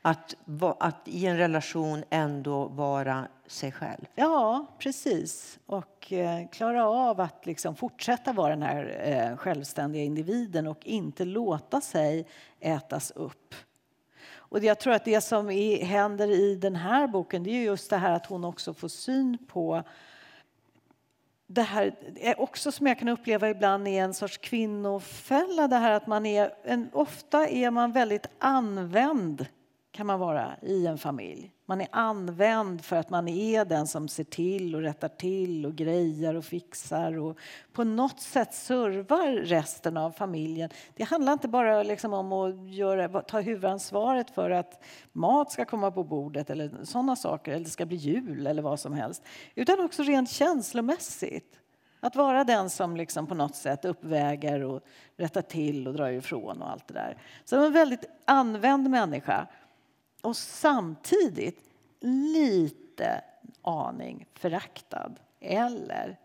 Att, 0.07 0.35
att 0.79 1.07
i 1.07 1.25
en 1.25 1.37
relation 1.37 2.03
ändå 2.09 2.65
vara 2.65 3.27
sig 3.47 3.71
själv. 3.71 4.05
Ja, 4.15 4.65
precis. 4.79 5.59
Och 5.65 6.13
eh, 6.13 6.47
klara 6.51 6.87
av 6.87 7.21
att 7.21 7.45
liksom 7.45 7.75
fortsätta 7.75 8.33
vara 8.33 8.49
den 8.49 8.61
här 8.61 9.01
eh, 9.03 9.37
självständiga 9.37 10.03
individen 10.03 10.67
och 10.67 10.85
inte 10.85 11.25
låta 11.25 11.81
sig 11.81 12.27
ätas 12.59 13.11
upp. 13.11 13.55
Och 14.33 14.63
jag 14.63 14.79
tror 14.79 14.93
att 14.93 15.05
det 15.05 15.21
som 15.21 15.49
är, 15.49 15.85
händer 15.85 16.27
i 16.27 16.55
den 16.55 16.75
här 16.75 17.07
boken 17.07 17.43
det 17.43 17.51
är 17.51 17.63
just 17.63 17.89
det 17.89 17.97
här 17.97 18.11
att 18.11 18.25
hon 18.25 18.43
också 18.43 18.73
får 18.73 18.87
syn 18.87 19.37
på 19.47 19.83
det 21.47 21.61
här 21.61 21.95
är 22.15 22.41
också 22.41 22.71
som 22.71 22.87
jag 22.87 22.99
kan 22.99 23.09
uppleva 23.09 23.49
ibland 23.49 23.87
är 23.87 24.03
en 24.03 24.13
sorts 24.13 24.37
kvinnofälla. 24.37 25.67
Det 25.67 25.75
här 25.75 25.91
att 25.91 26.07
man 26.07 26.25
är, 26.25 26.53
en, 26.63 26.89
ofta 26.93 27.47
är 27.47 27.71
man 27.71 27.91
väldigt 27.91 28.27
använd 28.39 29.45
kan 29.95 30.07
man 30.07 30.19
vara 30.19 30.51
i 30.61 30.87
en 30.87 30.97
familj. 30.97 31.51
Man 31.65 31.81
är 31.81 31.87
använd 31.91 32.85
för 32.85 32.95
att 32.95 33.09
man 33.09 33.27
är 33.27 33.65
den 33.65 33.87
som 33.87 34.07
ser 34.07 34.23
till 34.23 34.75
och 34.75 34.81
rättar 34.81 35.07
till 35.07 35.65
och 35.65 35.75
grejar 35.75 36.35
och 36.35 36.45
fixar 36.45 37.17
och 37.17 37.37
på 37.73 37.83
något 37.83 38.19
sätt 38.19 38.53
servar 38.53 39.31
resten 39.31 39.97
av 39.97 40.11
familjen. 40.11 40.69
Det 40.95 41.03
handlar 41.03 41.33
inte 41.33 41.47
bara 41.47 41.83
liksom 41.83 42.13
om 42.13 42.33
att 42.33 42.73
göra, 42.73 43.21
ta 43.21 43.39
huvudansvaret 43.39 44.29
för 44.29 44.51
att 44.51 44.83
mat 45.11 45.51
ska 45.51 45.65
komma 45.65 45.91
på 45.91 46.03
bordet 46.03 46.49
eller 46.49 46.71
sådana 46.83 47.15
saker, 47.15 47.51
eller 47.51 47.63
det 47.63 47.71
ska 47.71 47.85
bli 47.85 47.97
jul 47.97 48.47
eller 48.47 48.61
vad 48.61 48.79
som 48.79 48.93
helst. 48.93 49.23
Utan 49.55 49.79
också 49.79 50.03
rent 50.03 50.29
känslomässigt. 50.29 51.59
Att 51.99 52.15
vara 52.15 52.43
den 52.43 52.69
som 52.69 52.97
liksom 52.97 53.27
på 53.27 53.35
något 53.35 53.55
sätt 53.55 53.85
uppväger 53.85 54.63
och 54.63 54.83
rättar 55.17 55.41
till 55.41 55.87
och 55.87 55.93
drar 55.93 56.09
ifrån 56.09 56.61
och 56.61 56.71
allt 56.71 56.87
det 56.87 56.93
där. 56.93 57.17
Så 57.45 57.65
en 57.65 57.73
väldigt 57.73 58.05
använd 58.25 58.89
människa. 58.89 59.47
Och 60.25 60.37
samtidigt 60.37 61.59
lite 62.01 63.21
aning 63.61 64.25
föraktad 64.33 65.11
eller 65.39 66.17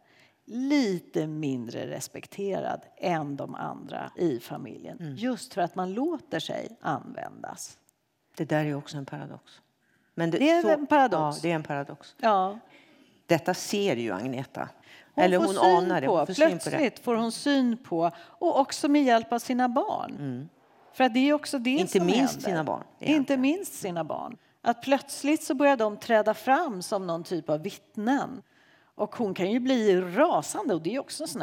lite 0.44 1.26
mindre 1.26 1.86
respekterad 1.86 2.80
än 2.96 3.36
de 3.36 3.54
andra 3.54 4.10
i 4.16 4.40
familjen. 4.40 5.14
Just 5.18 5.54
för 5.54 5.62
att 5.62 5.74
man 5.74 5.92
låter 5.92 6.40
sig 6.40 6.76
användas. 6.80 7.78
Det 8.36 8.44
där 8.44 8.64
är 8.64 8.74
också 8.74 8.96
en 8.96 9.06
paradox. 9.06 9.60
Men 10.14 10.30
Det 10.30 10.50
är 10.50 10.70
en 10.70 10.86
paradox. 10.86 11.36
Ja, 11.36 11.42
det 11.42 11.50
är 11.50 11.54
en 11.54 11.62
paradox. 11.62 12.14
Ja. 12.18 12.58
Detta 13.26 13.54
ser 13.54 13.96
ju 13.96 14.12
Agneta. 14.12 14.68
Hon 15.14 15.24
Eller 15.24 15.38
får 15.38 15.46
hon 15.46 15.54
syn 15.54 15.64
anar 15.64 16.00
det. 16.00 16.06
På, 16.06 16.16
Hon 16.16 16.26
får 16.26 16.34
syn 16.34 16.48
på 16.48 16.52
det. 16.52 16.60
plötsligt 16.60 16.98
får 16.98 17.14
hon 17.14 17.32
syn 17.32 17.76
på, 17.76 18.10
och 18.18 18.60
också 18.60 18.88
med 18.88 19.04
hjälp 19.04 19.32
av 19.32 19.38
sina 19.38 19.68
barn. 19.68 20.48
För 20.92 21.04
att 21.04 21.14
det 21.14 21.28
är 21.28 21.32
också 21.32 21.58
det. 21.58 21.70
Inte 21.70 21.98
som 21.98 22.06
minst 22.06 22.34
händer. 22.34 22.50
sina 22.50 22.64
barn, 22.64 22.84
Inte 22.98 23.10
egentligen. 23.12 23.40
minst 23.40 23.74
sina 23.74 24.04
barn. 24.04 24.36
Att 24.62 24.82
plötsligt 24.82 25.42
så 25.42 25.54
börjar 25.54 25.76
de 25.76 25.96
träda 25.96 26.34
fram 26.34 26.82
som 26.82 27.06
någon 27.06 27.24
typ 27.24 27.50
av 27.50 27.62
vittnen. 27.62 28.42
Och 28.94 29.16
hon 29.16 29.34
kan 29.34 29.50
ju 29.50 29.60
bli 29.60 30.00
rasande, 30.00 30.74
och 30.74 30.82
det 30.82 30.94
är 30.94 31.00
också 31.00 31.22
en 31.24 31.28
sån 31.28 31.42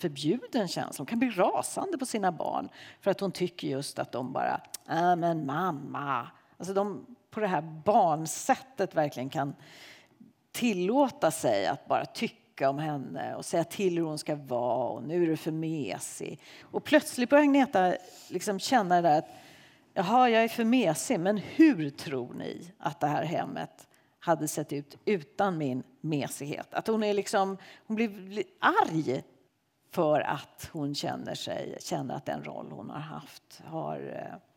förbjuden 0.00 0.68
känsla. 0.68 1.00
Hon 1.02 1.06
kan 1.06 1.18
bli 1.18 1.30
rasande 1.30 1.98
på 1.98 2.06
sina 2.06 2.32
barn 2.32 2.68
för 3.00 3.10
att 3.10 3.20
hon 3.20 3.32
tycker 3.32 3.68
just 3.68 3.98
att 3.98 4.12
de 4.12 4.32
bara, 4.32 4.60
äh, 4.88 5.16
men 5.16 5.46
mamma. 5.46 6.28
Alltså 6.58 6.74
de 6.74 7.06
på 7.30 7.40
det 7.40 7.46
här 7.46 7.62
barnsättet 7.84 8.94
verkligen 8.94 9.30
kan 9.30 9.54
tillåta 10.52 11.30
sig 11.30 11.66
att 11.66 11.86
bara 11.88 12.04
tycka 12.04 12.47
om 12.66 12.78
henne 12.78 13.34
och 13.34 13.44
säga 13.44 13.64
till 13.64 13.96
hur 13.98 14.04
hon 14.04 14.18
ska 14.18 14.36
vara 14.36 14.88
och 14.88 15.02
nu 15.02 15.22
är 15.22 15.26
du 15.26 15.36
för 15.36 15.50
mesig. 15.50 16.40
Och 16.62 16.84
plötsligt 16.84 17.30
börjar 17.30 17.42
Agneta 17.42 17.94
liksom 18.28 18.58
känna 18.58 19.02
det 19.02 19.08
där 19.08 19.18
att 19.18 19.28
jaha, 19.94 20.28
jag 20.28 20.44
är 20.44 20.48
för 20.48 20.64
mesig, 20.64 21.20
men 21.20 21.36
hur 21.36 21.90
tror 21.90 22.34
ni 22.34 22.72
att 22.78 23.00
det 23.00 23.06
här 23.06 23.24
hemmet 23.24 23.88
hade 24.18 24.48
sett 24.48 24.72
ut 24.72 24.96
utan 25.04 25.58
min 25.58 25.82
mesighet? 26.00 26.74
Att 26.74 26.86
hon 26.86 27.02
är 27.02 27.14
liksom, 27.14 27.58
hon 27.86 27.96
blir, 27.96 28.08
blir 28.08 28.44
arg 28.60 29.22
för 29.90 30.20
att 30.20 30.70
hon 30.72 30.94
känner, 30.94 31.34
sig, 31.34 31.76
känner 31.80 32.14
att 32.14 32.26
den 32.26 32.44
roll 32.44 32.70
hon 32.70 32.90
har 32.90 33.00
haft 33.00 33.62
har 33.64 33.96
eh, 33.96 34.47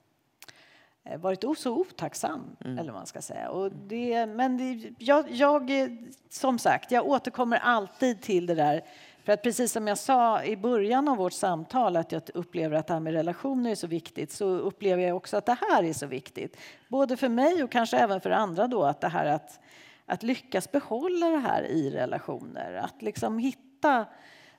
varit 1.19 1.43
o- 1.43 1.55
så 1.55 1.71
otacksam, 1.71 2.55
eller 2.65 2.83
vad 2.91 2.93
man 2.93 3.05
ska 3.05 3.21
säga. 3.21 3.49
Och 3.49 3.71
det, 3.71 4.25
men 4.25 4.57
det, 4.57 4.91
jag, 4.97 5.31
jag, 5.31 5.81
eh, 5.81 5.87
som 6.29 6.59
sagt, 6.59 6.91
jag 6.91 7.05
återkommer 7.07 7.57
alltid 7.57 8.21
till 8.21 8.45
det 8.45 8.55
där. 8.55 8.81
För 9.23 9.33
att 9.33 9.43
precis 9.43 9.71
som 9.71 9.87
jag 9.87 9.97
sa 9.97 10.43
i 10.43 10.57
början 10.57 11.07
av 11.07 11.17
vårt 11.17 11.33
samtal 11.33 11.95
att 11.95 12.11
jag 12.11 12.21
upplever 12.33 12.75
att 12.77 12.87
det 12.87 12.93
här 12.93 12.99
med 12.99 13.13
relationer 13.13 13.71
är 13.71 13.75
så 13.75 13.87
viktigt 13.87 14.31
så 14.31 14.45
upplever 14.45 15.03
jag 15.03 15.17
också 15.17 15.37
att 15.37 15.45
det 15.45 15.57
här 15.69 15.83
är 15.83 15.93
så 15.93 16.05
viktigt. 16.07 16.57
Både 16.89 17.17
för 17.17 17.29
mig 17.29 17.63
och 17.63 17.71
kanske 17.71 17.97
även 17.97 18.21
för 18.21 18.29
andra 18.29 18.67
då 18.67 18.83
att 18.83 19.01
det 19.01 19.07
här 19.07 19.25
att, 19.25 19.59
att 20.05 20.23
lyckas 20.23 20.71
behålla 20.71 21.29
det 21.29 21.37
här 21.37 21.63
i 21.63 21.89
relationer. 21.89 22.73
Att 22.73 23.01
liksom 23.01 23.37
hitta 23.37 24.05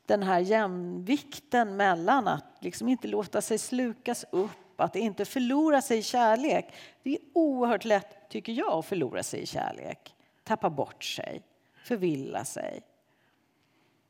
den 0.07 0.23
här 0.23 0.39
jämvikten 0.39 1.77
mellan 1.77 2.29
att 2.29 2.45
liksom 2.61 2.89
inte 2.89 3.09
låta 3.09 3.41
sig 3.41 3.59
slukas 3.59 4.25
upp, 4.31 4.51
att 4.81 4.97
inte 4.97 5.25
förlora 5.25 5.83
sig 5.83 5.99
i 5.99 6.03
kärlek. 6.03 6.75
Det 7.03 7.11
är 7.11 7.19
oerhört 7.33 7.85
lätt, 7.85 8.29
tycker 8.29 8.53
jag, 8.53 8.73
att 8.73 8.87
förlora 8.87 9.23
sig 9.23 9.41
i 9.41 9.47
kärlek. 9.47 10.15
Tappa 10.45 10.71
bort 10.71 11.05
sig, 11.05 11.43
förvilla 11.85 12.45
sig. 12.45 12.83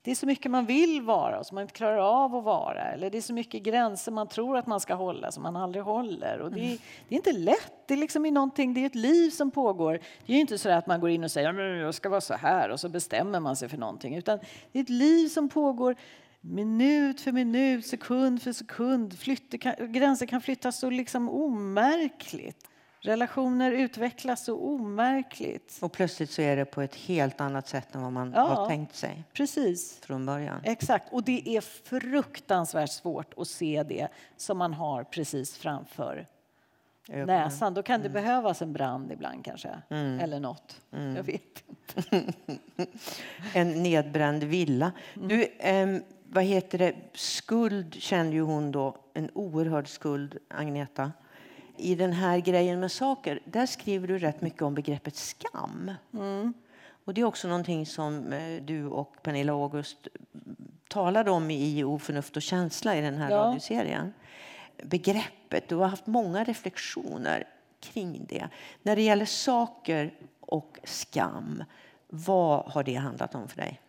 Det 0.05 0.11
är 0.11 0.15
så 0.15 0.27
mycket 0.27 0.51
man 0.51 0.67
vill 0.67 1.03
vara 1.03 1.39
och 1.39 1.47
som 1.47 1.55
man 1.55 1.63
inte 1.63 1.75
klarar 1.75 2.25
av 2.25 2.37
att 2.37 2.45
vara. 2.45 2.83
Eller 2.83 3.11
det 3.11 3.19
är 3.19 3.23
så 3.23 3.33
mycket 3.33 3.63
gränser 3.63 4.13
man 4.13 4.29
tror 4.29 4.57
att 4.57 4.67
man 4.67 4.81
ska 4.81 4.95
hålla 4.95 5.33
som 5.33 5.43
man 5.43 5.57
aldrig 5.57 5.85
håller. 5.85 6.39
Och 6.41 6.53
det, 6.53 6.61
är, 6.61 6.79
det 7.09 7.15
är 7.15 7.17
inte 7.17 7.33
lätt. 7.33 7.73
Det 7.87 7.95
är, 7.95 7.99
liksom 7.99 8.23
någonting, 8.23 8.75
det 8.75 8.81
är 8.81 8.87
ett 8.87 8.95
liv 8.95 9.31
som 9.31 9.51
pågår. 9.51 10.01
Det 10.27 10.33
är 10.33 10.41
inte 10.41 10.59
så 10.59 10.71
att 10.71 10.87
man 10.87 11.01
går 11.01 11.11
in 11.11 11.25
och 11.25 11.31
säger 11.31 11.49
att 11.49 11.81
jag 11.81 11.95
ska 11.95 12.09
vara 12.09 12.21
så 12.21 12.35
här 12.35 12.69
och 12.69 12.81
så 12.81 12.89
bestämmer 12.89 13.41
man 13.41 13.57
sig 13.57 13.69
för 13.69 13.79
någonting. 13.79 14.17
Utan 14.17 14.39
det 14.73 14.79
är 14.79 14.83
ett 14.83 14.89
liv 14.89 15.29
som 15.29 15.49
pågår 15.49 15.97
minut 16.45 17.21
för 17.21 17.33
minut, 17.33 17.87
sekund 17.87 18.43
för 18.43 18.53
sekund. 18.53 19.19
Flytte, 19.19 19.59
kan, 19.59 19.75
gränser 19.93 20.27
kan 20.27 20.41
flyttas 20.41 20.79
så 20.79 20.91
liksom 20.91 21.29
omärkligt. 21.31 22.69
Relationer 23.05 23.73
utvecklas 23.73 24.45
så 24.45 24.59
omärkligt. 24.59 25.79
Och 25.83 25.93
plötsligt 25.93 26.31
så 26.31 26.43
är 26.43 26.57
det 26.57 26.65
på 26.65 26.83
ett 26.83 26.95
helt 26.95 27.41
annat 27.41 27.69
sätt 27.69 27.95
än 27.95 28.03
vad 28.03 28.13
man 28.13 28.33
Ja. 28.37 28.41
har 28.41 28.69
tänkt 28.69 28.95
sig 28.97 29.25
Precis. 29.33 29.99
från 30.03 30.27
början. 30.27 30.61
Exakt, 30.65 31.13
och 31.13 31.23
det 31.25 31.57
är 31.57 31.61
fruktansvärt 31.61 32.91
svårt 32.91 33.35
att 33.37 33.49
se 33.49 33.83
det 33.89 34.09
som 34.37 34.59
man 34.59 34.73
har 34.75 35.05
precis 35.05 35.57
framför 35.57 36.27
Ögonen. 37.09 37.27
näsan. 37.27 37.75
Då 37.75 37.83
kan 37.83 38.03
det 38.03 38.09
behövas 38.09 38.63
en 38.63 38.73
brand 38.73 39.13
ibland 39.13 39.45
kanske, 39.45 39.69
eller 39.91 40.41
något. 40.41 40.81
Jag 40.91 41.23
vet 41.23 41.63
inte. 41.69 42.33
En 43.55 43.83
nedbränd 43.83 44.45
villa. 44.45 44.93
Mm. 45.17 45.29
Du, 45.29 45.49
ehm, 45.59 46.03
vad 46.33 46.45
heter 46.45 46.79
det? 46.79 46.95
Skuld 47.15 47.95
kände 47.95 48.33
ju 48.37 48.43
hon 48.43 48.73
då, 48.73 48.97
en 49.15 49.31
oerhörd 49.35 49.89
skuld, 49.89 50.39
Agneta. 50.49 51.13
I 51.77 51.95
den 51.95 52.13
här 52.13 52.39
grejen 52.39 52.81
med 52.81 52.93
saker, 52.93 53.41
där 53.45 53.67
skriver 53.67 54.09
du 54.09 54.19
rätt 54.19 54.41
mycket 54.43 54.63
om 54.63 54.75
begreppet 54.75 55.17
skam. 55.17 55.91
Mm. 56.13 56.55
Och 57.05 57.15
det 57.15 57.21
är 57.21 57.25
också 57.25 57.49
någonting 57.49 57.87
som 57.87 58.33
eh, 58.33 58.63
du 58.63 58.87
och 58.87 59.17
Pernilla 59.23 59.53
August 59.53 60.09
talade 60.89 61.31
om 61.31 61.51
i 61.51 61.85
Oförnuft 61.85 62.37
och 62.37 62.43
känsla 62.43 62.97
i 62.97 63.01
den 63.01 63.15
här 63.15 63.31
Ja. 63.31 63.37
radioserien. 63.37 64.13
Begreppet, 64.83 65.69
du 65.69 65.75
har 65.75 65.89
haft 65.89 66.07
många 66.07 66.45
reflektioner 66.45 67.45
kring 67.81 68.27
det. 68.29 68.49
När 68.83 68.97
det 68.97 69.03
gäller 69.03 69.25
saker 69.27 70.15
och 70.41 70.79
skam, 70.85 71.65
vad 72.09 72.73
har 72.73 72.83
det 72.83 72.95
handlat 72.95 73.35
om 73.35 73.49
för 73.49 73.57
dig? 73.57 73.81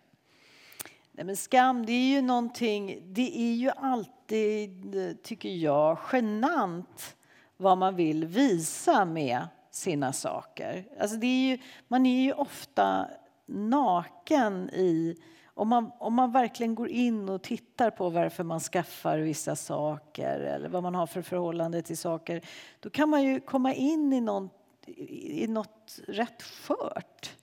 Nej, 1.16 1.26
men 1.26 1.38
skam, 1.38 1.86
det 1.86 1.92
är 1.92 2.16
ju 2.16 2.22
någonting, 2.22 3.04
det 3.06 3.42
är 3.42 3.54
ju 3.54 3.70
alltid, 3.70 5.18
tycker 5.24 5.50
jag, 5.50 5.98
genant 6.12 7.16
vad 7.58 7.78
man 7.78 7.96
vill 7.96 8.26
visa 8.26 9.06
med 9.06 9.48
sina 9.72 10.14
saker. 10.14 10.86
Alltså 11.00 11.18
det 11.18 11.28
är 11.28 11.50
ju, 11.50 11.58
man 11.88 12.06
är 12.06 12.24
ju 12.24 12.34
ofta 12.34 13.08
naken 13.46 14.70
i 14.70 15.16
om 15.56 15.68
man, 15.68 15.92
om 16.00 16.14
man 16.14 16.32
verkligen 16.32 16.76
går 16.76 16.90
in 16.90 17.30
och 17.30 17.42
tittar 17.42 17.92
på 17.92 18.10
varför 18.10 18.44
man 18.44 18.60
skaffar 18.60 19.18
vissa 19.18 19.56
saker 19.56 20.40
eller 20.40 20.70
vad 20.70 20.84
man 20.84 20.96
har 20.96 21.08
för 21.08 21.22
förhållande 21.22 21.82
till 21.82 21.98
saker, 21.98 22.42
då 22.80 22.90
kan 22.90 23.10
man 23.10 23.24
ju 23.24 23.40
komma 23.40 23.74
in 23.74 24.14
i, 24.14 24.22
någon, 24.22 24.50
i 24.86 25.48
något 25.48 26.00
rätt 26.08 26.42
skört. 26.42 27.36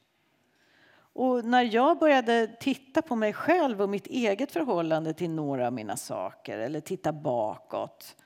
Och 1.20 1.44
när 1.44 1.74
jag 1.74 1.98
började 1.98 2.46
titta 2.60 3.02
på 3.02 3.16
mig 3.16 3.32
själv 3.32 3.82
och 3.82 3.88
mitt 3.88 4.06
eget 4.06 4.52
förhållande 4.52 5.14
till 5.14 5.30
några 5.30 5.66
av 5.66 5.72
mina 5.72 5.96
saker 5.96 6.58
eller 6.58 6.80
titta 6.80 7.12
bakåt 7.12 8.16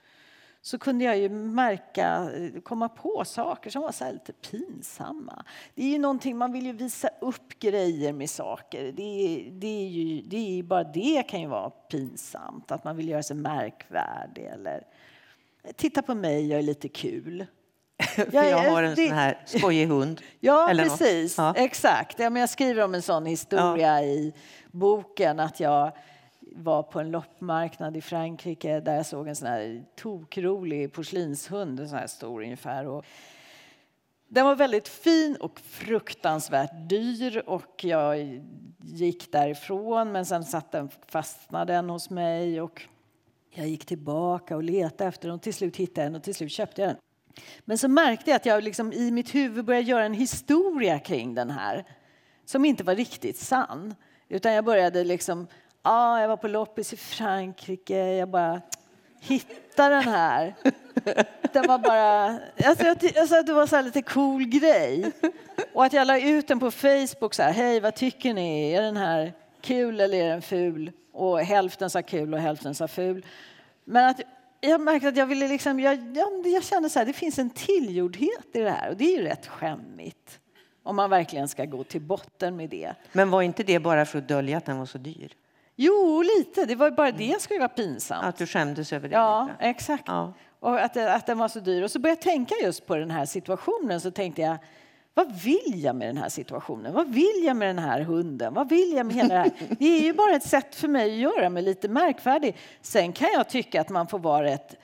så 0.61 0.79
kunde 0.79 1.05
jag 1.05 1.19
ju 1.19 1.29
märka, 1.29 2.31
eh, 2.37 2.61
komma 2.61 2.89
på 2.89 3.25
saker 3.25 3.71
som 3.71 3.83
var 3.83 3.93
så 3.93 4.13
lite 4.13 4.33
pinsamma. 4.33 5.45
Det 5.75 5.83
är 5.83 5.89
ju 5.89 5.99
någonting, 5.99 6.37
man 6.37 6.53
vill 6.53 6.67
ju 6.67 6.73
visa 6.73 7.09
upp 7.21 7.59
grejer 7.59 8.13
med 8.13 8.31
saker. 8.31 8.85
Det, 8.85 9.49
det, 9.51 9.85
är 9.85 9.89
ju, 9.89 10.23
det 10.23 10.59
är 10.59 10.63
bara 10.63 10.85
det 10.85 11.23
kan 11.23 11.41
ju 11.41 11.47
vara 11.47 11.71
pinsamt, 11.71 12.73
att 12.73 12.85
man 12.85 12.97
vill 12.97 13.09
göra 13.09 13.23
sig 13.23 13.37
märkvärdig 13.37 14.45
eller 14.45 14.87
titta 15.77 16.03
på 16.03 16.15
mig, 16.15 16.47
jag 16.47 16.59
är 16.59 16.63
lite 16.63 16.89
kul. 16.89 17.47
För 18.15 18.45
jag 18.45 18.71
har 18.71 18.83
en 18.83 18.95
det... 18.95 19.09
sån 19.09 19.17
här 19.17 19.39
skojig 19.45 19.87
hund. 19.87 20.21
Ja, 20.41 20.71
Eller 20.71 20.85
precis. 20.85 21.39
Ja. 21.39 21.55
Exakt. 21.57 22.19
Ja, 22.19 22.31
men 22.31 22.41
jag 22.41 22.51
skriver 22.51 22.85
om 22.85 22.95
en 22.95 23.03
sån 23.03 23.27
historia 23.27 24.01
ja. 24.01 24.07
i 24.07 24.33
boken 24.71 25.41
att 25.41 25.61
jag 25.61 25.93
var 26.57 26.83
på 26.83 27.01
en 27.01 27.11
loppmarknad 27.11 27.97
i 27.97 28.01
Frankrike 28.01 28.81
där 28.81 28.97
jag 28.97 29.07
såg 29.07 29.29
en 29.29 29.37
sån 29.37 29.49
här 29.49 29.85
tokrolig 29.97 30.93
porslinshund, 30.93 31.81
en 31.81 31.89
sån 31.89 31.99
här 31.99 32.07
stor 32.07 32.43
ungefär. 32.43 32.87
Och 32.87 33.05
den 34.29 34.47
var 34.47 34.55
väldigt 34.55 34.89
fin 34.89 35.37
och 35.41 35.61
fruktansvärt 35.61 36.89
dyr 36.89 37.43
och 37.47 37.85
jag 37.85 38.41
gick 38.83 39.33
därifrån 39.33 40.13
men 40.13 40.27
sen 40.27 40.45
satt 40.45 40.73
den, 40.73 40.91
fastnade 41.09 41.73
den 41.73 41.91
hos 41.91 42.11
mig 42.11 42.61
och 42.61 42.83
jag 43.51 43.69
gick 43.69 43.87
tillbaka 43.87 44.57
och 44.57 44.63
letade 44.63 45.09
efter 45.09 45.29
den 45.29 45.35
och 45.35 45.43
till 45.43 45.55
slut 45.55 45.77
hittade 45.77 46.01
jag 46.01 46.13
den 46.13 46.17
och 46.17 46.23
till 46.23 46.35
slut 46.35 46.53
köpte 46.53 46.83
jag 46.83 46.91
den. 46.91 46.97
Men 47.65 47.79
så 47.79 47.89
märkte 47.89 48.31
jag 48.31 48.37
att 48.37 48.47
jag 48.47 48.63
liksom 48.63 48.93
i 48.93 49.11
mitt 49.11 49.35
huvud 49.35 49.65
började 49.65 49.87
göra 49.87 50.05
en 50.05 50.15
historia 50.15 50.99
kring 50.99 51.35
den 51.35 51.51
här 51.51 51.85
som 52.45 52.65
inte 52.65 52.85
var 52.85 52.95
riktigt 52.95 53.39
sann. 53.39 53.95
Utan 54.29 54.53
jag 54.53 54.65
började 54.65 55.05
liksom, 55.05 55.47
ah, 55.83 56.21
jag 56.21 56.29
var 56.29 56.37
på 56.37 56.49
loppis 56.49 56.93
i 56.93 56.97
Frankrike, 56.97 57.97
jag 57.97 58.29
bara 58.29 58.61
hittade 59.21 59.95
den 59.95 60.05
här. 60.05 60.55
Den 61.53 61.67
var 61.67 61.79
bara, 61.79 62.25
alltså 62.69 62.85
jag, 62.85 63.19
alltså 63.19 63.43
det 63.43 63.53
var 63.53 63.67
så 63.67 63.81
lite 63.81 64.03
cool 64.03 64.45
grej. 64.45 65.13
Och 65.73 65.85
att 65.85 65.93
jag 65.93 66.07
la 66.07 66.21
ut 66.21 66.49
den 66.49 66.61
på 66.61 66.71
Facebook 66.71 67.35
så 67.35 67.43
här, 67.43 67.53
hej 67.53 67.81
vad 67.81 67.95
tycker 67.95 68.35
ni, 68.35 68.73
är 68.73 68.83
den 68.83 68.97
här 68.97 69.33
kul 69.61 70.01
eller 70.01 70.19
är 70.19 70.29
den 70.29 70.43
ful? 70.43 70.93
Och 71.13 71.41
hälften 71.41 71.91
sa 71.91 72.03
kul 72.03 72.35
och 72.35 72.41
hälften 72.41 72.75
sa 72.75 72.89
ful. 72.89 73.27
Men 73.85 74.05
att 74.05 74.21
jag 74.69 74.81
märkte 74.81 75.09
att 75.09 75.17
jag 75.17 75.27
ville 75.27 75.49
liksom, 75.49 75.81
jag, 75.81 76.17
jag, 76.17 76.47
jag 76.47 76.65
kände 76.65 76.91
så 76.91 76.99
här, 76.99 77.07
det 77.07 77.13
finns 77.13 77.39
en 77.39 77.51
tillgjordhet 77.51 78.47
i 78.53 78.61
det 78.61 78.71
här 78.71 78.91
och 78.91 78.97
det 78.97 79.05
är 79.05 79.19
ju 79.19 79.23
rätt 79.23 79.47
skämmigt. 79.47 80.41
Om 80.83 80.97
man 80.97 81.11
verkligen 81.11 81.49
ska 81.49 81.65
gå 81.65 81.85
till 81.85 82.01
botten 82.01 82.57
med 82.57 82.71
det. 82.71 82.95
Men 83.13 83.31
var 83.31 83.43
inte 83.43 83.63
det 83.63 83.79
bara 83.79 84.07
för 84.07 84.19
att 84.19 84.29
dölja 84.29 84.57
att 84.57 84.65
den 84.65 84.79
var 84.79 84.87
så 84.87 84.99
dyr? 84.99 85.33
Jo, 85.77 86.23
lite. 86.23 86.65
Det 86.65 86.75
var 86.75 86.91
bara 86.91 87.13
det 87.13 87.31
som 87.31 87.41
skulle 87.41 87.61
vara 87.61 87.69
pinsamt. 87.69 88.25
Att 88.25 88.37
du 88.37 88.47
skämdes 88.47 88.93
över 88.93 89.09
det? 89.09 89.15
Ja, 89.15 89.49
lite. 89.53 89.65
exakt. 89.65 90.05
Ja. 90.07 90.33
Och 90.61 90.81
att, 90.81 90.97
att 90.97 91.27
den 91.27 91.39
var 91.39 91.49
så 91.49 91.61
dyr. 91.61 91.83
Och 91.83 91.91
så 91.91 91.99
började 91.99 92.19
jag 92.19 92.33
tänka 92.33 92.55
just 92.63 92.87
på 92.87 92.97
den 92.97 93.11
här 93.11 93.27
situationen. 93.27 94.01
Så 94.01 94.11
tänkte 94.11 94.43
jag, 94.43 94.57
vad 95.15 95.33
vill 95.33 95.83
jag 95.85 95.97
med 95.97 96.09
den 96.09 96.17
här 96.17 96.29
situationen? 96.29 96.93
Vad 96.93 97.15
vill 97.15 97.43
jag 97.45 97.57
med 97.57 97.69
den 97.69 97.79
här 97.79 98.01
hunden? 98.01 98.55
Vad 98.55 98.69
vill 98.69 98.93
jag 98.93 99.07
med 99.07 99.17
hela 99.17 99.35
det 99.35 99.41
här? 99.41 99.53
Det 99.79 99.85
är 99.85 100.03
ju 100.03 100.13
bara 100.13 100.37
ett 100.37 100.49
sätt 100.49 100.75
för 100.75 100.89
mig 100.89 101.13
att 101.13 101.19
göra 101.19 101.51
mig 101.51 101.63
lite 101.63 101.89
märkvärdig. 101.89 102.57
Sen 102.81 103.13
kan 103.13 103.29
jag 103.33 103.49
tycka 103.49 103.81
att 103.81 103.89
man 103.89 104.07
får 104.07 104.19
vara 104.19 104.45
rätt 104.45 104.77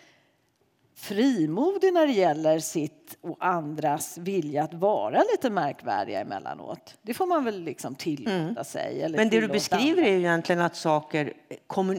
frimodig 1.01 1.93
när 1.93 2.07
det 2.07 2.13
gäller 2.13 2.59
sitt 2.59 3.19
och 3.21 3.37
andras 3.41 4.19
vilja 4.19 4.65
att 4.65 4.75
vara 4.75 5.23
lite 5.33 5.51
märkvärdiga 5.51 6.21
emellanåt. 6.21 6.95
Det 7.03 7.15
får 7.15 7.27
man 7.27 7.45
väl 7.45 7.63
liksom 7.63 7.95
tillåta 7.95 8.37
mm. 8.37 8.65
sig. 8.65 9.07
Men 9.17 9.29
det 9.29 9.41
du 9.41 9.49
beskriver 9.49 9.91
andra. 9.91 10.07
är 10.07 10.13
ju 10.13 10.19
egentligen 10.19 10.61
att 10.61 10.77
saker, 10.77 11.33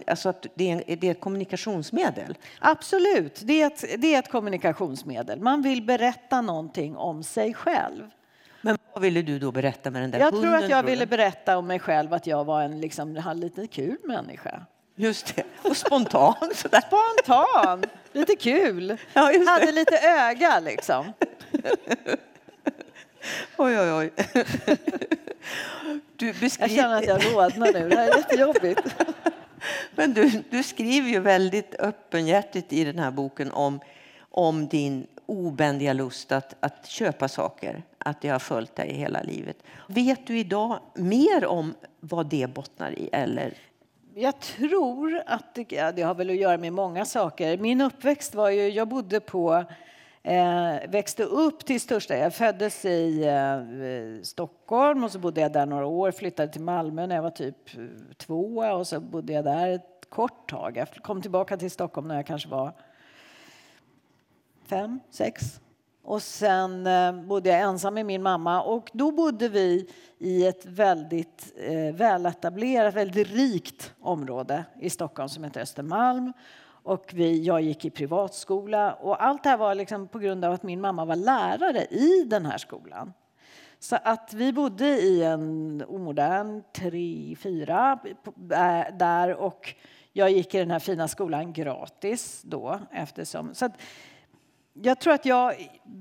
alltså 0.08 0.30
att 0.30 0.46
det 0.56 0.72
är, 0.72 0.96
det 0.96 1.08
är 1.08 1.12
ett 1.12 1.20
kommunikationsmedel. 1.20 2.38
Absolut, 2.60 3.42
det 3.44 3.62
är, 3.62 3.68
ett, 3.68 3.86
det 3.98 4.16
är 4.16 4.20
ett 4.20 4.32
kommunikationsmedel. 4.32 5.40
Man 5.40 5.62
vill 5.62 5.82
berätta 5.82 6.42
någonting 6.42 6.98
om 6.98 7.24
sig 7.24 7.54
själv. 7.54 8.04
Men 8.62 8.78
vad 8.94 9.02
ville 9.02 9.22
du 9.22 9.40
då 9.40 9.52
berätta 9.52 9.92
med 9.92 10.02
den 10.02 10.12
där 10.12 10.20
jag 10.20 10.32
hunden? 10.32 10.52
Jag 10.52 10.60
tror 10.60 10.66
att 10.66 10.72
jag 10.72 10.84
ville 10.84 11.06
berätta 11.06 11.58
om 11.58 11.68
mig 11.68 11.80
själv 11.80 12.14
att 12.14 12.28
jag 12.28 12.46
var 12.46 12.62
en 12.62 12.82
liksom, 12.82 13.34
lite 13.36 13.68
kul 13.68 13.98
människa. 14.04 14.66
Just 14.96 15.36
det. 15.36 15.44
Och 15.62 15.78
spontan. 15.78 16.36
Sådär. 16.56 16.82
Spontan. 16.82 17.84
Lite 18.12 18.36
kul. 18.36 18.98
Ja, 19.14 19.32
Hade 19.48 19.72
lite 19.72 19.98
öga 19.98 20.60
liksom. 20.60 21.14
Oj, 23.58 23.80
oj, 23.80 23.92
oj. 23.92 24.12
Du 26.16 26.34
beskriver... 26.34 26.70
Jag 26.70 26.72
känner 26.72 26.98
att 26.98 27.06
jag 27.06 27.26
rodnar 27.26 27.74
nu. 27.74 27.90
Det 27.90 27.96
här 27.96 28.12
är 28.12 28.18
jättejobbigt. 28.18 28.96
Men 29.96 30.14
du, 30.14 30.44
du 30.50 30.64
skriver 30.64 31.10
ju 31.10 31.20
väldigt 31.20 31.76
öppenhjärtigt 31.80 32.74
i 32.74 32.84
den 32.84 33.00
här 33.00 33.12
boken 33.12 33.52
om, 33.52 33.80
om 34.30 34.68
din 34.68 35.08
obändiga 35.32 35.94
lust 35.94 36.32
att, 36.32 36.56
att 36.60 36.86
köpa 36.86 37.28
saker. 37.28 37.84
Att 37.98 38.22
det 38.22 38.30
har 38.30 38.40
följt 38.40 38.76
dig 38.76 38.94
hela 38.94 39.22
livet. 39.22 39.58
Vet 39.88 40.28
du 40.28 40.40
idag 40.40 40.80
mer 40.96 41.46
om 41.46 41.74
vad 42.00 42.26
det 42.26 42.54
bottnar 42.54 43.00
i? 43.00 43.10
Eller? 43.12 43.54
Jag 44.14 44.40
tror 44.40 45.24
att 45.26 45.56
det, 45.56 45.72
ja, 45.72 45.92
det 45.92 46.02
har 46.02 46.16
väl 46.16 46.30
att 46.30 46.36
göra 46.36 46.58
med 46.58 46.74
många 46.74 47.06
saker. 47.06 47.58
Min 47.58 47.82
uppväxt 47.82 48.36
var 48.36 48.50
ju, 48.50 48.70
jag 48.70 48.88
bodde 48.88 49.20
på 49.20 49.66
Eh, 50.24 50.90
växte 50.90 51.24
upp 51.24 51.66
till 51.66 51.82
största... 51.82 52.18
Jag 52.18 52.34
föddes 52.34 52.86
i 52.86 53.24
eh, 53.28 54.24
Stockholm 54.24 55.04
och 55.04 55.12
så 55.12 55.20
bodde 55.20 55.42
jag 55.42 55.54
där 55.54 55.66
några 55.66 55.86
år. 55.86 56.12
Flyttade 56.12 56.52
till 56.52 56.62
Malmö 56.62 57.08
när 57.08 57.16
jag 57.16 57.24
var 57.24 57.30
typ 57.30 57.78
eh, 57.78 57.84
två 58.18 58.58
och 58.58 58.88
så 58.88 59.00
bodde 59.00 59.34
jag 59.34 59.44
där 59.44 59.68
ett 59.68 60.10
kort 60.10 60.50
tag. 60.50 60.78
Jag 60.78 60.88
kom 60.88 61.22
tillbaka 61.22 61.58
till 61.58 61.72
Stockholm 61.72 62.08
när 62.08 62.16
jag 62.16 62.26
kanske 62.26 62.50
var 62.50 62.74
fem, 64.72 65.00
sex. 65.10 65.60
Och 66.04 66.22
sen 66.22 66.88
eh, 66.88 67.14
bodde 67.14 67.50
jag 67.50 67.60
ensam 67.60 67.94
med 67.94 68.06
min 68.06 68.24
mamma 68.24 68.62
och 68.62 68.90
då 68.94 69.12
bodde 69.12 69.50
vi 69.50 69.90
i 70.18 70.48
ett 70.48 70.66
väldigt 70.66 71.54
eh, 71.58 71.96
väletablerat, 71.96 72.94
väldigt 72.94 73.28
rikt 73.28 73.94
område 74.02 74.66
i 74.80 74.90
Stockholm 74.90 75.30
som 75.30 75.44
heter 75.44 75.62
Östermalm. 75.62 76.34
Och 76.84 77.12
vi, 77.14 77.44
jag 77.44 77.62
gick 77.62 77.86
i 77.86 77.90
privatskola 77.90 78.94
och 78.94 79.24
allt 79.24 79.44
det 79.44 79.50
här 79.50 79.58
var 79.58 79.76
liksom 79.76 80.08
på 80.08 80.20
grund 80.20 80.46
av 80.46 80.54
att 80.54 80.64
min 80.64 80.82
mamma 80.82 81.06
var 81.06 81.16
lärare 81.16 81.86
i 81.86 82.24
den 82.24 82.46
här 82.46 82.58
skolan. 82.58 83.14
Så 83.80 83.98
att 84.04 84.34
vi 84.34 84.54
bodde 84.54 84.86
i 84.86 85.24
en 85.24 85.84
omodern 85.88 86.64
tre, 86.76 87.36
fyra 87.40 88.00
äh, 88.52 88.98
där 88.98 89.36
och 89.36 89.76
jag 90.14 90.32
gick 90.32 90.56
i 90.56 90.58
den 90.58 90.72
här 90.72 90.80
fina 90.80 91.08
skolan 91.08 91.54
gratis 91.54 92.42
då 92.46 92.80
eftersom. 92.92 93.54
Så 93.54 93.66
att 93.66 93.74
jag 94.74 95.00
tror 95.00 95.14
att 95.14 95.26
jag 95.26 95.56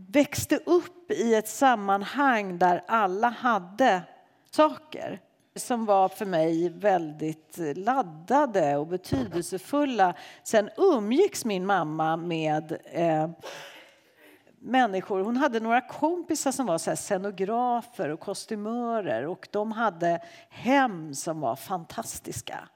växte 0.08 0.56
upp 0.56 1.10
i 1.10 1.34
ett 1.34 1.48
sammanhang 1.48 2.58
där 2.58 2.84
alla 2.86 3.28
hade 3.28 4.02
saker 4.50 5.20
som 5.56 5.84
var 5.84 6.08
för 6.08 6.26
mig 6.26 6.68
väldigt 6.68 7.58
laddade 7.74 8.76
och 8.76 8.86
betydelsefulla. 8.86 10.14
Sen 10.42 10.70
umgicks 10.76 11.44
min 11.44 11.66
mamma 11.66 12.16
med 12.16 12.78
eh, 12.84 13.30
människor. 14.58 15.20
Hon 15.20 15.36
hade 15.36 15.60
några 15.60 15.80
kompisar 15.80 16.52
som 16.52 16.66
var 16.66 16.78
så 16.78 16.96
scenografer 16.96 18.08
och 18.08 18.20
kostymörer 18.20 19.26
och 19.26 19.48
de 19.50 19.72
hade 19.72 20.22
hem 20.48 21.14
som 21.14 21.40
var 21.40 21.56
fantastiska. 21.56 22.68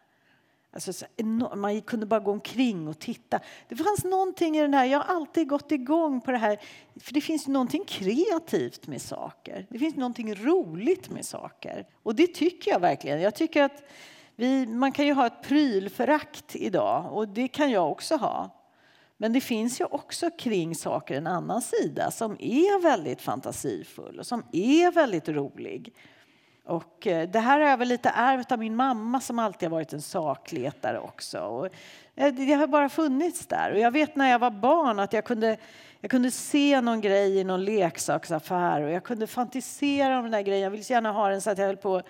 Alltså, 0.75 0.93
så 0.93 1.07
enorm, 1.17 1.61
man 1.61 1.83
kunde 1.83 2.07
bara 2.07 2.21
gå 2.21 2.31
omkring 2.31 2.89
och 2.89 2.99
titta. 2.99 3.41
Det 3.69 3.77
fanns 3.77 4.05
någonting 4.05 4.57
i 4.57 4.61
den 4.61 4.75
här, 4.75 4.85
jag 4.85 4.99
har 4.99 5.15
alltid 5.15 5.49
gått 5.49 5.73
igång 5.73 6.21
på 6.21 6.31
det 6.31 6.39
här, 6.39 6.59
för 7.01 7.15
det 7.15 7.21
finns 7.21 7.49
någonting 7.49 7.85
kreativt 7.85 8.87
med 8.87 9.03
saker. 9.03 9.67
Det 9.71 9.79
finns 9.79 9.97
någonting 9.97 10.35
roligt 10.35 11.11
med 11.11 11.25
saker. 11.25 11.87
Och 12.03 12.15
det 12.15 12.27
tycker 12.27 12.71
jag 12.71 12.81
verkligen. 12.81 13.21
Jag 13.21 13.35
tycker 13.35 13.63
att 13.63 13.83
vi, 14.37 14.67
man 14.67 14.93
kan 14.93 15.07
ju 15.07 15.13
ha 15.13 15.27
ett 15.27 15.43
prylförakt 15.43 16.57
idag 16.57 17.13
och 17.13 17.29
det 17.29 17.49
kan 17.49 17.71
jag 17.71 17.91
också 17.91 18.17
ha. 18.17 18.51
Men 19.17 19.33
det 19.33 19.41
finns 19.41 19.81
ju 19.81 19.85
också 19.85 20.31
kring 20.31 20.75
saker 20.75 21.15
en 21.15 21.27
annan 21.27 21.63
sida 21.63 22.11
som 22.11 22.37
är 22.41 22.83
väldigt 22.83 23.23
fantasifull 23.23 24.19
och 24.19 24.27
som 24.27 24.43
är 24.53 24.93
väldigt 24.93 25.29
rolig. 25.29 25.95
Och 26.67 27.07
eh, 27.07 27.29
det 27.29 27.41
här 27.41 27.61
har 27.61 27.69
jag 27.69 27.77
väl 27.77 27.89
lite 27.89 28.09
ärvt 28.09 28.53
av 28.53 28.59
min 28.59 28.77
mamma 28.77 29.21
som 29.21 29.39
alltid 29.39 29.69
har 29.69 29.77
varit 29.77 29.93
en 29.93 30.03
sakletare 30.03 30.99
också. 30.99 31.41
Och 31.41 31.69
eh, 32.15 32.35
det 32.35 32.53
har 32.53 32.67
bara 32.67 32.89
funnits 32.89 33.47
där. 33.47 33.73
Och 33.73 33.79
jag 33.79 33.91
vet 33.91 34.17
när 34.17 34.31
jag 34.31 34.39
var 34.39 34.51
barn 34.51 34.99
att 34.99 35.13
jag 35.13 35.25
kunde, 35.25 35.57
jag 36.01 36.11
kunde 36.11 36.31
se 36.31 36.81
någon 36.81 37.01
grej 37.01 37.39
i 37.39 37.45
någon 37.45 37.65
leksaksaffär 37.65 38.83
och 38.83 38.91
jag 38.91 39.05
kunde 39.05 39.27
fantisera 39.27 40.17
om 40.17 40.23
den 40.23 40.33
där 40.33 40.43
grejen. 40.43 40.63
Jag 40.63 40.71
ville 40.71 40.85
så 40.85 40.93
gärna 40.93 41.13
ha 41.13 41.29
den 41.29 41.41
så 41.41 41.51
att 41.51 41.59
jag 41.59 41.67
höll 41.67 41.77
på 41.77 41.97
att 41.97 42.07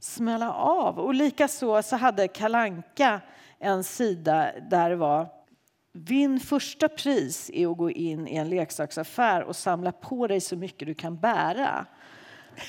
smälla 0.00 0.52
av. 0.52 0.98
Och 0.98 1.14
likaså 1.14 1.82
så 1.82 1.96
hade 1.96 2.28
Kalanka 2.28 3.20
en 3.58 3.84
sida 3.84 4.50
där 4.70 4.90
det 4.90 4.96
var 4.96 5.26
Vinn 5.92 6.40
första 6.40 6.88
pris 6.88 7.50
är 7.54 7.70
att 7.70 7.76
gå 7.76 7.90
in 7.90 8.28
i 8.28 8.36
en 8.36 8.48
leksaksaffär 8.48 9.42
och 9.42 9.56
samla 9.56 9.92
på 9.92 10.26
dig 10.26 10.40
så 10.40 10.56
mycket 10.56 10.88
du 10.88 10.94
kan 10.94 11.16
bära. 11.16 11.86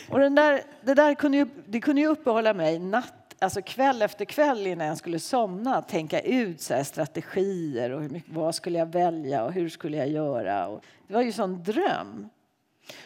Och 0.10 0.20
den 0.20 0.36
där, 0.36 0.62
det 0.82 0.94
där 0.94 1.14
kunde 1.14 1.38
ju, 1.38 1.48
det 1.66 1.82
kunde 1.82 2.02
ju 2.02 2.08
uppehålla 2.08 2.54
mig 2.54 2.80
natt 2.80 3.14
alltså 3.40 3.62
kväll 3.62 4.02
efter 4.02 4.26
kväll 4.26 4.68
innan 4.68 4.88
jag 4.88 4.98
skulle 4.98 5.20
somna 5.20 5.82
tänka 5.82 6.20
ut 6.20 6.62
så 6.62 6.84
strategier 6.84 7.92
och 7.92 8.02
hur 8.02 8.10
mycket, 8.10 8.34
vad 8.34 8.56
skulle 8.56 8.80
jag 8.80 8.86
välja 8.86 9.44
och 9.44 9.54
hur 9.54 9.70
skulle 9.70 9.98
jag 9.98 10.10
göra. 10.10 10.68
Och 10.68 10.84
det 11.08 11.14
var 11.14 11.22
ju 11.22 11.32
sån 11.32 11.64
dröm. 11.64 12.30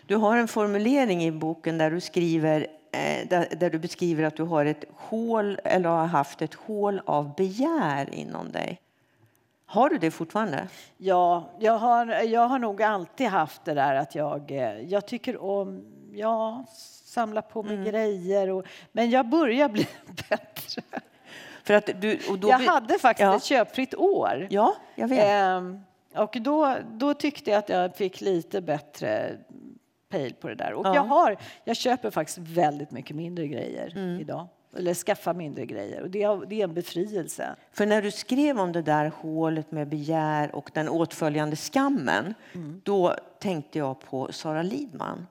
Du 0.06 0.16
har 0.16 0.38
en 0.38 0.48
formulering 0.48 1.24
i 1.24 1.32
boken 1.32 1.78
där 1.78 1.92
du 1.92 2.02
skriver 2.02 2.68
eh, 2.92 3.28
där, 3.30 3.56
där, 3.56 3.70
du 3.70 3.80
beskriver 3.80 4.24
att 4.24 4.36
du 4.36 4.44
har 4.44 4.66
ett 4.66 4.86
hål 4.96 5.60
eller 5.64 5.90
har 5.90 6.06
haft 6.06 6.42
ett 6.42 6.54
hål 6.54 7.02
av 7.06 7.36
begär 7.36 8.14
inom 8.14 8.52
dig. 8.52 8.80
Har 9.66 9.90
du 9.90 9.98
det 9.98 10.12
fortfarande? 10.12 10.68
Ja, 10.98 11.50
jag 11.60 11.78
har, 11.78 12.06
jag 12.24 12.48
har 12.48 12.60
nog 12.60 12.84
alltid 12.84 13.28
haft 13.28 13.66
det 13.66 13.74
där 13.74 13.96
att 13.96 14.16
jag, 14.16 14.52
eh, 14.52 14.82
jag 14.82 15.08
tycker 15.08 15.42
om 15.42 15.84
ja, 16.14 16.66
samla 17.06 17.42
på 17.42 17.64
mig 17.64 17.76
mm. 17.76 17.88
grejer. 17.88 18.50
Och, 18.50 18.66
men 18.92 19.10
jag 19.10 19.30
börjar 19.30 19.70
bli 19.70 19.88
bättre. 20.30 20.82
För 21.64 21.74
att 21.74 22.02
du, 22.02 22.20
och 22.30 22.40
då 22.40 22.50
jag 22.50 22.60
hade 22.60 23.00
faktiskt 23.00 23.26
ja. 23.26 23.36
ett 23.36 23.44
köpfritt 23.44 23.96
år. 23.96 24.48
Ja, 24.50 24.76
jag 24.96 25.08
vet. 25.08 25.26
Ehm, 25.28 25.80
och 26.16 26.38
då, 26.42 26.76
då 26.92 27.14
tyckte 27.14 27.52
jag 27.52 27.58
att 27.58 27.70
jag 27.70 27.96
fick 27.96 28.22
lite 28.22 28.62
bättre 28.62 29.38
pejl 30.10 30.34
på 30.34 30.48
det 30.48 30.56
där. 30.56 30.74
Och 30.74 30.86
ja. 30.86 30.96
jag, 30.96 31.04
har, 31.04 31.38
jag 31.64 31.76
köper 31.76 32.12
faktiskt 32.12 32.38
väldigt 32.38 32.92
mycket 32.92 33.16
mindre 33.16 33.48
grejer 33.48 33.94
mm. 33.96 34.20
idag. 34.20 34.48
Eller 34.78 34.94
skaffa 34.94 35.34
mindre 35.34 35.66
grejer. 35.66 36.02
Och 36.02 36.10
det 36.10 36.24
är, 36.24 36.46
det 36.46 36.62
är 36.62 36.64
en 36.64 36.74
befrielse. 36.74 37.56
För 37.72 37.86
när 37.86 38.02
du 38.02 38.12
skrev 38.12 38.60
om 38.60 38.72
det 38.72 38.82
där 38.82 39.12
hålet 39.16 39.72
med 39.72 39.88
begär 39.88 40.56
och 40.56 40.72
den 40.74 40.90
åtföljande 40.90 41.56
skammen, 41.56 42.34
mm. 42.54 42.82
då 42.84 43.16
tänkte 43.40 43.78
jag 43.78 44.00
på 44.00 44.32
Sara 44.32 44.62
Lidman. 44.62 45.28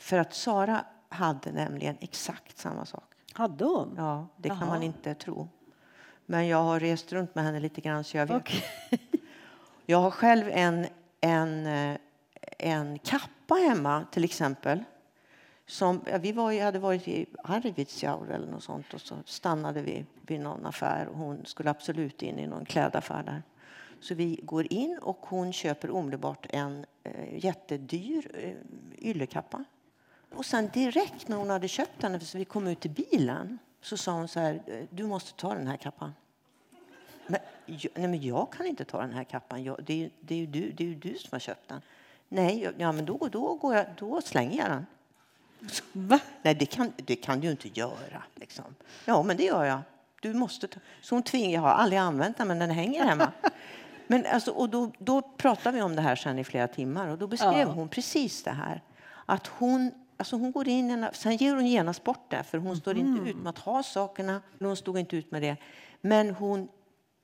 För 0.00 0.18
att 0.18 0.34
Sara 0.34 0.84
hade 1.08 1.52
nämligen 1.52 1.96
exakt 2.00 2.58
samma 2.58 2.86
sak. 2.86 3.04
Hade 3.32 3.64
hon? 3.64 3.94
Ja, 3.96 4.26
det 4.36 4.48
kan 4.48 4.58
Aha. 4.58 4.66
man 4.66 4.82
inte 4.82 5.14
tro. 5.14 5.48
Men 6.26 6.48
jag 6.48 6.62
har 6.62 6.80
rest 6.80 7.12
runt 7.12 7.34
med 7.34 7.44
henne 7.44 7.60
lite 7.60 7.80
grann 7.80 8.04
så 8.04 8.16
jag 8.16 8.26
vet. 8.26 8.36
Okay. 8.36 8.60
Jag 9.90 9.98
har 9.98 10.10
själv 10.10 10.48
en, 10.48 10.86
en, 11.20 11.66
eh, 11.66 11.96
en 12.58 12.98
kappa 12.98 13.54
hemma 13.54 14.06
till 14.10 14.24
exempel. 14.24 14.84
Som, 15.66 16.00
ja, 16.10 16.18
vi 16.18 16.32
var, 16.32 16.62
hade 16.62 16.78
varit 16.78 17.08
i 17.08 17.26
Arvidsjaur 17.44 18.30
eller 18.30 18.46
något 18.46 18.62
sånt 18.62 18.94
och 18.94 19.00
så 19.00 19.16
stannade 19.24 19.82
vi 19.82 20.06
vid 20.22 20.40
någon 20.40 20.66
affär 20.66 21.06
och 21.06 21.18
hon 21.18 21.46
skulle 21.46 21.70
absolut 21.70 22.22
in 22.22 22.38
i 22.38 22.46
någon 22.46 22.64
klädaffär 22.64 23.22
där. 23.22 23.42
Så 24.00 24.14
vi 24.14 24.40
går 24.42 24.72
in 24.72 24.98
och 25.02 25.26
hon 25.26 25.52
köper 25.52 25.90
omedelbart 25.90 26.46
en 26.50 26.86
eh, 27.02 27.44
jättedyr 27.44 28.30
eh, 28.34 29.08
yllekappa 29.08 29.64
och 30.34 30.46
sen 30.46 30.68
direkt 30.68 31.28
när 31.28 31.36
hon 31.36 31.50
hade 31.50 31.68
köpt 31.68 32.00
den, 32.00 32.20
så 32.20 32.38
vi 32.38 32.44
kom 32.44 32.66
ut 32.66 32.80
till 32.80 32.90
bilen, 32.90 33.58
så 33.80 33.96
sa 33.96 34.12
hon 34.12 34.28
så 34.28 34.40
här, 34.40 34.86
du 34.90 35.06
måste 35.06 35.32
ta 35.32 35.54
den 35.54 35.66
här 35.66 35.76
kappan. 35.76 36.14
Men, 37.26 37.40
jag, 37.66 37.92
nej, 37.94 38.08
men 38.08 38.22
jag 38.22 38.52
kan 38.52 38.66
inte 38.66 38.84
ta 38.84 39.00
den 39.00 39.12
här 39.12 39.24
kappan, 39.24 39.64
jag, 39.64 39.84
det, 39.84 40.04
är, 40.04 40.10
det, 40.20 40.34
är 40.34 40.38
ju 40.38 40.46
du, 40.46 40.72
det 40.72 40.90
är 40.90 40.94
du 40.94 41.18
som 41.18 41.28
har 41.32 41.38
köpt 41.38 41.68
den. 41.68 41.80
Nej, 42.28 42.72
ja, 42.78 42.92
men 42.92 43.04
då, 43.04 43.28
då, 43.32 43.54
går 43.54 43.74
jag, 43.74 43.86
då 43.98 44.20
slänger 44.20 44.58
jag 44.58 44.70
den. 44.70 44.86
Va? 45.92 46.20
Nej, 46.42 46.54
det 46.54 46.66
kan, 46.66 46.92
det 46.96 47.16
kan 47.16 47.40
du 47.40 47.50
inte 47.50 47.68
göra. 47.68 48.22
Liksom. 48.34 48.64
Ja, 49.04 49.22
men 49.22 49.36
det 49.36 49.44
gör 49.44 49.64
jag. 49.64 49.80
Du 50.20 50.34
måste 50.34 50.68
ta. 50.68 50.80
Så 51.02 51.14
hon 51.14 51.22
tvingar, 51.22 51.50
jag 51.50 51.60
har 51.60 51.68
aldrig 51.68 51.98
använt 51.98 52.38
den, 52.38 52.48
men 52.48 52.58
den 52.58 52.70
hänger 52.70 53.04
hemma. 53.04 53.32
Men 54.10 54.26
alltså, 54.26 54.50
och 54.50 54.68
då, 54.68 54.92
då 54.98 55.22
pratade 55.22 55.76
vi 55.76 55.82
om 55.82 55.96
det 55.96 56.02
här 56.02 56.16
sen 56.16 56.38
i 56.38 56.44
flera 56.44 56.68
timmar 56.68 57.08
och 57.08 57.18
då 57.18 57.26
beskrev 57.26 57.58
ja. 57.58 57.64
hon 57.66 57.88
precis 57.88 58.42
det 58.42 58.50
här. 58.50 58.82
Att 59.26 59.46
hon 59.46 59.92
Alltså 60.20 60.36
hon 60.36 60.52
går 60.52 60.68
in, 60.68 61.06
sen 61.12 61.36
ger 61.36 61.54
hon 61.54 61.66
genast 61.66 62.04
bort 62.04 62.30
det, 62.30 62.42
för 62.42 62.58
hon 62.58 62.76
står 62.76 62.96
inte 62.96 63.20
mm. 63.20 63.26
ut 63.26 63.36
med 63.36 63.50
att 63.50 63.58
ha 63.58 63.82
sakerna. 63.82 64.42
Hon 64.58 64.76
stod 64.76 64.98
inte 64.98 65.16
ut 65.16 65.30
med 65.30 65.42
det. 65.42 65.56
Men 66.00 66.30
hon 66.30 66.68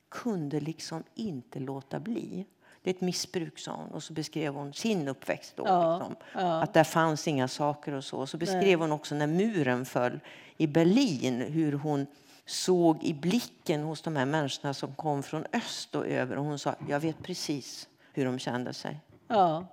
kunde 0.09 0.59
liksom 0.59 1.03
inte 1.15 1.59
låta 1.59 1.99
bli. 1.99 2.45
Det 2.81 2.89
är 2.89 2.93
ett 2.93 3.01
missbruk, 3.01 3.59
sa 3.59 3.71
hon. 3.75 3.91
Och 3.91 4.03
så 4.03 4.13
beskrev 4.13 4.53
hon 4.53 4.73
sin 4.73 5.07
uppväxt. 5.07 5.53
Då, 5.55 5.63
ja, 5.65 5.97
liksom. 5.97 6.15
ja. 6.33 6.61
Att 6.61 6.73
där 6.73 6.83
fanns 6.83 7.27
inga 7.27 7.47
saker 7.47 7.91
och 7.91 8.03
så. 8.03 8.27
Så 8.27 8.37
beskrev 8.37 8.61
Nej. 8.61 8.75
hon 8.75 8.91
också 8.91 9.15
när 9.15 9.27
muren 9.27 9.85
föll 9.85 10.19
i 10.57 10.67
Berlin, 10.67 11.41
hur 11.41 11.73
hon 11.73 12.07
såg 12.45 13.03
i 13.03 13.13
blicken 13.13 13.83
hos 13.83 14.01
de 14.01 14.15
här 14.15 14.25
människorna 14.25 14.73
som 14.73 14.95
kom 14.95 15.23
från 15.23 15.45
öst 15.53 15.95
och 15.95 16.07
över. 16.07 16.37
Och 16.37 16.45
hon 16.45 16.59
sa, 16.59 16.75
jag 16.89 16.99
vet 16.99 17.23
precis 17.23 17.87
hur 18.13 18.25
de 18.25 18.39
kände 18.39 18.73
sig. 18.73 18.99
Ja. 19.27 19.65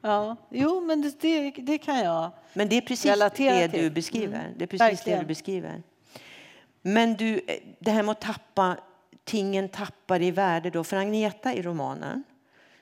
Ja, 0.00 0.36
jo, 0.50 0.80
men 0.80 1.02
det, 1.02 1.20
det, 1.20 1.50
det 1.50 1.78
kan 1.78 1.98
jag 1.98 2.30
Men 2.52 2.68
det 2.68 2.76
är 2.76 2.80
precis 2.80 3.18
det 3.36 3.66
du 3.66 3.90
beskriver. 3.90 4.40
Mm. 4.40 4.52
Det 4.56 4.64
är 4.64 4.66
precis 4.66 5.04
det 5.04 5.18
du 5.18 5.26
beskriver. 5.26 5.82
Men 6.82 7.14
du, 7.14 7.40
det 7.78 7.90
här 7.90 8.02
med 8.02 8.12
att 8.12 8.20
tappa, 8.20 8.76
tingen 9.24 9.68
tappar 9.68 10.22
i 10.22 10.30
värde 10.30 10.70
då. 10.70 10.84
För 10.84 10.96
Agneta 10.96 11.54
i 11.54 11.62
romanen, 11.62 12.24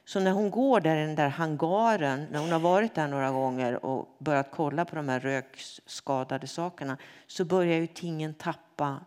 så 0.04 0.20
när 0.20 0.32
hon 0.32 0.50
går 0.50 0.80
där 0.80 0.96
i 0.96 1.06
den 1.06 1.14
där 1.14 1.28
hangaren, 1.28 2.26
när 2.30 2.38
hon 2.38 2.52
har 2.52 2.58
varit 2.58 2.94
där 2.94 3.08
några 3.08 3.30
gånger 3.30 3.84
och 3.86 4.16
börjat 4.18 4.48
kolla 4.50 4.84
på 4.84 4.96
de 4.96 5.08
här 5.08 5.20
rökskadade 5.20 6.46
sakerna, 6.46 6.96
så 7.26 7.44
börjar 7.44 7.78
ju 7.78 7.86
tingen 7.86 8.34
tappa 8.34 9.00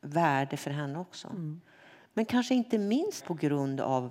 värde 0.00 0.56
för 0.56 0.70
henne 0.70 0.98
också. 0.98 1.28
Mm. 1.28 1.60
Men 2.14 2.24
kanske 2.24 2.54
inte 2.54 2.78
minst 2.78 3.24
på 3.24 3.34
grund 3.34 3.80
av 3.80 4.10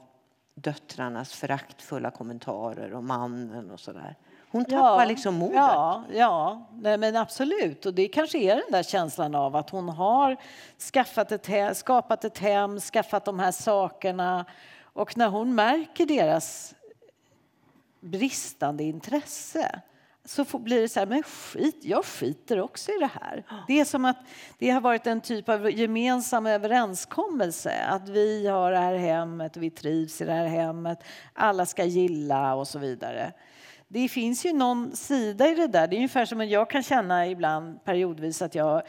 döttrarnas 0.56 1.34
föraktfulla 1.34 2.12
kommentarer 2.12 2.93
och 2.93 3.03
mannen 3.03 3.72
och 3.72 3.80
sådär. 3.80 4.16
Hon 4.51 4.66
tappar 4.66 5.01
ja, 5.01 5.06
liksom 5.06 5.36
modet. 5.36 5.56
Ja, 5.56 6.03
ja 6.14 6.68
nej, 6.74 6.97
men 6.97 7.16
absolut. 7.16 7.86
Och 7.86 7.93
det 7.93 8.08
kanske 8.08 8.38
är 8.38 8.56
den 8.56 8.72
där 8.72 8.84
känslan 8.84 9.36
av 9.36 9.56
att 9.56 9.70
hon 9.70 9.89
har 9.89 10.38
skaffat 10.93 11.32
ett 11.32 11.47
hem, 11.47 11.76
skapat 11.76 12.26
ett 12.26 12.38
hem, 12.38 12.80
skaffat 12.80 13.26
de 13.26 13.39
här 13.39 13.51
sakerna. 13.51 14.45
Och 14.84 15.18
när 15.18 15.28
hon 15.28 15.56
märker 15.56 16.06
deras 16.06 16.76
bristande 17.99 18.84
intresse 18.84 19.82
så 20.26 20.58
blir 20.60 20.82
det 20.82 20.90
så 20.90 21.00
här, 21.00 21.08
men 21.08 21.24
skit, 21.24 21.80
jag 21.82 22.06
skiter 22.06 22.60
också 22.60 22.92
i 22.92 22.98
det 23.00 23.10
här. 23.22 23.44
Det 23.68 23.80
är 23.80 23.86
som 23.86 24.06
att 24.06 24.18
det 24.58 24.70
har 24.70 24.82
varit 24.82 25.08
en 25.08 25.22
typ 25.22 25.50
av 25.50 25.72
gemensam 25.72 26.46
överenskommelse 26.46 27.86
att 27.88 28.10
vi 28.10 28.48
har 28.48 28.72
det 28.72 28.78
här 28.78 28.96
hemmet 28.96 29.58
och 29.58 29.64
vi 29.64 29.70
trivs 29.70 30.22
i 30.22 30.26
det 30.26 30.34
här 30.34 30.48
hemmet. 30.48 31.04
Alla 31.34 31.66
ska 31.66 31.84
gilla 31.84 32.56
och 32.56 32.68
så 32.68 32.80
vidare. 32.80 33.34
Det 33.88 34.08
finns 34.08 34.46
ju 34.46 34.54
någon 34.54 34.96
sida 34.96 35.48
i 35.48 35.56
det 35.56 35.68
där. 35.68 35.88
Det 35.88 35.96
är 35.96 35.98
ungefär 35.98 36.26
som 36.26 36.50
jag 36.50 36.70
kan 36.70 36.84
känna 36.84 37.28
ibland 37.28 37.84
periodvis 37.84 38.42
att 38.42 38.56
jag 38.56 38.82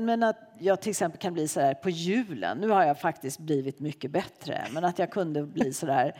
men 0.00 0.22
att 0.22 0.54
jag 0.58 0.80
till 0.80 0.90
exempel 0.90 1.20
kan 1.20 1.32
bli 1.32 1.48
så 1.48 1.60
här 1.60 1.74
på 1.74 1.90
julen. 1.90 2.58
Nu 2.58 2.68
har 2.68 2.84
jag 2.84 3.00
faktiskt 3.00 3.38
blivit 3.38 3.80
mycket 3.80 4.10
bättre, 4.10 4.64
men 4.70 4.84
att 4.84 4.98
jag 4.98 5.10
kunde 5.10 5.42
bli 5.42 5.72
så 5.72 5.86
där 5.86 6.14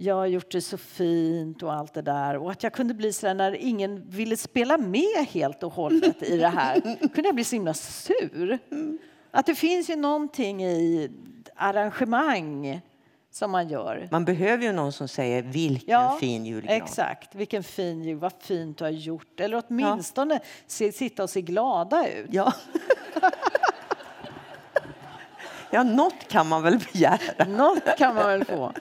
jag 0.00 0.14
har 0.14 0.26
gjort 0.26 0.50
det 0.50 0.60
så 0.60 0.78
fint 0.78 1.62
och 1.62 1.72
allt 1.72 1.94
det 1.94 2.02
där. 2.02 2.36
Och 2.36 2.50
att 2.50 2.62
jag 2.62 2.72
kunde 2.72 2.94
bli 2.94 3.12
så 3.12 3.34
när 3.34 3.52
ingen 3.52 4.10
ville 4.10 4.36
spela 4.36 4.78
med 4.78 5.26
helt 5.28 5.62
och 5.62 5.72
hållet 5.72 6.22
i 6.22 6.36
det 6.36 6.48
här. 6.48 6.80
kunde 7.14 7.28
jag 7.28 7.34
bli 7.34 7.44
så 7.44 7.56
himla 7.56 7.74
sur. 7.74 8.58
Att 9.30 9.46
det 9.46 9.54
finns 9.54 9.90
ju 9.90 9.96
någonting 9.96 10.64
i 10.64 11.10
arrangemang 11.56 12.80
som 13.30 13.50
man 13.50 13.68
gör. 13.68 14.08
Man 14.10 14.24
behöver 14.24 14.64
ju 14.64 14.72
någon 14.72 14.92
som 14.92 15.08
säger 15.08 15.42
vilken 15.42 15.92
ja, 15.92 16.16
fin 16.20 16.46
julgran. 16.46 16.76
Exakt, 16.76 17.34
vilken 17.34 17.62
fin 17.62 18.02
jul, 18.02 18.18
vad 18.18 18.32
fint 18.40 18.78
du 18.78 18.84
har 18.84 18.90
gjort. 18.90 19.40
Eller 19.40 19.62
åtminstone 19.68 20.34
ja. 20.34 20.40
se, 20.66 20.92
sitta 20.92 21.22
och 21.22 21.30
se 21.30 21.40
glada 21.40 22.08
ut. 22.08 22.28
Ja. 22.30 22.52
ja, 25.70 25.82
något 25.82 26.28
kan 26.28 26.48
man 26.48 26.62
väl 26.62 26.78
begära. 26.92 27.44
Något 27.48 27.96
kan 27.98 28.14
man 28.14 28.26
väl 28.26 28.44
få. 28.44 28.72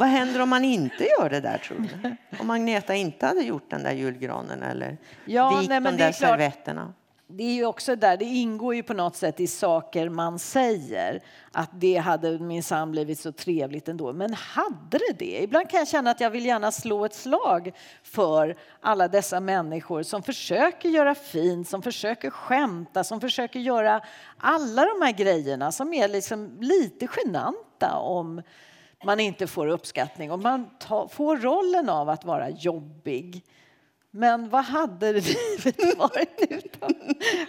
Vad 0.00 0.08
händer 0.08 0.40
om 0.40 0.48
man 0.48 0.64
inte 0.64 1.04
gör 1.04 1.30
det 1.30 1.40
där 1.40 1.58
tror 1.58 1.78
du? 1.78 2.16
Om 2.38 2.50
Agneta 2.50 2.94
inte 2.94 3.26
hade 3.26 3.40
gjort 3.40 3.70
den 3.70 3.82
där 3.82 3.92
julgranen 3.92 4.62
eller 4.62 4.98
ja, 5.24 5.58
vikt 5.58 5.68
nej, 5.68 5.80
de 5.80 5.96
där 5.96 6.12
servetterna? 6.12 6.94
det 7.32 7.44
är 7.44 7.54
ju 7.54 7.66
också 7.66 7.96
där, 7.96 8.16
det 8.16 8.24
ingår 8.24 8.74
ju 8.74 8.82
på 8.82 8.94
något 8.94 9.16
sätt 9.16 9.40
i 9.40 9.46
saker 9.46 10.08
man 10.08 10.38
säger 10.38 11.22
att 11.52 11.70
det 11.72 11.96
hade 11.96 12.38
minsann 12.38 12.90
blivit 12.90 13.20
så 13.20 13.32
trevligt 13.32 13.88
ändå. 13.88 14.12
Men 14.12 14.34
hade 14.34 14.98
det 14.98 15.18
det? 15.18 15.42
Ibland 15.42 15.70
kan 15.70 15.78
jag 15.78 15.88
känna 15.88 16.10
att 16.10 16.20
jag 16.20 16.30
vill 16.30 16.46
gärna 16.46 16.72
slå 16.72 17.04
ett 17.04 17.14
slag 17.14 17.72
för 18.02 18.56
alla 18.80 19.08
dessa 19.08 19.40
människor 19.40 20.02
som 20.02 20.22
försöker 20.22 20.88
göra 20.88 21.14
fint, 21.14 21.68
som 21.68 21.82
försöker 21.82 22.30
skämta, 22.30 23.04
som 23.04 23.20
försöker 23.20 23.60
göra 23.60 24.00
alla 24.38 24.84
de 24.84 25.02
här 25.02 25.12
grejerna 25.12 25.72
som 25.72 25.94
är 25.94 26.08
liksom 26.08 26.56
lite 26.60 27.08
genanta 27.16 27.96
om 27.96 28.42
man 29.04 29.20
inte 29.20 29.46
får 29.46 29.66
uppskattning 29.66 30.30
och 30.30 30.38
man 30.38 30.70
ta, 30.78 31.08
får 31.08 31.36
rollen 31.36 31.88
av 31.88 32.08
att 32.08 32.24
vara 32.24 32.50
jobbig. 32.50 33.44
Men 34.10 34.48
vad 34.48 34.64
hade 34.64 35.12
livet 35.12 35.98
varit 35.98 36.46
utan 36.50 36.94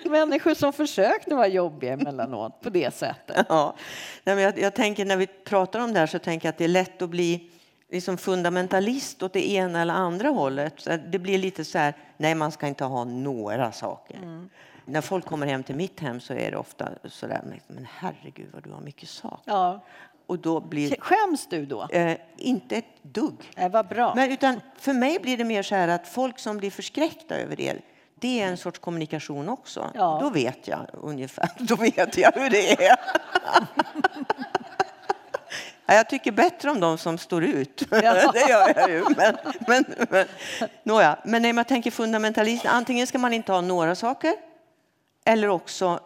människor 0.05 0.53
som 0.53 0.73
försökte 0.73 1.35
vara 1.35 1.47
jobbiga 1.47 1.93
emellanåt 1.93 2.61
på 2.61 2.69
det 2.69 2.93
sättet? 2.93 3.45
Ja. 3.49 3.75
Jag, 4.23 4.59
jag 4.59 4.73
tänker 4.73 5.05
när 5.05 5.17
vi 5.17 5.27
pratar 5.27 5.79
om 5.79 5.93
det 5.93 5.99
här 5.99 6.07
så 6.07 6.19
tänker 6.19 6.47
jag 6.47 6.53
att 6.53 6.57
det 6.57 6.63
är 6.63 6.67
lätt 6.67 7.01
att 7.01 7.09
bli 7.09 7.51
liksom 7.91 8.17
fundamentalist 8.17 9.23
åt 9.23 9.33
det 9.33 9.51
ena 9.51 9.81
eller 9.81 9.93
andra 9.93 10.29
hållet. 10.29 10.87
Det 11.11 11.19
blir 11.19 11.37
lite 11.37 11.65
så 11.65 11.77
här, 11.77 11.93
nej 12.17 12.35
man 12.35 12.51
ska 12.51 12.67
inte 12.67 12.83
ha 12.83 13.03
några 13.03 13.71
saker. 13.71 14.17
Mm. 14.17 14.49
när 14.85 15.01
folk 15.01 15.25
kommer 15.25 15.47
hem 15.47 15.63
till 15.63 15.75
mitt 15.75 15.99
hem 15.99 16.19
så 16.19 16.33
är 16.33 16.51
det 16.51 16.57
ofta 16.57 16.89
sådär, 17.05 17.41
men 17.67 17.87
herregud 17.93 18.49
vad 18.53 18.63
du 18.63 18.71
har 18.71 18.81
mycket 18.81 19.09
saker. 19.09 19.51
Ja. 19.51 19.83
Och 20.31 20.39
då 20.39 20.59
blir... 20.59 20.95
Skäms 20.99 21.47
du 21.47 21.65
då? 21.65 21.87
Eh, 21.89 22.17
inte 22.37 22.75
ett 22.75 23.03
dugg. 23.03 23.51
Nej, 23.55 23.69
vad 23.69 23.87
bra. 23.87 24.15
Men 24.15 24.31
utan 24.31 24.61
för 24.79 24.93
mig 24.93 25.19
blir 25.19 25.37
det 25.37 25.43
mer 25.43 25.63
så 25.63 25.75
här 25.75 25.87
att 25.87 26.07
folk 26.07 26.39
som 26.39 26.57
blir 26.57 26.71
förskräckta 26.71 27.35
över 27.35 27.55
det, 27.55 27.77
det 28.19 28.41
är 28.41 28.47
en 28.47 28.57
sorts 28.57 28.79
kommunikation 28.79 29.49
också. 29.49 29.91
Ja. 29.93 30.19
Då 30.21 30.29
vet 30.29 30.67
jag 30.67 30.79
ungefär, 30.93 31.49
då 31.57 31.75
vet 31.75 32.17
jag 32.17 32.31
hur 32.31 32.49
det 32.49 32.85
är. 32.85 32.95
Ja, 35.85 35.93
Jag 35.93 36.09
tycker 36.09 36.31
bättre 36.31 36.71
om 36.71 36.79
de 36.79 36.97
som 36.97 37.17
står 37.17 37.43
ut. 37.43 37.83
Ja. 37.91 38.31
Det 38.31 38.49
gör 38.49 38.73
jag 38.75 38.89
ju. 38.89 39.05
Men, 39.17 39.37
men, 39.67 39.85
men, 40.09 40.27
nåja. 40.83 41.17
men 41.25 41.41
när 41.41 41.53
man 41.53 41.65
tänker 41.65 41.91
fundamentalism, 41.91 42.67
antingen 42.69 43.07
ska 43.07 43.17
man 43.17 43.33
inte 43.33 43.51
ha 43.51 43.61
några 43.61 43.95
saker 43.95 44.33
eller 45.25 45.47
också 45.47 45.99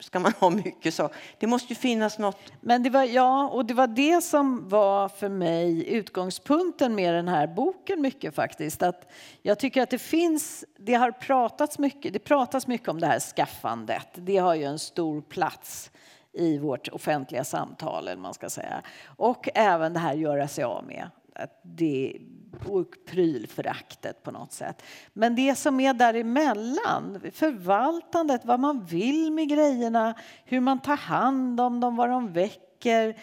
ska 0.00 0.18
man 0.18 0.32
ha 0.40 0.50
mycket 0.50 0.94
så. 0.94 1.10
Det 1.38 1.46
måste 1.46 1.68
ju 1.68 1.74
finnas 1.74 2.18
något. 2.18 2.38
Men 2.60 2.82
det 2.82 2.90
var, 2.90 3.04
ja, 3.04 3.48
och 3.48 3.64
det 3.64 3.74
var 3.74 3.86
det 3.86 4.20
som 4.20 4.68
var 4.68 5.08
för 5.08 5.28
mig 5.28 5.88
utgångspunkten 5.88 6.94
med 6.94 7.14
den 7.14 7.28
här 7.28 7.46
boken 7.46 8.00
mycket 8.00 8.34
faktiskt. 8.34 8.82
Att 8.82 9.12
jag 9.42 9.58
tycker 9.58 9.82
att 9.82 9.90
det 9.90 9.98
finns, 9.98 10.64
det 10.78 10.94
har 10.94 11.10
pratats 11.10 11.78
mycket, 11.78 12.12
det 12.12 12.18
pratas 12.18 12.66
mycket 12.66 12.88
om 12.88 13.00
det 13.00 13.06
här 13.06 13.20
skaffandet. 13.20 14.08
Det 14.14 14.36
har 14.36 14.54
ju 14.54 14.64
en 14.64 14.78
stor 14.78 15.20
plats 15.20 15.90
i 16.32 16.58
vårt 16.58 16.88
offentliga 16.88 17.44
samtal, 17.44 18.08
eller 18.08 18.20
man 18.20 18.34
ska 18.34 18.50
säga. 18.50 18.82
Och 19.16 19.48
även 19.54 19.92
det 19.92 19.98
här 19.98 20.14
göra 20.14 20.48
sig 20.48 20.64
av 20.64 20.84
med. 20.84 21.10
Att 21.38 21.60
det, 21.62 22.18
och 22.66 22.94
prylföraktet 23.06 24.22
på 24.22 24.30
något 24.30 24.52
sätt. 24.52 24.82
Men 25.12 25.34
det 25.34 25.54
som 25.54 25.80
är 25.80 25.94
däremellan, 25.94 27.20
förvaltandet, 27.32 28.44
vad 28.44 28.60
man 28.60 28.84
vill 28.84 29.32
med 29.32 29.48
grejerna, 29.48 30.14
hur 30.44 30.60
man 30.60 30.80
tar 30.80 30.96
hand 30.96 31.60
om 31.60 31.80
dem, 31.80 31.96
vad 31.96 32.10
de 32.10 32.32
väcker. 32.32 33.16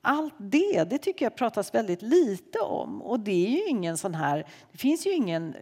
Allt 0.00 0.34
det, 0.38 0.84
det 0.84 0.98
tycker 0.98 1.24
jag 1.24 1.36
pratas 1.36 1.74
väldigt 1.74 2.02
lite 2.02 2.58
om. 2.58 3.02
Och 3.02 3.20
det 3.20 3.46
är 3.46 3.50
ju 3.50 3.66
ingen 3.66 3.98
sån 3.98 4.14
här, 4.14 4.46
det 4.72 4.78
finns 4.78 5.06
ju 5.06 5.10
ingen 5.10 5.54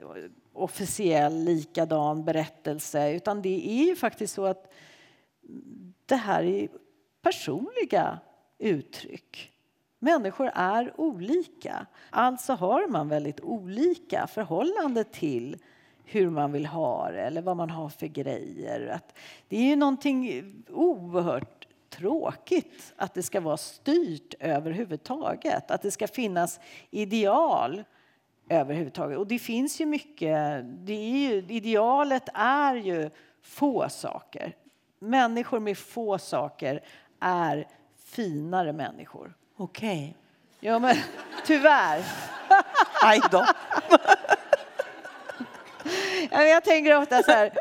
officiell 0.52 1.44
likadan 1.44 2.24
berättelse 2.24 3.12
utan 3.12 3.42
det 3.42 3.70
är 3.70 3.84
ju 3.84 3.96
faktiskt 3.96 4.34
så 4.34 4.44
att 4.44 4.72
det 6.06 6.16
här 6.16 6.42
är 6.42 6.68
personliga 7.22 8.18
uttryck. 8.58 9.49
Människor 10.02 10.50
är 10.54 11.00
olika. 11.00 11.86
Alltså 12.10 12.52
har 12.52 12.88
man 12.88 13.08
väldigt 13.08 13.40
olika 13.40 14.26
förhållande 14.26 15.04
till 15.04 15.56
hur 16.04 16.30
man 16.30 16.52
vill 16.52 16.66
ha 16.66 17.10
det 17.10 17.20
eller 17.20 17.42
vad 17.42 17.56
man 17.56 17.70
har 17.70 17.88
för 17.88 18.06
grejer. 18.06 18.86
Att 18.86 19.18
det 19.48 19.56
är 19.56 19.62
ju 19.62 19.76
någonting 19.76 20.44
oerhört 20.70 21.68
tråkigt 21.88 22.92
att 22.96 23.14
det 23.14 23.22
ska 23.22 23.40
vara 23.40 23.56
styrt 23.56 24.34
överhuvudtaget. 24.40 25.70
Att 25.70 25.82
det 25.82 25.90
ska 25.90 26.08
finnas 26.08 26.60
ideal 26.90 27.84
överhuvudtaget. 28.48 29.18
Och 29.18 29.26
det 29.26 29.38
finns 29.38 29.80
ju 29.80 29.86
mycket... 29.86 30.64
Det 30.86 30.92
är 30.92 31.30
ju, 31.30 31.46
idealet 31.48 32.28
är 32.34 32.74
ju 32.74 33.10
få 33.42 33.88
saker. 33.88 34.56
Människor 34.98 35.60
med 35.60 35.78
få 35.78 36.18
saker 36.18 36.80
är 37.20 37.68
finare 37.96 38.72
människor. 38.72 39.34
Okej. 39.60 40.16
Ja, 40.60 40.78
men 40.78 40.96
tyvärr. 41.46 42.04
Aj 43.02 43.20
då. 43.30 43.46
Jag 46.30 46.64
tänker 46.64 46.98
ofta 46.98 47.22
så 47.22 47.30
här, 47.30 47.52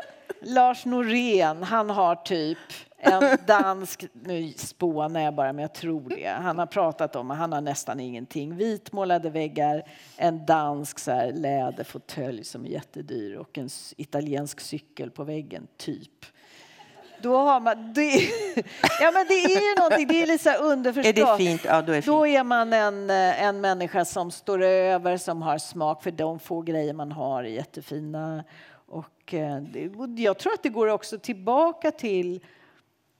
Lars 0.42 0.84
Norén, 0.84 1.62
han 1.62 1.90
har 1.90 2.14
typ 2.14 2.58
en 2.98 3.38
dansk, 3.46 4.04
nu 4.12 4.52
spånar 4.52 5.20
jag 5.20 5.34
bara 5.34 5.52
men 5.52 5.62
jag 5.62 5.74
tror 5.74 6.08
det. 6.08 6.28
Han 6.28 6.58
har 6.58 6.66
pratat 6.66 7.16
om, 7.16 7.30
han 7.30 7.52
har 7.52 7.60
nästan 7.60 8.00
ingenting. 8.00 8.56
Vitmålade 8.56 9.30
väggar, 9.30 9.82
en 10.16 10.46
dansk 10.46 10.98
så 10.98 11.10
här, 11.10 11.32
läderfåtölj 11.32 12.44
som 12.44 12.64
är 12.64 12.68
jättedyr 12.68 13.36
och 13.36 13.58
en 13.58 13.68
italiensk 13.96 14.60
cykel 14.60 15.10
på 15.10 15.24
väggen, 15.24 15.66
typ. 15.76 16.26
Då 17.22 17.36
har 17.36 17.60
man, 17.60 17.92
det, 17.92 18.10
ja 19.00 19.10
men 19.14 19.26
det 19.28 19.34
är 19.34 19.68
ju 19.68 19.74
någonting, 19.80 20.06
det 20.08 20.22
är 20.22 20.26
lite 20.26 20.44
så 20.44 20.62
underförstått. 20.62 21.18
Är 21.18 21.26
det 21.32 21.36
fint? 21.36 21.64
Ja, 21.64 21.82
då 21.82 21.92
är 21.92 21.96
det 22.00 22.06
Då 22.06 22.24
fint. 22.24 22.36
är 22.36 22.44
man 22.44 22.72
en, 22.72 23.10
eh, 23.10 23.42
en 23.42 23.60
människa 23.60 24.04
som 24.04 24.30
står 24.30 24.62
över, 24.62 25.16
som 25.16 25.42
har 25.42 25.58
smak 25.58 26.02
för 26.02 26.10
de 26.10 26.38
få 26.38 26.60
grejer 26.62 26.92
man 26.94 27.12
har 27.12 27.44
är 27.44 27.48
jättefina. 27.48 28.44
Och 28.86 29.34
eh, 29.34 29.56
och 29.98 30.08
jag 30.08 30.38
tror 30.38 30.52
att 30.52 30.62
det 30.62 30.68
går 30.68 30.86
också 30.86 31.18
tillbaka 31.18 31.90
till 31.90 32.40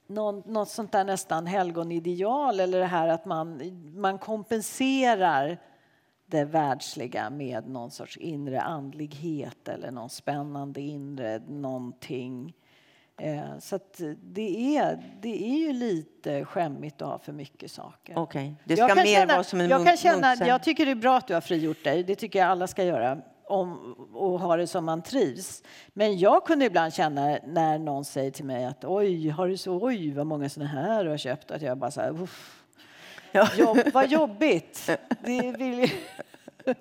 någon, 0.07 0.43
något 0.45 0.69
sånt 0.69 0.91
där 0.91 1.03
nästan 1.03 1.45
helgonideal 1.45 2.59
eller 2.59 2.79
det 2.79 2.85
här 2.85 3.07
att 3.07 3.25
man, 3.25 3.61
man 3.95 4.17
kompenserar 4.17 5.57
det 6.25 6.45
världsliga 6.45 7.29
med 7.29 7.69
någon 7.69 7.91
sorts 7.91 8.17
inre 8.17 8.61
andlighet 8.61 9.67
eller 9.67 9.91
någon 9.91 10.09
spännande 10.09 10.81
inre 10.81 11.41
någonting. 11.47 12.53
Eh, 13.23 13.59
Så 13.59 13.75
att 13.75 14.01
det 14.23 14.77
är, 14.77 15.03
det 15.21 15.43
är 15.43 15.57
ju 15.57 15.73
lite 15.73 16.45
skämmigt 16.45 17.01
att 17.01 17.07
ha 17.07 17.19
för 17.19 17.31
mycket 17.33 17.71
saker. 17.71 18.13
Okej. 18.17 18.55
Det 18.63 18.75
Jag 18.77 18.89
ska 18.91 18.95
mer 19.01 19.05
känna- 19.05 19.33
vara 19.33 19.43
som 19.43 19.61
en 19.61 19.69
jag, 19.69 19.85
kan 19.85 19.97
känna, 19.97 20.35
jag 20.35 20.63
tycker 20.63 20.85
det 20.85 20.91
är 20.91 20.95
bra 20.95 21.17
att 21.17 21.27
du 21.27 21.33
har 21.33 21.41
frigjort 21.41 21.83
dig. 21.83 22.03
Det 22.03 22.15
tycker 22.15 22.39
jag 22.39 22.47
alla 22.47 22.67
ska 22.67 22.83
göra. 22.83 23.17
Om, 23.47 23.93
och 24.13 24.39
ha 24.39 24.57
det 24.57 24.67
som 24.67 24.85
man 24.85 25.01
trivs. 25.01 25.63
Men 25.93 26.17
jag 26.17 26.45
kunde 26.45 26.65
ibland 26.65 26.93
känna 26.93 27.37
när 27.47 27.79
någon 27.79 28.05
säger 28.05 28.31
till 28.31 28.45
mig 28.45 28.65
att 28.65 28.85
oj, 28.85 29.29
har 29.29 29.47
du 29.47 29.57
så, 29.57 29.79
oj 29.85 30.13
vad 30.13 30.27
många 30.27 30.49
såna 30.49 30.65
här 30.67 31.03
du 31.03 31.09
har 31.09 31.17
köpt. 31.17 31.51
Att 31.51 31.61
jag 31.61 31.77
bara 31.77 31.91
så 31.91 32.01
här, 32.01 32.21
"Uff, 32.21 32.63
Ja. 33.31 33.47
jobb, 33.57 33.77
vad 33.93 34.09
jobbigt. 34.09 34.89
Det 35.25 35.51
vill, 35.51 35.91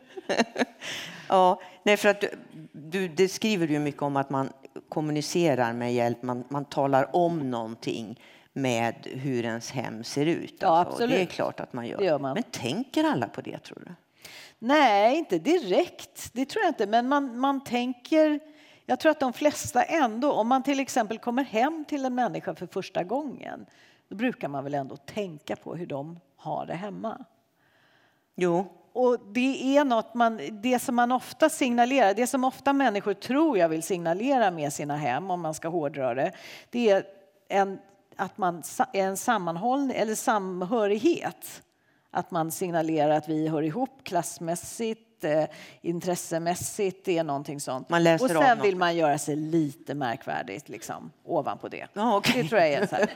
Ja, 1.28 1.60
nej, 1.82 1.96
för 1.96 2.08
att 2.08 2.20
du, 2.20 2.28
du, 2.72 3.08
det 3.08 3.28
skriver 3.28 3.66
du 3.66 3.72
ju 3.72 3.78
mycket 3.78 4.02
om 4.02 4.16
att 4.16 4.30
man 4.30 4.52
kommunicerar 4.88 5.72
med 5.72 5.94
hjälp, 5.94 6.22
man, 6.22 6.44
man 6.48 6.64
talar 6.64 7.16
om 7.16 7.50
någonting 7.50 8.20
med 8.52 8.94
hur 9.06 9.44
ens 9.44 9.70
hem 9.70 10.04
ser 10.04 10.26
ut. 10.26 10.54
Ja, 10.60 10.68
alltså. 10.68 10.92
Och 10.92 10.98
Det 10.98 11.04
är 11.04 11.06
absolut. 11.06 11.30
klart 11.30 11.60
att 11.60 11.72
man 11.72 11.86
gör. 11.86 12.00
Gör 12.00 12.18
man. 12.18 12.34
Men 12.34 12.42
tänker 12.42 13.04
alla 13.04 13.28
på 13.28 13.40
det 13.40 13.58
tror 13.58 13.82
du? 13.86 13.92
Nej, 14.58 15.18
inte 15.18 15.38
direkt. 15.38 16.30
Det 16.32 16.44
tror 16.44 16.64
jag 16.64 16.70
inte. 16.70 16.86
Men 16.86 17.08
man, 17.08 17.38
man 17.38 17.64
tänker... 17.64 18.40
Jag 18.86 19.00
tror 19.00 19.12
att 19.12 19.20
de 19.20 19.32
flesta 19.32 19.82
ändå, 19.82 20.32
om 20.32 20.48
man 20.48 20.62
till 20.62 20.80
exempel 20.80 21.18
kommer 21.18 21.44
hem 21.44 21.84
till 21.88 22.04
en 22.04 22.14
människa 22.14 22.54
för 22.54 22.66
första 22.66 23.04
gången, 23.04 23.66
då 24.08 24.16
brukar 24.16 24.48
man 24.48 24.64
väl 24.64 24.74
ändå 24.74 24.96
tänka 24.96 25.56
på 25.56 25.74
hur 25.74 25.86
de 25.86 26.20
har 26.36 26.66
det 26.66 26.74
hemma. 26.74 27.24
Jo, 28.34 28.72
och 28.92 29.18
det 29.32 29.76
är 29.76 29.84
något 29.84 30.14
man, 30.14 30.40
det 30.62 30.78
som 30.78 30.94
man 30.94 31.12
ofta 31.12 31.48
signalerar, 31.48 32.14
det 32.14 32.26
som 32.26 32.44
ofta 32.44 32.72
människor 32.72 33.14
tror 33.14 33.58
jag 33.58 33.68
vill 33.68 33.82
signalera 33.82 34.50
med 34.50 34.72
sina 34.72 34.96
hem, 34.96 35.30
om 35.30 35.40
man 35.40 35.54
ska 35.54 35.68
hårdra 35.68 36.14
det, 36.14 36.32
det 36.70 36.90
är 36.90 37.04
en, 37.48 37.78
att 38.16 38.38
man 38.38 38.62
är 38.92 39.02
en 39.02 39.16
sammanhållning 39.16 39.96
eller 39.96 40.14
samhörighet. 40.14 41.62
Att 42.10 42.30
man 42.30 42.50
signalerar 42.50 43.10
att 43.10 43.28
vi 43.28 43.48
hör 43.48 43.62
ihop 43.62 44.04
klassmässigt, 44.04 45.09
eh, 45.24 45.44
intressemässigt, 45.82 47.04
det 47.04 47.18
är 47.18 47.24
någonting 47.24 47.60
sånt. 47.60 47.88
Man 47.88 48.02
läser 48.02 48.24
och 48.24 48.42
sen 48.44 48.62
vill 48.62 48.76
man 48.76 48.96
göra 48.96 49.18
sig 49.18 49.36
lite 49.36 49.94
märkvärdigt 49.94 50.68
liksom, 50.68 51.10
ovanpå 51.24 51.68
det. 51.68 51.86
Ja, 51.92 52.16
okej. 52.16 52.42
Det 52.42 52.48
tror 52.48 52.60
jag 52.60 52.70
är 52.70 52.86
så 52.86 52.96
här. 52.96 53.08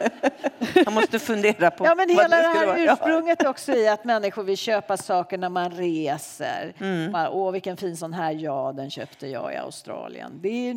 jag 0.85 0.93
måste 0.93 1.19
fundera 1.19 1.71
på 1.71 1.85
Ja, 1.85 1.95
men 1.95 2.09
vad 2.09 2.25
hela 2.25 2.37
det 2.37 2.43
skulle 2.43 2.59
här 2.59 2.67
vara. 2.67 2.93
Ursprunget 2.93 3.47
också 3.47 3.73
i 3.73 3.89
att 3.89 4.05
människor 4.05 4.43
vill 4.43 4.57
köpa 4.57 4.97
saker 4.97 5.39
när 5.39 5.49
man 5.49 5.71
reser. 5.71 6.75
Mm. 6.81 7.13
Man, 7.13 7.29
Åh, 7.29 7.53
vilken 7.53 7.77
fin 7.77 7.97
sån 7.97 8.13
här, 8.13 8.33
ja, 8.33 8.73
den 8.77 8.91
köpte 8.91 9.27
jag 9.27 9.53
i 9.53 9.57
Australien. 9.57 10.33
Det 10.43 10.71
är, 10.71 10.77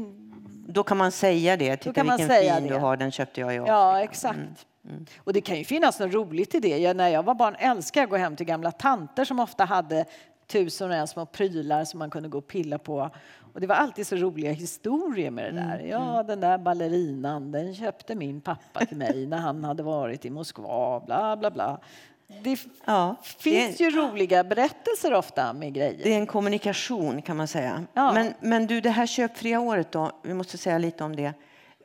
Då 0.68 0.84
kan 0.84 0.98
man 0.98 1.12
säga 1.12 1.58
det. 1.58 1.78
Titta 1.78 1.94
kan 1.94 2.06
man 2.08 2.18
vilken 2.18 2.36
säga 2.36 2.56
fin 2.56 2.64
det. 2.64 2.74
du 2.74 2.80
har, 2.80 2.98
den 2.98 3.12
köpte 3.12 3.42
jag 3.42 3.54
i 3.54 3.58
Afrika. 3.58 3.74
ja, 3.74 4.04
exakt. 4.04 4.66
Och 5.18 5.34
det 5.34 5.42
kan 5.42 5.58
ju 5.58 5.64
finnas 5.64 6.00
något 6.00 6.14
roligt 6.14 6.56
i 6.56 6.60
det. 6.60 6.78
Jag, 6.78 6.96
när 6.96 7.10
jag 7.10 7.24
var 7.24 7.34
barn 7.34 7.56
älskade 7.60 8.02
jag 8.02 8.08
att 8.08 8.10
gå 8.10 8.18
hem 8.18 8.36
till 8.36 8.46
gamla 8.46 8.72
tanter 8.72 9.26
som 9.26 9.40
ofta 9.40 9.66
hade 9.66 10.06
tusen 10.48 10.90
och 10.90 10.96
en 10.96 11.08
små 11.08 11.26
prylar 11.26 11.86
som 11.86 12.00
man 12.00 12.10
kunde 12.10 12.30
gå 12.30 12.38
och 12.38 12.48
pilla 12.48 12.78
på. 12.78 13.10
Och 13.54 13.62
det 13.62 13.68
var 13.68 13.76
alltid 13.76 14.08
så 14.08 14.16
roliga 14.16 14.52
historier 14.52 15.32
med 15.32 15.46
det 15.54 15.60
där. 15.60 15.80
Ja, 15.90 16.24
den 16.28 16.40
där 16.40 16.58
ballerinan, 16.58 17.52
den 17.52 17.76
köpte 17.76 18.16
min 18.16 18.42
pappa 18.42 18.86
till 18.86 18.98
mig 18.98 19.26
när 19.28 19.38
han 19.38 19.64
hade 19.64 19.84
varit 19.84 20.26
i 20.26 20.30
Moskva, 20.30 21.00
bla 21.00 21.38
bla 21.38 21.52
bla. 21.52 21.80
Det 22.44 22.60
Ja, 22.86 23.16
finns 23.24 23.78
det- 23.78 23.84
ju 23.84 23.90
roliga 23.92 24.44
berättelser 24.44 25.14
ofta 25.14 25.54
med 25.54 25.74
grejer. 25.74 26.04
Det 26.04 26.14
är 26.14 26.18
en 26.18 26.26
kommunikation 26.28 27.22
kan 27.22 27.38
man 27.38 27.48
säga. 27.48 27.84
Ja. 27.94 28.14
Men, 28.14 28.34
men 28.42 28.68
du, 28.68 28.82
det 28.82 28.90
här 28.90 29.06
köpfria 29.08 29.60
året 29.60 29.92
då, 29.92 30.12
vi 30.24 30.34
måste 30.34 30.58
säga 30.58 30.78
lite 30.78 31.04
om 31.04 31.16
det. 31.16 31.34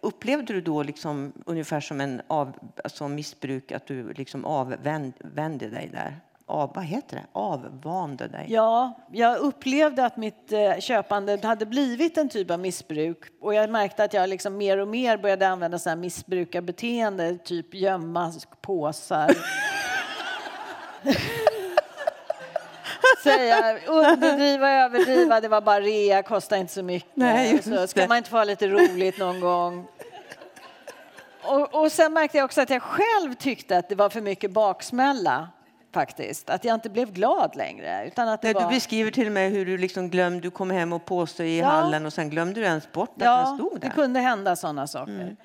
Upplevde 0.00 0.52
du 0.52 0.60
då 0.60 0.82
liksom 0.82 1.32
ungefär 1.46 1.80
som 1.80 2.00
en 2.00 2.22
av, 2.26 2.52
alltså 2.84 3.08
missbruk, 3.08 3.72
att 3.72 3.86
du 3.86 4.12
liksom 4.12 4.44
avvände 4.44 5.68
dig 5.68 5.88
där? 5.92 6.20
Av, 6.53 6.72
vad 6.74 6.84
heter 6.84 7.16
det? 7.16 7.22
avvande 7.32 8.28
dig. 8.28 8.46
Ja, 8.48 8.98
jag 9.12 9.38
upplevde 9.38 10.07
att 10.07 10.16
mitt 10.16 10.53
eh, 10.53 10.78
köpande 10.78 11.38
hade 11.42 11.66
blivit 11.66 12.18
en 12.18 12.28
typ 12.28 12.50
av 12.50 12.59
missbruk 12.61 13.18
och 13.40 13.55
jag 13.55 13.70
märkte 13.70 14.05
att 14.05 14.14
jag 14.14 14.28
liksom 14.28 14.57
mer 14.57 14.78
och 14.78 14.88
mer 14.88 15.16
började 15.16 15.48
använda 15.48 15.78
sådana 15.78 16.00
missbrukarbeteende, 16.00 17.38
typ 17.38 17.74
gömma 17.74 18.32
påsar. 18.61 19.30
Säga, 23.22 23.78
underdriva, 23.86 24.70
överdriva, 24.70 25.40
det 25.40 25.48
var 25.48 25.61
bara 25.61 25.80
rea, 25.80 26.22
kostar 26.22 26.57
inte 26.57 26.72
så 26.72 26.82
mycket. 26.82 27.16
Nej, 27.16 27.62
så 27.62 27.86
ska 27.86 28.07
man 28.07 28.16
inte 28.16 28.30
få 28.30 28.36
ha 28.36 28.44
lite 28.44 28.68
roligt 28.68 29.18
någon 29.18 29.40
gång? 29.40 29.86
Och, 31.42 31.74
och 31.82 31.92
sen 31.92 32.12
märkte 32.12 32.38
jag 32.38 32.44
också 32.44 32.61
att 32.61 32.70
jag 32.70 32.82
själv 32.82 33.34
tyckte 33.34 33.78
att 33.78 33.88
det 33.88 33.94
var 33.94 34.09
för 34.09 34.20
mycket 34.20 34.50
baksmälla 34.50 35.48
faktiskt. 35.93 36.51
Att 36.51 36.64
jag 36.64 36.74
inte 36.74 36.90
blev 36.90 37.12
glad 37.12 37.57
längre. 37.57 38.07
Utan 38.07 38.28
att 38.28 38.43
det 38.43 38.47
Nej, 38.49 38.55
var... 38.55 38.62
Du 38.70 38.74
beskriver 38.76 39.11
till 39.11 39.26
och 39.26 39.32
med 39.32 39.51
hur 39.51 39.66
du 39.66 39.78
liksom 39.78 40.09
glömde, 40.11 40.40
du 40.40 40.51
kom 40.51 40.70
hem 40.70 40.93
och 40.93 41.05
påstod 41.05 41.47
i 41.47 41.59
Ja. 41.59 41.66
hallen 41.66 42.07
och 42.07 42.12
sen 42.12 42.30
glömde 42.30 42.61
du 42.61 42.66
ens 42.66 42.93
bort 42.93 43.11
att 43.16 43.22
Ja, 43.24 43.57
stod 43.59 43.80
det 43.80 43.86
där. 43.86 43.95
kunde 43.95 44.20
hända 44.20 44.57
sådana 44.57 44.86
saker. 44.86 45.36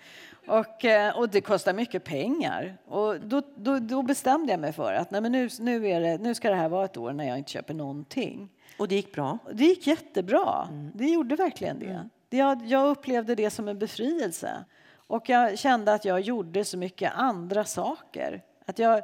Och, 0.47 0.85
eh, 0.85 1.17
och 1.17 1.29
det 1.29 1.41
kostar 1.41 1.73
mycket 1.73 2.03
pengar. 2.03 2.77
Och 2.87 3.19
då, 3.19 3.41
då, 3.55 3.79
då 3.79 4.01
bestämde 4.01 4.51
jag 4.53 4.59
mig 4.59 4.73
för 4.73 4.93
att 4.93 5.11
nej, 5.11 5.21
men 5.21 5.31
nu, 5.31 5.49
nu, 5.59 5.87
är 5.87 6.01
det, 6.01 6.17
nu 6.17 6.35
ska 6.35 6.49
det 6.49 6.55
här 6.55 6.69
vara 6.69 6.85
ett 6.85 6.97
år 6.97 7.13
när 7.13 7.27
jag 7.27 7.37
inte 7.37 7.51
köper 7.51 7.73
någonting. 7.73 8.49
Och 8.79 8.87
det 8.87 8.95
gick 8.95 9.13
bra. 9.13 9.37
Det 9.51 9.63
gick 9.65 9.87
jättebra. 9.87 10.67
Det 10.93 11.05
gjorde 11.05 11.35
verkligen 11.35 11.79
det. 11.79 12.09
det 12.29 12.37
jag, 12.37 12.65
jag 12.65 12.87
upplevde 12.89 13.35
det 13.35 13.49
som 13.49 13.67
en 13.67 13.79
befrielse. 13.79 14.65
Och 15.07 15.29
jag 15.29 15.59
kände 15.59 15.93
att 15.93 16.05
jag 16.05 16.19
gjorde 16.21 16.65
så 16.65 16.77
mycket 16.77 17.11
andra 17.15 17.63
saker. 17.65 18.41
Att 18.65 18.79
jag, 18.79 19.01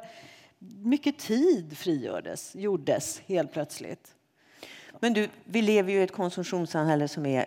mycket 0.82 1.18
tid 1.18 1.78
frigördes, 1.78 2.54
gjordes 2.54 3.20
helt 3.26 3.52
plötsligt. 3.52 4.14
Men 5.00 5.12
du, 5.12 5.28
vi 5.44 5.62
lever 5.62 5.92
ju 5.92 5.98
i 5.98 6.02
ett 6.02 6.12
konsumtionssamhälle 6.12 7.08
som 7.08 7.26
är 7.26 7.46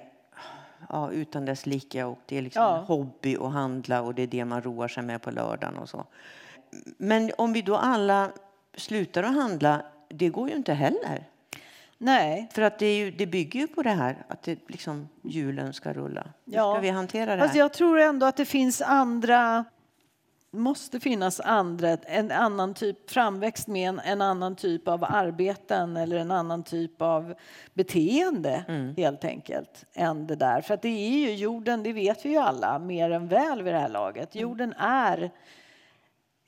ja, 0.90 1.12
utan 1.12 1.46
dess 1.46 1.66
like 1.66 2.04
och 2.04 2.20
det 2.26 2.38
är 2.38 2.42
liksom 2.42 2.62
Ja. 2.64 2.78
hobby 2.88 3.36
att 3.36 3.52
handla 3.52 4.02
och 4.02 4.16
det 4.16 4.22
är 4.24 4.28
det 4.28 4.46
man 4.46 4.62
roar 4.62 4.88
sig 4.88 5.04
med 5.04 5.22
på 5.22 5.32
lördagen 5.32 5.78
och 5.78 5.90
så. 5.90 6.06
Men 6.98 7.32
om 7.38 7.54
vi 7.54 7.62
då 7.62 7.76
alla 7.78 8.32
slutar 8.78 9.24
att 9.24 9.34
handla, 9.36 9.82
det 10.10 10.30
går 10.30 10.50
ju 10.50 10.56
inte 10.56 10.74
heller. 10.74 11.24
Nej, 11.98 12.50
För 12.54 12.62
att 12.62 12.80
det, 12.80 12.98
ju, 12.98 13.12
det 13.12 13.26
bygger 13.28 13.60
ju 13.60 13.68
på 13.68 13.84
det 13.84 13.90
här 13.90 14.26
att 14.28 14.44
det 14.44 14.60
liksom, 14.68 15.10
hjulen 15.22 15.74
ska 15.74 15.94
rulla. 15.94 16.24
Hur 16.46 16.54
Ja. 16.56 16.74
ska 16.74 16.82
vi 16.82 16.90
hantera 16.90 17.36
det 17.36 17.48
här? 17.48 17.58
jag 17.58 17.74
tror 17.74 18.00
ändå 18.00 18.26
att 18.26 18.38
det 18.38 18.46
finns 18.46 18.82
andra 18.82 19.66
måste 20.52 21.00
finnas 21.00 21.40
andra, 21.40 21.90
en 21.90 22.32
annan 22.32 22.74
typ 22.74 23.10
framväxt 23.10 23.68
med 23.68 23.90
en, 23.90 24.00
en 24.00 24.22
annan 24.22 24.56
typ 24.56 24.88
av 24.88 25.04
arbeten 25.04 25.98
eller 25.98 26.18
en 26.18 26.32
annan 26.32 26.64
typ 26.64 27.02
av 27.02 27.34
beteende 27.74 28.64
helt 28.98 29.26
enkelt 29.26 29.86
än 29.94 30.28
det 30.28 30.36
där. 30.36 30.62
För 30.62 30.74
att 30.74 30.82
det 30.82 30.88
är 30.90 31.10
ju 31.10 31.36
jorden, 31.36 31.84
det 31.84 31.94
vet 31.94 32.26
vi 32.26 32.30
ju 32.30 32.38
alla 32.38 32.80
mer 32.80 33.10
än 33.10 33.28
väl 33.28 33.62
vid 33.64 33.74
det 33.74 33.80
här 33.80 33.90
laget. 33.90 34.36
Jorden 34.36 34.74
är 34.78 35.32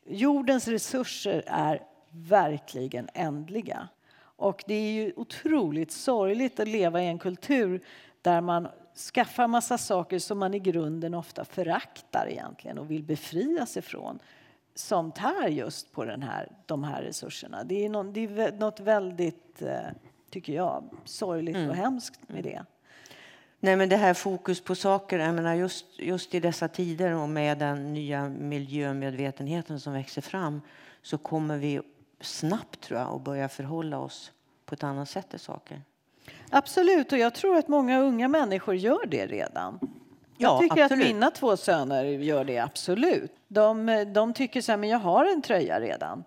Jordens 0.06 0.68
resurser 0.68 1.44
är 1.48 1.82
verkligen 2.12 3.10
ändliga. 3.14 3.88
Och 4.20 4.64
det 4.68 4.74
är 4.74 4.92
ju 4.92 5.14
otroligt 5.16 5.92
sorgligt 5.92 6.60
att 6.60 6.68
leva 6.68 7.02
i 7.02 7.08
en 7.08 7.20
kultur 7.20 7.82
där 8.22 8.42
man 8.42 8.68
skaffar 9.00 9.48
massa 9.48 9.78
saker 9.78 10.20
som 10.20 10.40
man 10.40 10.54
i 10.54 10.60
grunden 10.60 11.14
ofta 11.14 11.46
föraktar 11.46 12.28
egentligen 12.30 12.78
och 12.78 12.92
vill 12.92 13.04
befria 13.04 13.66
sig 13.66 13.82
från 13.82 14.20
som 14.76 15.12
tär 15.12 15.48
just 15.48 15.92
på 15.92 16.06
den 16.06 16.24
här, 16.24 16.52
de 16.66 16.84
här 16.84 17.02
resurserna. 17.02 17.64
Det 17.64 17.86
är, 17.86 17.90
någon, 17.90 18.14
det 18.14 18.20
är 18.20 18.52
något 18.52 18.80
väldigt, 18.80 19.62
eh, 19.62 19.80
tycker 20.30 20.54
jag, 20.54 20.84
sorgligt 21.06 21.70
och 21.70 21.76
hemskt 21.76 22.30
med 22.30 22.44
det. 22.44 22.66
Nej, 23.60 23.76
men 23.76 23.90
det 23.90 23.98
här 23.98 24.14
fokus 24.14 24.62
på 24.62 24.76
saker, 24.76 25.20
jag 25.20 25.36
menar 25.36 25.56
just, 25.56 26.00
just 26.00 26.36
i 26.36 26.40
dessa 26.40 26.68
tider 26.68 27.14
och 27.14 27.30
med 27.30 27.58
den 27.58 27.94
nya 27.94 28.30
miljömedvetenheten 28.30 29.80
som 29.80 29.94
växer 29.94 30.22
fram 30.22 30.62
så 31.02 31.18
kommer 31.18 31.58
vi 31.58 31.82
snabbt 32.22 32.82
tror 32.82 33.00
jag 33.00 33.16
att 33.16 33.22
börja 33.22 33.50
förhålla 33.50 34.00
oss 34.00 34.32
på 34.66 34.76
ett 34.76 34.84
annat 34.84 35.10
sätt 35.10 35.30
till 35.30 35.40
saker. 35.40 35.82
Absolut, 36.50 37.12
och 37.12 37.18
jag 37.18 37.34
tror 37.34 37.58
att 37.58 37.68
många 37.68 38.00
unga 38.00 38.28
människor 38.28 38.76
gör 38.76 39.06
det 39.06 39.28
redan. 39.28 39.80
Ja, 39.82 39.88
Jag 40.38 40.60
tycker 40.62 40.84
absolut. 40.84 41.06
att 41.06 41.14
mina 41.14 41.32
två 41.32 41.58
söner 41.58 42.04
gör 42.04 42.44
det, 42.44 42.60
absolut. 42.60 43.32
De, 43.48 44.06
de 44.14 44.34
tycker 44.34 44.62
så 44.62 44.72
här, 44.72 44.78
men 44.78 44.90
jag 44.90 45.00
har 45.00 45.26
en 45.26 45.42
tröja 45.42 45.80
redan. 45.80 46.24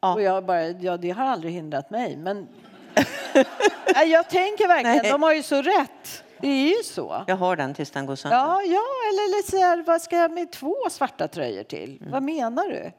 Ja. 0.00 0.14
Och 0.14 0.22
jag 0.22 0.44
bara, 0.44 0.68
ja 0.68 0.96
det 0.96 1.10
har 1.10 1.24
aldrig 1.24 1.52
hindrat 1.52 1.90
mig, 1.90 2.16
men... 2.16 2.48
Jag 4.06 4.28
tänker 4.30 4.68
verkligen, 4.68 4.96
Nej. 5.02 5.10
de 5.12 5.22
har 5.22 5.32
ju 5.32 5.42
så 5.42 5.62
rätt. 5.62 6.24
Det 6.40 6.48
är 6.48 6.68
ju 6.68 6.82
så. 6.84 7.24
Jag 7.26 7.36
har 7.36 7.56
den 7.56 7.74
tills 7.74 7.90
den 7.90 8.06
går 8.06 8.16
sönder. 8.16 8.38
Ja, 8.38 8.62
ja, 8.62 8.82
eller 9.08 9.36
lite 9.36 9.50
så 9.50 9.58
här, 9.58 9.82
vad 9.86 10.02
ska 10.02 10.16
jag 10.16 10.30
med 10.30 10.52
två 10.52 10.74
svarta 10.90 11.28
tröjor 11.28 11.62
till? 11.62 11.98
Mm. 12.00 12.12
Vad 12.12 12.22
menar 12.22 12.68
du? 12.68 12.92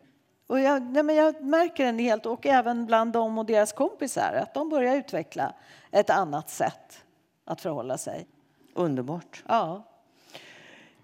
Och 0.50 0.60
jag, 0.60 0.82
nej, 0.82 1.04
men 1.04 1.16
jag 1.16 1.44
märker 1.44 1.86
den 1.86 2.00
helt, 2.00 2.26
och 2.26 2.46
även 2.46 2.86
bland 2.86 3.14
dem 3.14 3.38
och 3.38 3.46
deras 3.46 3.74
kompisar, 3.74 4.34
att 4.34 4.54
de 4.54 4.70
börjar 4.70 4.96
utveckla 4.96 5.54
ett 5.92 6.10
annat 6.10 6.50
sätt 6.50 7.04
att 7.46 7.62
förhålla 7.62 7.98
sig. 7.98 8.28
Underbart. 8.74 9.44
Ja. 9.48 9.84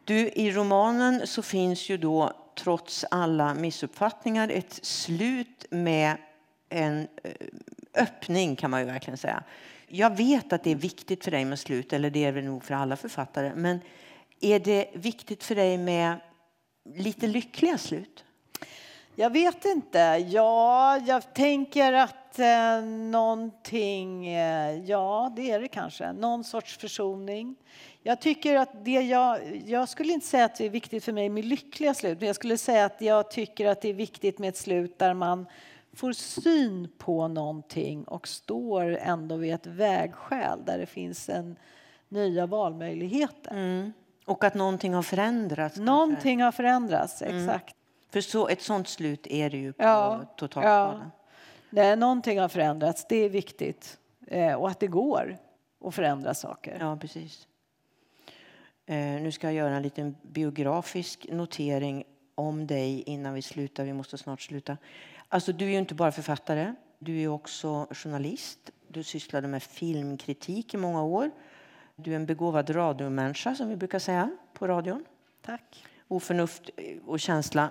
Du, 0.04 0.30
I 0.30 0.52
romanen 0.52 1.28
så 1.28 1.42
finns 1.42 1.90
ju 1.90 1.98
då 1.98 2.34
trots 2.56 3.06
alla 3.12 3.54
missuppfattningar 3.54 4.50
ett 4.50 4.80
slut 4.86 5.66
med 5.70 6.18
en 6.70 7.08
eh, 7.24 7.32
öppning 7.94 8.56
kan 8.56 8.72
man 8.72 8.80
ju 8.80 8.86
verkligen 8.86 9.18
säga. 9.18 9.44
Jag 9.88 10.18
vet 10.18 10.54
att 10.54 10.64
det 10.64 10.72
är 10.72 10.76
viktigt 10.76 11.24
för 11.24 11.32
dig 11.32 11.46
med 11.46 11.60
slut, 11.60 11.94
eller 11.94 12.10
det 12.10 12.26
är 12.26 12.34
det 12.34 12.42
nog 12.42 12.64
för 12.64 12.74
alla 12.74 12.96
författare. 12.96 13.52
Men 13.56 13.80
är 14.40 14.60
det 14.60 14.90
viktigt 14.94 15.44
för 15.44 15.56
dig 15.56 15.78
med 15.78 16.16
lite 16.96 17.28
lyckliga 17.28 17.78
slut? 17.78 18.25
Jag 19.18 19.30
vet 19.30 19.66
inte. 19.66 20.00
Ja, 20.30 20.98
jag 20.98 21.34
tänker 21.34 21.94
att 21.94 22.40
eh, 22.40 22.82
någonting... 22.86 24.28
Eh, 24.28 24.84
ja, 24.86 25.34
det 25.36 25.52
är 25.52 25.60
det 25.60 25.68
kanske. 25.68 26.14
Någon 26.14 26.44
sorts 26.44 26.78
försoning. 26.78 27.56
Jag 28.04 28.22
tycker 28.22 28.56
att 28.56 28.86
det 28.86 28.92
jag... 28.92 29.62
Jag 29.66 29.90
skulle 29.90 30.14
inte 30.14 30.28
säga 30.28 30.46
att 30.46 30.56
det 30.56 30.66
är 30.66 30.70
viktigt 30.70 31.04
för 31.04 31.12
mig 31.12 31.30
med 31.30 31.46
lyckliga 31.46 31.94
slut, 31.94 32.20
men 32.20 32.28
jag 32.28 32.36
skulle 32.36 32.58
säga 32.58 32.86
att 32.86 33.02
jag 33.02 33.32
tycker 33.32 33.66
att 33.66 33.82
det 33.82 33.90
är 33.90 33.94
viktigt 33.94 34.40
med 34.40 34.50
ett 34.50 34.58
slut 34.58 35.00
där 35.00 35.14
man 35.14 35.46
får 35.94 36.14
syn 36.14 36.88
på 36.98 37.28
någonting 37.28 38.04
och 38.04 38.28
står 38.28 38.98
ändå 38.98 39.36
vid 39.36 39.54
ett 39.54 39.68
vägskäl 39.68 40.66
där 40.66 40.78
det 40.78 40.86
finns 40.86 41.30
en 41.30 41.56
nya 42.10 42.46
valmöjligheter. 42.46 43.92
Och 44.26 44.44
att 44.44 44.54
någonting 44.54 44.94
har 44.94 45.04
förändrats? 45.04 45.76
kanske? 45.76 45.92
Någonting 45.92 46.42
har 46.42 46.52
förändrats, 46.52 47.22
exakt. 47.22 47.76
För 48.16 48.22
så, 48.22 48.48
ett 48.48 48.62
sånt 48.62 48.88
slut 48.88 49.28
är 49.28 49.50
det 49.50 49.58
ju 49.58 49.74
på 49.74 49.84
Ja, 49.84 50.26
totalskadan. 50.38 51.12
Nej, 51.70 51.96
någonting 51.96 52.40
har 52.40 52.50
förändrats, 52.50 53.06
det 53.10 53.16
är 53.16 53.30
viktigt. 53.30 53.98
Eh, 54.28 54.54
och 54.54 54.70
att 54.70 54.80
det 54.80 54.88
går 54.88 55.38
att 55.86 55.96
förändra 55.96 56.34
saker. 56.34 56.78
Ja, 56.80 56.98
precis. 56.98 57.48
Eh, 58.86 58.96
nu 58.96 59.32
ska 59.32 59.48
jag 59.48 59.54
göra 59.54 59.76
en 59.76 59.82
liten 59.82 60.16
biografisk 60.22 61.26
notering 61.30 62.04
om 62.36 62.68
dig 62.68 63.02
innan 63.02 63.34
vi 63.34 63.42
slutar. 63.42 63.84
Vi 63.84 63.94
måste 63.94 64.18
snart 64.18 64.42
sluta. 64.42 64.78
Alltså, 65.30 65.52
du 65.52 65.66
är 65.66 65.70
ju 65.70 65.78
inte 65.78 65.96
bara 65.96 66.12
författare, 66.12 66.76
du 67.00 67.22
är 67.22 67.28
också 67.28 67.88
journalist. 67.92 68.72
Du 68.88 69.04
sysslade 69.04 69.48
med 69.48 69.64
filmkritik 69.64 70.74
i 70.74 70.78
många 70.78 71.04
år. 71.04 71.32
Du 71.96 72.12
är 72.12 72.16
en 72.16 72.26
begåvad 72.26 72.76
radiomänniska, 72.76 73.56
som 73.56 73.70
vi 73.70 73.76
brukar 73.76 74.00
säga 74.00 74.38
på 74.54 74.68
radion. 74.68 75.06
Tack. 75.42 75.86
Oförnuft 76.08 76.70
och 77.06 77.20
känsla 77.20 77.70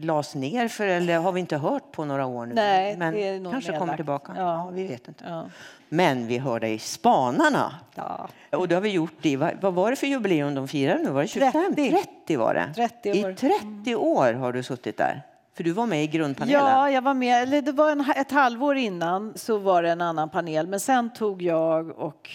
lades 0.00 0.34
ner, 0.34 0.68
för, 0.68 0.86
eller 0.86 1.18
har 1.18 1.32
vi 1.32 1.40
inte 1.40 1.56
hört 1.56 1.92
på 1.92 2.04
några 2.04 2.26
år 2.26 2.46
nu. 2.46 2.54
Nej, 2.54 2.96
Men 2.96 3.14
det 3.14 3.28
är 3.28 3.50
kanske 3.50 3.72
kommer 3.72 3.80
nedlagt. 3.80 3.96
tillbaka. 3.96 4.32
Ja. 4.36 4.70
Vi 4.72 4.86
vet 4.86 5.08
inte. 5.08 5.24
Ja. 5.28 5.46
Men 5.88 6.26
vi 6.26 6.38
hör 6.38 6.60
dig 6.60 6.74
i 6.74 6.78
Spanarna. 6.78 7.74
Ja. 7.94 8.28
Och 8.50 8.68
det 8.68 8.74
har 8.74 8.82
vi 8.82 8.90
gjort 8.90 9.26
i, 9.26 9.36
vad, 9.36 9.74
var 9.74 9.90
det 9.90 9.96
för 9.96 10.06
jubileum 10.06 10.54
de 10.54 10.68
firade 10.68 11.02
nu? 11.02 11.10
Var 11.10 11.22
det 11.22 11.28
25? 11.28 11.74
30. 11.74 11.90
30 11.90 12.36
var 12.36 12.54
det. 12.54 12.72
30 12.74 13.24
år. 13.24 13.30
I 13.30 13.34
30 13.34 13.94
år 13.96 14.32
har 14.32 14.52
du 14.52 14.62
suttit 14.62 14.96
där. 14.96 15.22
För 15.56 15.64
du 15.64 15.72
var 15.72 15.86
med 15.86 16.04
i 16.04 16.06
grundpanelen. 16.06 16.60
Ja, 16.62 16.90
jag 16.90 17.02
var 17.02 17.14
med. 17.14 17.42
Eller 17.42 17.62
det 17.62 17.72
var 17.72 17.90
en, 17.92 18.04
ett 18.16 18.32
halvår 18.32 18.76
innan 18.76 19.32
så 19.36 19.58
var 19.58 19.82
det 19.82 19.90
en 19.90 20.00
annan 20.00 20.28
panel. 20.30 20.66
Men 20.66 20.80
sen 20.80 21.12
tog 21.12 21.42
jag 21.42 21.90
och 21.90 22.30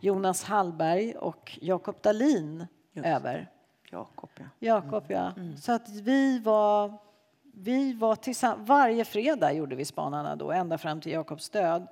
Jonas 0.00 0.44
Hallberg 0.44 1.12
och 1.14 1.58
Jakob 1.60 1.96
Dalin 2.02 2.66
Just. 2.92 3.06
över. 3.06 3.48
Jakob, 3.92 4.30
ja. 4.36 4.44
Jakob, 4.58 5.04
ja. 5.08 5.32
Så 5.60 5.72
att 5.72 5.88
vi 5.88 6.38
var, 6.38 6.92
vi 7.54 7.92
var 7.92 8.16
tillsammans. 8.16 8.68
Varje 8.68 9.04
fredag 9.04 9.52
gjorde 9.52 9.76
vi 9.76 9.84
Spanarna 9.84 10.36
då, 10.36 10.52
ända 10.52 10.78
fram 10.78 11.00
till 11.00 11.12
Jakobs 11.12 11.50
död. 11.50 11.86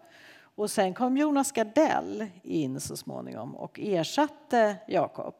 Och 0.54 0.70
sen 0.70 0.94
kom 0.94 1.16
Jonas 1.16 1.52
Gardell 1.52 2.26
in 2.42 2.80
så 2.80 2.96
småningom 2.96 3.56
och 3.56 3.80
ersatte 3.80 4.76
Jakob. 4.88 5.34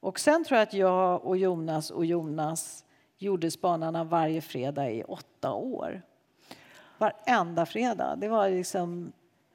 Och 0.00 0.20
sen 0.20 0.44
tror 0.44 0.58
jag 0.58 0.68
att 0.68 0.74
jag 0.74 1.24
och 1.24 1.36
Jonas 1.36 1.90
och 1.90 2.04
Jonas 2.04 2.84
gjorde 3.18 3.50
Spanarna 3.50 4.04
varje 4.04 4.40
fredag 4.40 4.90
i 4.90 5.02
åtta 5.02 5.52
år. 5.52 6.02
Varenda 6.98 7.66
fredag. 7.66 8.16
Det 8.16 8.28
var 8.28 8.50
liksom... 8.50 9.12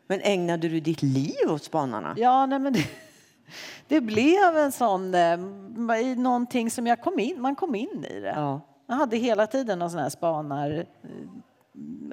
Men 0.07 0.21
ägnade 0.21 0.69
du 0.69 0.79
ditt 0.79 1.01
liv 1.01 1.49
åt 1.49 1.63
spanarna? 1.63 2.13
Ja, 2.17 2.45
nej 2.45 2.59
men 2.59 2.73
det, 2.73 2.85
det 3.87 4.01
blev 4.01 4.57
en 4.57 4.71
sån... 4.71 5.13
Eh, 5.15 5.37
någonting 6.17 6.71
som 6.71 6.87
jag 6.87 7.01
kom 7.01 7.19
in, 7.19 7.41
man 7.41 7.55
kom 7.55 7.75
in 7.75 8.05
i 8.09 8.19
det. 8.19 8.33
Ja. 8.35 8.61
Jag 8.87 8.95
hade 8.95 9.17
hela 9.17 9.47
tiden 9.47 9.79
någon 9.79 9.89
sån 9.91 9.99
här 9.99 10.09
spanar 10.09 10.85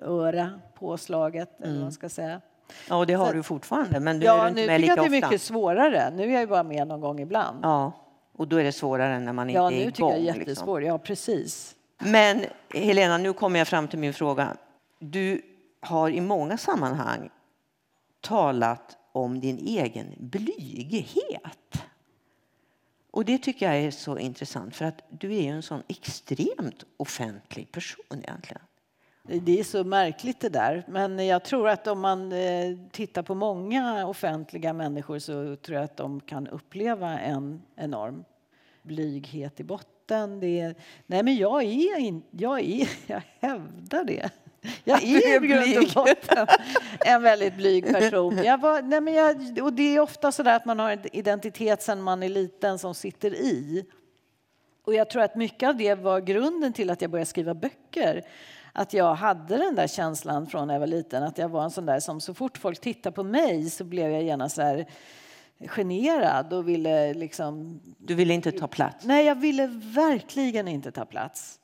eh, 0.03 0.47
påslaget, 0.79 1.61
eller 1.61 1.73
vad 1.75 1.83
man 1.83 1.93
ska 1.93 2.09
säga. 2.09 2.41
Ja, 2.89 2.97
och 2.97 3.07
det 3.07 3.15
har 3.15 3.27
Så- 3.27 3.33
du 3.33 3.43
fortfarande, 3.43 4.01
men 4.01 4.19
du 4.21 4.27
är 4.27 4.37
Ja, 4.37 4.49
inte 4.49 4.61
nu 4.61 4.67
med 4.67 4.77
tycker 4.77 4.79
lika 4.81 4.93
jag 4.97 5.05
att 5.05 5.11
det 5.11 5.17
är 5.17 5.19
ofta. 5.21 5.29
mycket 5.29 5.43
svårare. 5.43 6.11
Nu 6.11 6.23
är 6.23 6.31
jag 6.33 6.41
ju 6.41 6.47
bara 6.47 6.63
med 6.63 6.87
någon 6.89 7.01
gång 7.01 7.21
ibland. 7.21 7.59
Ja, 7.63 7.93
och 8.37 8.49
då 8.49 8.57
är 8.57 8.65
det 8.65 8.73
svårare 8.73 9.21
när 9.21 9.33
man 9.33 9.51
inte 9.51 9.59
Ja, 9.59 9.67
är 9.67 9.71
nu 9.71 9.77
igång. 9.81 9.93
tycker 9.93 10.09
jag 10.09 10.35
det 10.35 10.41
är 10.43 10.45
liksom. 10.47 10.83
Ja, 10.83 10.99
precis. 10.99 11.75
Men 11.99 12.45
Helena, 12.75 13.19
nu 13.19 13.33
kommer 13.33 13.59
jag 13.59 13.69
fram 13.69 13.89
till 13.89 13.99
min 13.99 14.15
fråga. 14.15 14.57
Du 14.99 15.43
har 15.81 16.11
i 16.11 16.21
många 16.21 16.57
sammanhang 16.57 17.31
talat 18.21 18.97
om 19.13 19.41
din 19.41 19.59
egen 19.59 20.15
blyghet. 20.19 21.83
Och 23.11 23.25
det 23.25 23.39
tycker 23.39 23.67
jag 23.67 23.85
är 23.85 23.91
så 23.91 24.19
intressant 24.19 24.77
för 24.77 24.85
att 24.85 25.03
du 25.09 25.35
är 25.35 25.43
ju 25.43 25.49
en 25.49 25.63
sån 25.63 25.83
extremt 25.89 26.85
offentlig 26.97 27.73
person 27.73 28.23
egentligen. 28.25 28.63
Det 29.23 29.61
är 29.61 29.65
så 29.65 29.85
märkligt 29.85 30.41
det 30.41 30.49
där. 30.49 30.85
Men 30.89 31.27
jag 31.27 31.45
tror 31.45 31.69
att 31.69 31.87
om 31.87 32.01
man 32.01 32.33
eh, 32.33 32.77
tittar 32.91 33.23
på 33.23 33.35
många 33.35 34.07
offentliga 34.07 34.73
människor 34.73 35.19
så 35.19 35.57
tror 35.57 35.77
jag 35.77 35.85
att 35.85 35.97
de 35.97 36.21
kan 36.21 36.49
uppleva 36.49 37.19
en 37.19 37.63
enorm 37.77 38.25
blyghet 38.83 39.61
i 39.61 39.65
botten. 39.65 40.41
Det 40.41 40.61
är, 40.61 40.75
nej 41.07 41.23
men 41.23 41.37
jag 41.37 41.63
är 41.63 41.99
inte, 41.99 42.29
jag 42.31 42.61
är, 42.61 42.89
jag 43.07 43.23
hävdar 43.41 44.05
det. 44.05 44.31
Jag 44.85 45.03
är 45.03 45.45
i 45.45 45.47
grund 45.47 45.87
och 45.87 45.95
botten 45.95 46.47
en 47.01 47.23
väldigt 47.23 47.57
blyg 47.57 47.87
person. 47.93 48.45
Jag 48.45 48.61
var, 48.61 48.83
nej 48.83 49.01
men 49.01 49.15
jag, 49.15 49.59
och 49.63 49.73
det 49.73 49.97
är 49.97 50.01
ofta 50.01 50.33
så 50.33 50.43
där 50.43 50.57
att 50.57 50.65
man 50.65 50.79
har 50.79 50.91
en 50.91 51.17
identitet 51.17 51.83
sedan 51.83 52.03
man 52.03 52.23
är 52.23 52.29
liten 52.29 52.79
som 52.79 52.95
sitter 52.95 53.35
i. 53.35 53.85
Och 54.85 54.95
jag 54.95 55.11
tror 55.11 55.23
att 55.23 55.37
mycket 55.37 55.69
av 55.69 55.77
det 55.77 55.95
var 55.95 56.21
grunden 56.21 56.73
till 56.73 56.91
att 56.91 57.03
jag 57.03 57.11
började 57.11 57.27
skriva 57.27 57.55
böcker. 57.55 58.23
Att 58.73 58.93
jag 58.93 59.15
hade 59.15 59.57
den 59.57 59.75
där 59.75 59.87
känslan 59.87 60.47
från 60.47 60.67
när 60.67 60.75
jag 60.75 60.81
var 60.81 60.87
liten, 60.87 61.23
att 61.23 61.39
jag 61.39 61.49
var 61.49 61.65
en 61.65 61.71
sån 61.71 61.87
där 61.87 62.01
som 62.01 62.21
så 62.21 62.35
fort 62.35 62.59
folk 62.59 62.81
tittade 62.81 63.15
på 63.15 63.23
mig 63.23 63.71
så 63.71 63.85
blev 63.85 64.11
jag 64.11 64.23
gärna 64.23 64.49
så 64.49 64.63
här 64.63 64.87
generad 65.67 66.53
och 66.53 66.69
ville 66.69 67.15
liksom... 67.15 67.81
Du 67.99 68.15
vill 68.15 68.31
inte 68.31 68.53
ta 68.53 68.67
plats. 68.67 69.05
Nej, 69.05 69.27
jag 69.27 69.35
ville 69.35 69.67
verkligen 69.83 70.69
inte 70.69 70.93
ta 70.93 71.05
plats. 71.05 71.59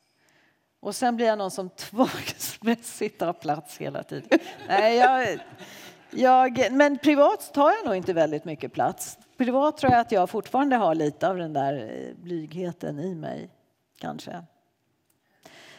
Och 0.81 0.95
sen 0.95 1.17
blir 1.17 1.27
jag 1.27 1.39
någon 1.39 1.51
som 1.51 1.71
tvångsmässigt 1.77 3.19
tar 3.19 3.33
plats 3.33 3.79
hela 3.79 4.03
tiden. 4.03 4.39
Nej, 4.69 4.97
jag, 4.97 5.39
jag, 6.11 6.73
men 6.73 6.99
privat 6.99 7.55
tar 7.55 7.71
jag 7.73 7.85
nog 7.87 7.95
inte 7.95 8.13
väldigt 8.13 8.45
mycket 8.45 8.73
plats. 8.73 9.19
Privat 9.37 9.77
tror 9.79 9.93
jag 9.93 10.01
att 10.01 10.13
jag 10.13 10.31
fortfarande 10.31 10.77
har 10.77 10.95
lite 10.95 11.29
av 11.29 11.37
den 11.37 11.53
där 11.53 11.91
eh, 12.09 12.15
blygheten 12.17 12.99
i 12.99 13.15
mig, 13.15 13.51
kanske. 13.99 14.31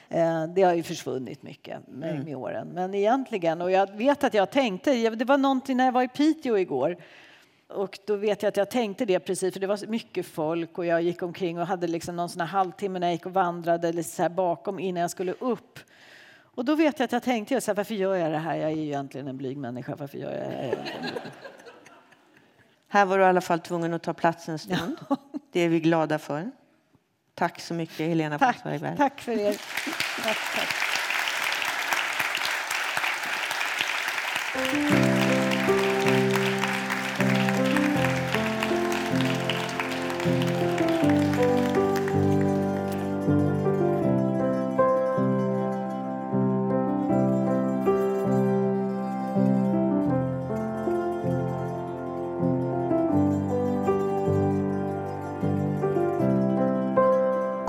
Eh, 0.09 0.47
Det 0.47 0.63
har 0.63 0.73
ju 0.73 0.83
försvunnit 0.83 1.43
mycket 1.43 1.87
med, 1.87 2.25
med 2.25 2.35
åren. 2.35 2.67
Men 2.67 2.93
egentligen, 2.93 3.61
och 3.61 3.71
jag 3.71 3.97
vet 3.97 4.23
att 4.23 4.33
jag 4.33 4.51
tänkte, 4.51 5.09
det 5.09 5.25
var 5.25 5.37
någonting 5.37 5.77
när 5.77 5.85
jag 5.85 5.91
var 5.91 6.03
i 6.03 6.07
Piteå 6.07 6.57
igår 6.57 6.97
och 7.69 7.99
då 8.05 8.15
vet 8.15 8.43
jag 8.43 8.49
att 8.49 8.57
jag 8.57 8.69
tänkte 8.69 9.05
det 9.05 9.19
precis, 9.19 9.53
för 9.53 9.59
det 9.59 9.67
var 9.67 9.87
mycket 9.87 10.25
folk 10.25 10.77
och 10.77 10.85
jag 10.85 11.01
gick 11.01 11.21
omkring 11.21 11.59
och 11.59 11.67
hade 11.67 11.87
liksom 11.87 12.15
någon 12.15 12.29
sån 12.29 12.41
här 12.41 12.47
halvtimme 12.47 12.99
när 12.99 13.07
jag 13.07 13.13
gick 13.13 13.25
och 13.25 13.33
vandrade 13.33 13.91
lite 13.91 14.09
så 14.09 14.21
här 14.21 14.29
bakom 14.29 14.79
innan 14.79 15.01
jag 15.01 15.11
skulle 15.11 15.33
upp. 15.33 15.79
Och 16.41 16.65
då 16.65 16.75
vet 16.75 16.99
jag 16.99 17.05
att 17.05 17.11
jag 17.11 17.23
tänkte, 17.23 17.61
så 17.61 17.71
här, 17.71 17.75
varför 17.75 17.95
gör 17.95 18.15
jag 18.15 18.31
det 18.31 18.37
här? 18.37 18.55
Jag 18.55 18.71
är 18.71 18.75
ju 18.75 18.81
egentligen 18.83 19.27
en 19.27 19.37
blyg 19.37 19.57
människa, 19.57 19.95
varför 19.95 20.17
gör 20.17 20.31
jag 20.31 20.39
det 20.39 20.55
här? 20.55 20.77
Här 22.87 23.05
var 23.05 23.17
du 23.17 23.23
i 23.23 23.27
alla 23.27 23.41
fall 23.41 23.59
tvungen 23.59 23.93
att 23.93 24.03
ta 24.03 24.13
plats 24.13 24.49
en 24.49 24.59
stund. 24.59 24.97
Det 25.51 25.59
är 25.59 25.69
vi 25.69 25.79
glada 25.79 26.19
för. 26.19 26.51
Tack 27.33 27.59
så 27.59 27.73
mycket 27.73 27.97
Helena 27.97 28.39
Tack, 28.39 28.59
Zweigbergk. 28.61 28.97
tack 28.97 29.21
för 29.21 29.31
er. 29.31 29.55
Tack, 30.23 30.37
tack. 30.55 30.69